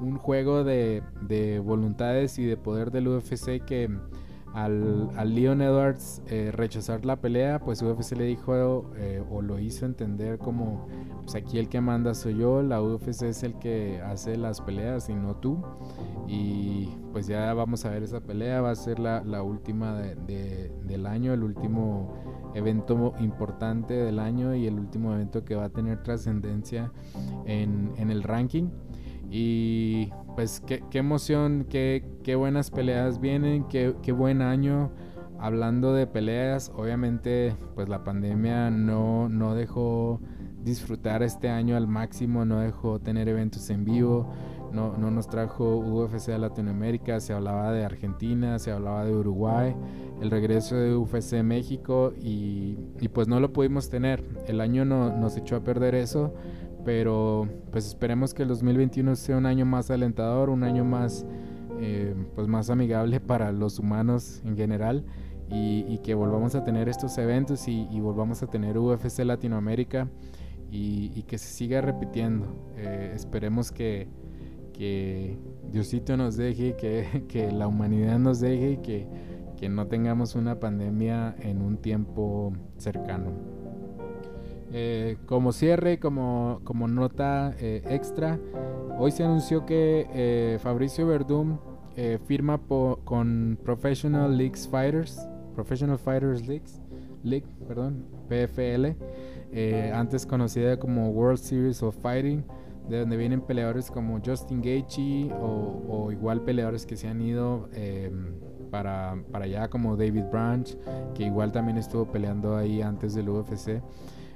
un 0.00 0.16
juego 0.16 0.62
de, 0.62 1.02
de, 1.22 1.58
voluntades 1.58 2.38
y 2.38 2.44
de 2.44 2.56
poder 2.56 2.92
del 2.92 3.08
UFC 3.08 3.64
que 3.64 3.90
al, 4.54 5.10
al 5.16 5.34
Leon 5.34 5.62
Edwards 5.62 6.22
eh, 6.26 6.50
rechazar 6.52 7.04
la 7.04 7.16
pelea, 7.16 7.58
pues 7.60 7.82
UFC 7.82 8.12
le 8.16 8.24
dijo 8.24 8.90
eh, 8.96 9.22
o 9.30 9.40
lo 9.40 9.58
hizo 9.58 9.86
entender 9.86 10.38
como, 10.38 10.86
pues 11.22 11.34
aquí 11.34 11.58
el 11.58 11.68
que 11.68 11.80
manda 11.80 12.14
soy 12.14 12.36
yo, 12.36 12.62
la 12.62 12.82
UFC 12.82 13.22
es 13.22 13.42
el 13.42 13.54
que 13.58 14.00
hace 14.02 14.36
las 14.36 14.60
peleas 14.60 15.08
y 15.08 15.14
no 15.14 15.36
tú. 15.36 15.62
Y 16.28 16.88
pues 17.12 17.26
ya 17.26 17.52
vamos 17.54 17.84
a 17.84 17.90
ver 17.90 18.02
esa 18.02 18.20
pelea, 18.20 18.60
va 18.60 18.70
a 18.70 18.74
ser 18.74 18.98
la, 18.98 19.22
la 19.24 19.42
última 19.42 19.94
de, 19.94 20.70
del 20.84 21.06
año, 21.06 21.32
el 21.32 21.42
último 21.42 22.14
evento 22.54 23.14
importante 23.20 23.94
del 23.94 24.18
año 24.18 24.54
y 24.54 24.66
el 24.66 24.78
último 24.78 25.14
evento 25.14 25.44
que 25.44 25.54
va 25.54 25.64
a 25.64 25.68
tener 25.70 26.02
trascendencia 26.02 26.92
en, 27.46 27.92
en 27.96 28.10
el 28.10 28.22
ranking. 28.22 28.68
Y 29.30 30.10
pues 30.34 30.60
qué, 30.60 30.82
emoción, 30.92 31.66
qué, 31.68 32.04
qué, 32.22 32.34
buenas 32.34 32.70
peleas 32.70 33.20
vienen, 33.20 33.64
qué, 33.64 33.94
qué 34.02 34.12
buen 34.12 34.42
año. 34.42 34.92
hablando 35.38 35.92
de 35.92 36.06
peleas, 36.06 36.70
obviamente 36.76 37.56
pues 37.74 37.88
la 37.88 38.04
pandemia 38.04 38.70
no, 38.70 39.28
no 39.28 39.54
dejó 39.54 40.20
disfrutar 40.62 41.22
este 41.22 41.48
año 41.48 41.76
al 41.76 41.88
máximo, 41.88 42.44
no 42.44 42.60
dejó 42.60 43.00
tener 43.00 43.28
eventos 43.28 43.68
en 43.70 43.84
vivo, 43.84 44.32
no, 44.72 44.96
no, 44.96 45.10
nos 45.10 45.28
trajo 45.28 45.76
UFC 45.76 46.30
a 46.30 46.38
Latinoamérica, 46.38 47.20
se 47.20 47.32
hablaba 47.34 47.72
de 47.72 47.84
Argentina, 47.84 48.58
se 48.58 48.70
hablaba 48.70 49.04
de 49.04 49.14
Uruguay, 49.14 49.74
el 50.20 50.30
regreso 50.30 50.76
de 50.76 50.96
UFC 50.96 51.42
México 51.42 52.12
y, 52.18 52.78
y 53.00 53.08
pues 53.08 53.28
no 53.28 53.38
lo 53.38 53.52
pudimos 53.52 53.90
tener. 53.90 54.24
El 54.46 54.60
año 54.60 54.84
no, 54.84 55.14
nos 55.14 55.36
echó 55.36 55.56
a 55.56 55.60
perder 55.60 55.94
eso, 55.94 56.32
pero 56.84 57.48
pues 57.70 57.86
esperemos 57.86 58.34
que 58.34 58.42
el 58.42 58.48
2021 58.48 59.16
sea 59.16 59.36
un 59.36 59.46
año 59.46 59.64
más 59.64 59.90
alentador, 59.90 60.50
un 60.50 60.64
año 60.64 60.84
más, 60.84 61.24
eh, 61.80 62.14
pues 62.34 62.48
más 62.48 62.70
amigable 62.70 63.20
para 63.26 63.52
los 63.52 63.78
humanos 63.78 64.42
en 64.44 64.56
general 64.56 65.04
y, 65.54 65.98
que 65.98 66.14
volvamos 66.14 66.54
a 66.54 66.64
tener 66.64 66.88
estos 66.88 67.18
eventos 67.18 67.68
y, 67.68 67.86
volvamos 68.00 68.42
a 68.42 68.46
tener 68.46 68.78
UFC 68.78 69.20
Latinoamérica 69.20 70.08
y, 70.70 71.22
que 71.24 71.36
se 71.38 71.48
siga 71.48 71.80
repitiendo. 71.80 72.72
Eh, 72.76 73.12
esperemos 73.14 73.70
que, 73.70 74.08
que 74.72 75.38
Diosito 75.70 76.16
nos 76.16 76.36
deje, 76.36 76.74
que, 76.76 77.24
que, 77.28 77.52
la 77.52 77.66
humanidad 77.66 78.18
nos 78.18 78.40
deje 78.40 78.72
y 78.72 78.76
que, 78.78 79.06
que 79.58 79.68
no 79.68 79.86
tengamos 79.86 80.34
una 80.34 80.58
pandemia 80.58 81.36
en 81.38 81.60
un 81.60 81.76
tiempo 81.76 82.54
cercano. 82.78 83.61
Eh, 84.74 85.18
como 85.26 85.52
cierre, 85.52 85.98
como, 85.98 86.60
nota 86.88 87.54
eh, 87.58 87.82
extra, 87.90 88.40
hoy 88.98 89.10
se 89.10 89.22
anunció 89.22 89.66
que 89.66 90.08
eh, 90.14 90.58
Fabricio 90.62 91.06
Verdum 91.06 91.58
firma 92.26 92.58
con 93.04 93.58
Professional 93.62 94.38
Leagues 94.38 94.66
Fighters, 94.66 95.28
Professional 95.54 95.98
Fighters 95.98 96.46
Leagues, 96.48 96.80
League, 97.22 97.44
perdón, 97.68 98.06
PFL, 98.30 98.96
antes 99.92 100.24
conocida 100.24 100.78
como 100.78 101.10
World 101.10 101.36
Series 101.36 101.82
of 101.82 101.94
Fighting, 102.00 102.44
de 102.88 103.00
donde 103.00 103.18
vienen 103.18 103.42
peleadores 103.42 103.90
como 103.90 104.18
Justin 104.24 104.62
Gaethje 104.62 105.30
o, 105.38 106.10
igual 106.10 106.40
peleadores 106.40 106.86
que 106.86 106.96
se 106.96 107.08
han 107.08 107.20
ido 107.20 107.68
em, 107.74 108.36
para 108.70 109.18
allá 109.34 109.68
como 109.68 109.94
David 109.94 110.24
Branch, 110.32 110.74
que 111.14 111.24
igual 111.24 111.52
también 111.52 111.76
estuvo 111.76 112.06
peleando 112.06 112.56
ahí 112.56 112.80
antes 112.80 113.12
del 113.14 113.28
UFC. 113.28 113.82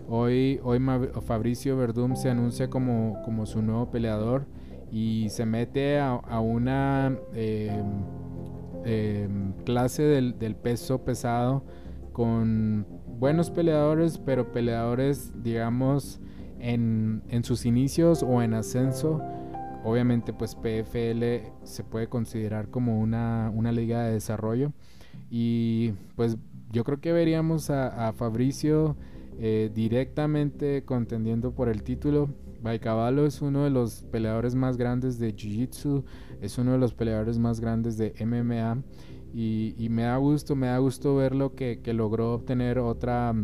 Hoy, 0.09 0.61
hoy 0.63 0.79
Fabricio 1.27 1.77
Verdum 1.77 2.15
se 2.15 2.31
anuncia 2.31 2.71
como, 2.71 3.21
como 3.25 3.45
su 3.45 3.61
nuevo 3.61 3.91
peleador 3.91 4.47
y 4.93 5.29
se 5.31 5.45
mete 5.47 5.99
a, 5.99 6.21
una 6.39 7.19
em, 7.35 8.05
em, 8.85 9.53
clase 9.65 10.05
del, 10.05 10.55
peso 10.55 11.05
pesado 11.05 11.65
con 12.13 12.87
buenos 13.19 13.51
peleadores, 13.51 14.19
pero 14.19 14.53
peleadores, 14.53 15.33
digamos, 15.43 16.21
en, 16.61 17.25
en, 17.29 17.43
sus 17.43 17.67
inicios 17.67 18.23
o 18.23 18.43
en 18.43 18.55
ascenso. 18.55 19.21
Obviamente, 19.85 20.33
pues 20.33 20.55
PFL 20.55 21.53
se 21.65 21.83
puede 21.83 22.09
considerar 22.09 22.71
como 22.71 23.01
una, 23.01 23.51
una 23.53 23.73
liga 23.73 24.05
de 24.05 24.13
desarrollo. 24.13 24.73
Y 25.31 25.93
pues 26.15 26.39
yo 26.71 26.85
creo 26.85 27.01
que 27.01 27.13
veríamos 27.13 27.71
a, 27.71 28.09
a 28.09 28.13
Fabricio 28.13 28.97
eh, 29.39 29.71
directamente 29.75 30.85
contendiendo 30.85 31.53
por 31.53 31.69
el 31.69 31.83
título. 31.83 32.29
Baikavalo 32.63 33.27
es 33.27 33.43
uno 33.43 33.65
de 33.65 33.71
los 33.71 34.03
peleadores 34.11 34.55
más 34.55 34.77
grandes 34.77 35.19
de 35.19 35.35
Jiu-Jitsu, 35.35 36.05
es 36.41 36.59
uno 36.59 36.73
de 36.73 36.79
los 36.79 36.95
peleadores 36.95 37.39
más 37.39 37.61
grandes 37.61 37.97
de 37.99 38.15
MMA 38.25 38.83
y, 39.35 39.89
me 39.91 40.05
da 40.05 40.17
gusto, 40.17 40.57
me 40.57 40.69
da 40.69 40.79
gusto 40.79 41.15
verlo 41.15 41.55
que, 41.55 41.81
que 41.83 41.93
logró 41.93 42.33
obtener 42.33 42.79
otra, 42.79 43.35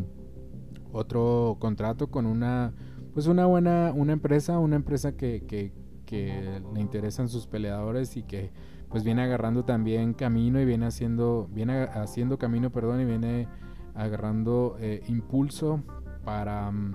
otro 0.91 1.59
contrato 1.61 2.11
con 2.11 2.25
una, 2.25 2.73
pues 3.13 3.27
una 3.27 3.45
buena, 3.45 3.93
una 3.95 4.15
empresa, 4.15 4.59
una 4.59 4.77
empresa 4.77 5.17
que, 5.17 5.45
que, 5.47 5.73
que 6.07 6.63
le 6.75 6.81
interesan 6.81 7.29
sus 7.29 7.47
peleadores 7.47 8.17
y 8.17 8.23
que 8.23 8.51
pues 8.89 9.05
viene 9.05 9.23
agarrando 9.23 9.65
también 9.65 10.15
camino 10.15 10.61
y 10.61 10.65
viene 10.65 10.87
haciendo, 10.87 11.49
viene 11.53 11.83
haciendo 11.83 12.39
camino, 12.39 12.71
perdón, 12.71 13.01
y 13.01 13.05
viene 13.05 13.49
agarrando 13.95 14.77
eh, 14.81 15.03
impulso 15.09 15.83
para 16.25 16.71
mm, 16.71 16.95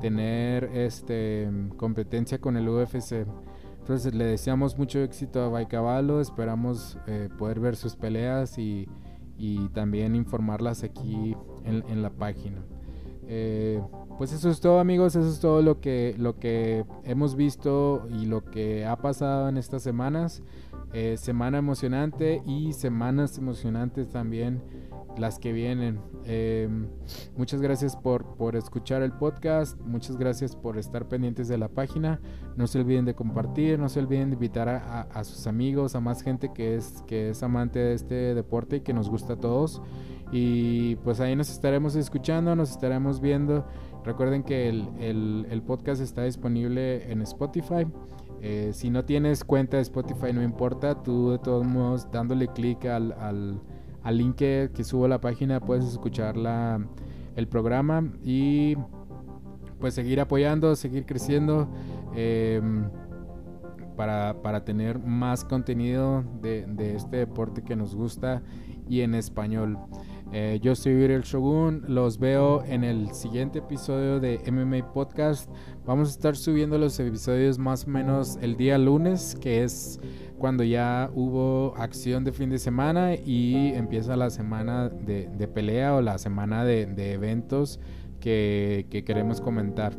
tener 0.00 0.64
este 0.74 1.48
competencia 1.76 2.38
con 2.38 2.56
el 2.56 2.68
UFC. 2.68 3.26
Entonces 3.80 4.14
le 4.14 4.24
deseamos 4.24 4.78
mucho 4.78 5.00
éxito 5.00 5.42
a 5.42 5.48
Baikavalo, 5.48 6.20
esperamos 6.20 6.98
eh, 7.06 7.28
poder 7.38 7.60
ver 7.60 7.76
sus 7.76 7.96
peleas 7.96 8.58
y, 8.58 8.88
también 9.74 10.14
informarlas 10.14 10.84
aquí 10.84 11.36
en, 11.64 12.02
la 12.02 12.08
página. 12.08 12.62
Eh, 13.26 13.82
pues 14.16 14.32
eso 14.32 14.48
es 14.48 14.60
todo 14.60 14.78
amigos, 14.78 15.16
eso 15.16 15.28
es 15.28 15.40
todo 15.40 15.60
lo 15.60 15.80
que, 15.80 16.14
lo 16.18 16.38
que 16.38 16.86
hemos 17.02 17.34
visto 17.34 18.06
y 18.10 18.26
lo 18.26 18.44
que 18.44 18.86
ha 18.86 18.96
pasado 18.96 19.48
en 19.48 19.58
estas 19.58 19.82
semanas. 19.82 20.42
semana 21.16 21.58
emocionante 21.58 22.40
y 22.46 22.72
semanas 22.72 23.36
emocionantes 23.36 24.08
también 24.08 24.62
las 25.18 25.38
que 25.38 25.52
vienen. 25.52 26.00
Em, 26.24 26.88
muchas 27.36 27.60
gracias 27.60 27.96
por, 27.96 28.36
por 28.36 28.56
escuchar 28.56 29.02
el 29.02 29.12
podcast, 29.12 29.78
muchas 29.80 30.16
gracias 30.16 30.56
por 30.56 30.78
estar 30.78 31.08
pendientes 31.08 31.48
de 31.48 31.58
la 31.58 31.68
página. 31.68 32.20
No 32.56 32.66
se 32.66 32.80
olviden 32.80 33.04
de 33.04 33.14
compartir, 33.14 33.78
no 33.78 33.88
se 33.88 34.00
olviden 34.00 34.30
de 34.30 34.34
invitar 34.34 34.68
a, 34.68 35.24
sus 35.24 35.46
amigos, 35.46 35.94
a 35.94 36.00
más 36.00 36.22
gente 36.22 36.52
que 36.52 36.76
es, 36.76 37.02
que 37.06 37.30
es 37.30 37.42
amante 37.42 37.78
de 37.78 37.94
este 37.94 38.34
deporte 38.34 38.76
y 38.76 38.80
que 38.80 38.92
nos 38.92 39.08
gusta 39.08 39.34
a 39.34 39.36
todos. 39.36 39.82
Y 40.32 40.96
pues 40.96 41.20
ahí 41.20 41.36
nos 41.36 41.50
estaremos 41.50 41.94
escuchando, 41.96 42.56
nos 42.56 42.70
estaremos 42.70 43.20
viendo. 43.20 43.66
Recuerden 44.04 44.42
que 44.42 44.68
el, 44.68 45.62
podcast 45.66 46.02
está 46.02 46.24
disponible 46.24 47.10
en 47.10 47.22
Spotify. 47.22 47.86
Eh, 48.40 48.70
si 48.74 48.90
no 48.90 49.04
tienes 49.04 49.44
cuenta 49.44 49.78
de 49.78 49.82
Spotify, 49.82 50.32
no 50.34 50.42
importa, 50.42 51.02
tú 51.02 51.30
de 51.30 51.38
todos 51.38 51.64
modos 51.64 52.10
dándole 52.10 52.48
clic 52.48 52.84
al 52.84 53.62
link 54.10 54.36
que, 54.36 54.70
subo 54.84 55.06
a 55.06 55.08
la 55.08 55.20
página 55.20 55.60
puedes 55.60 55.84
escuchar 55.84 56.36
el 57.36 57.48
programa 57.48 58.12
y 58.22 58.76
pues 59.80 59.94
seguir 59.94 60.20
apoyando, 60.20 60.74
seguir 60.76 61.04
creciendo 61.04 61.68
em, 62.14 62.88
para, 63.96 64.64
tener 64.64 64.98
más 64.98 65.44
contenido 65.44 66.24
de, 66.40 66.94
este 66.94 67.18
deporte 67.18 67.62
que 67.62 67.76
nos 67.76 67.94
gusta 67.94 68.42
y 68.88 69.00
en 69.00 69.14
español. 69.14 69.78
Eh, 70.36 70.58
yo 70.60 70.74
soy 70.74 70.94
Uriel 70.94 71.22
Shogun, 71.22 71.84
los 71.86 72.18
veo 72.18 72.64
en 72.64 72.82
el 72.82 73.14
siguiente 73.14 73.60
episodio 73.60 74.18
de 74.18 74.40
MMA 74.50 74.92
Podcast. 74.92 75.48
Vamos 75.86 76.08
a 76.08 76.10
estar 76.10 76.34
subiendo 76.34 76.76
los 76.76 76.98
episodios 76.98 77.56
más 77.56 77.84
o 77.84 77.90
menos 77.90 78.36
el 78.42 78.56
día 78.56 78.76
lunes, 78.76 79.38
que 79.40 79.62
es 79.62 80.00
cuando 80.36 80.64
ya 80.64 81.08
hubo 81.14 81.72
acción 81.76 82.24
de 82.24 82.32
fin 82.32 82.50
de 82.50 82.58
semana 82.58 83.14
y 83.14 83.74
empieza 83.74 84.16
la 84.16 84.28
semana 84.28 84.88
de, 84.88 85.28
pelea 85.54 85.94
o 85.94 86.00
la 86.00 86.18
semana 86.18 86.64
de, 86.64 87.12
eventos 87.12 87.78
que, 88.18 88.88
queremos 89.06 89.40
comentar. 89.40 89.96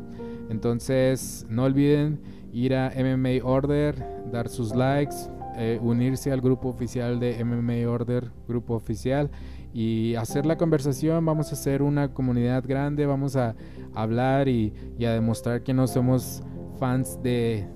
Entonces 0.50 1.46
no 1.48 1.64
olviden 1.64 2.20
ir 2.52 2.74
a 2.74 2.92
MMA 2.94 3.42
Order, 3.42 3.96
dar 4.30 4.50
sus 4.50 4.74
likes, 4.74 5.16
eh, 5.56 5.78
unirse 5.80 6.30
al 6.30 6.42
grupo 6.42 6.68
oficial 6.68 7.20
de 7.20 7.42
MMA 7.42 7.88
Order, 7.90 8.30
grupo 8.46 8.74
oficial 8.74 9.30
y 9.76 10.14
hacer 10.14 10.46
la 10.46 10.56
conversación. 10.56 11.22
Vamos 11.26 11.50
a 11.50 11.52
hacer 11.52 11.82
una 11.82 12.14
comunidad 12.14 12.64
grande, 12.66 13.04
vamos 13.04 13.36
a 13.36 13.54
hablar 13.94 14.48
y 14.48 14.72
a 15.04 15.12
demostrar 15.12 15.62
que 15.62 15.74
no 15.74 15.86
somos 15.86 16.42
fans 16.78 17.22
de, 17.22 17.68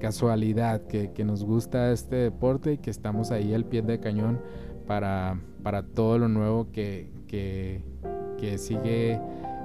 casualidad, 0.00 0.82
que, 0.86 1.24
nos 1.24 1.44
gusta 1.44 1.92
este 1.92 2.16
deporte 2.16 2.72
y 2.74 2.78
que 2.78 2.90
estamos 2.90 3.30
ahí 3.30 3.54
al 3.54 3.64
pie 3.64 3.82
de 3.82 4.00
cañón 4.00 4.40
para, 4.86 5.40
para 5.62 5.84
todo 5.84 6.18
lo 6.18 6.28
nuevo 6.28 6.70
que, 6.72 7.10
que, 7.28 7.82
sigue 8.58 9.20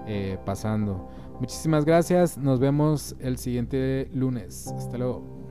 eh, 0.08 0.38
pasando. 0.46 1.10
Muchísimas 1.40 1.86
gracias, 1.86 2.38
nos 2.38 2.60
vemos 2.60 3.16
el 3.20 3.38
siguiente 3.38 4.08
lunes. 4.14 4.68
Hasta 4.78 5.00
luego. 5.00 5.42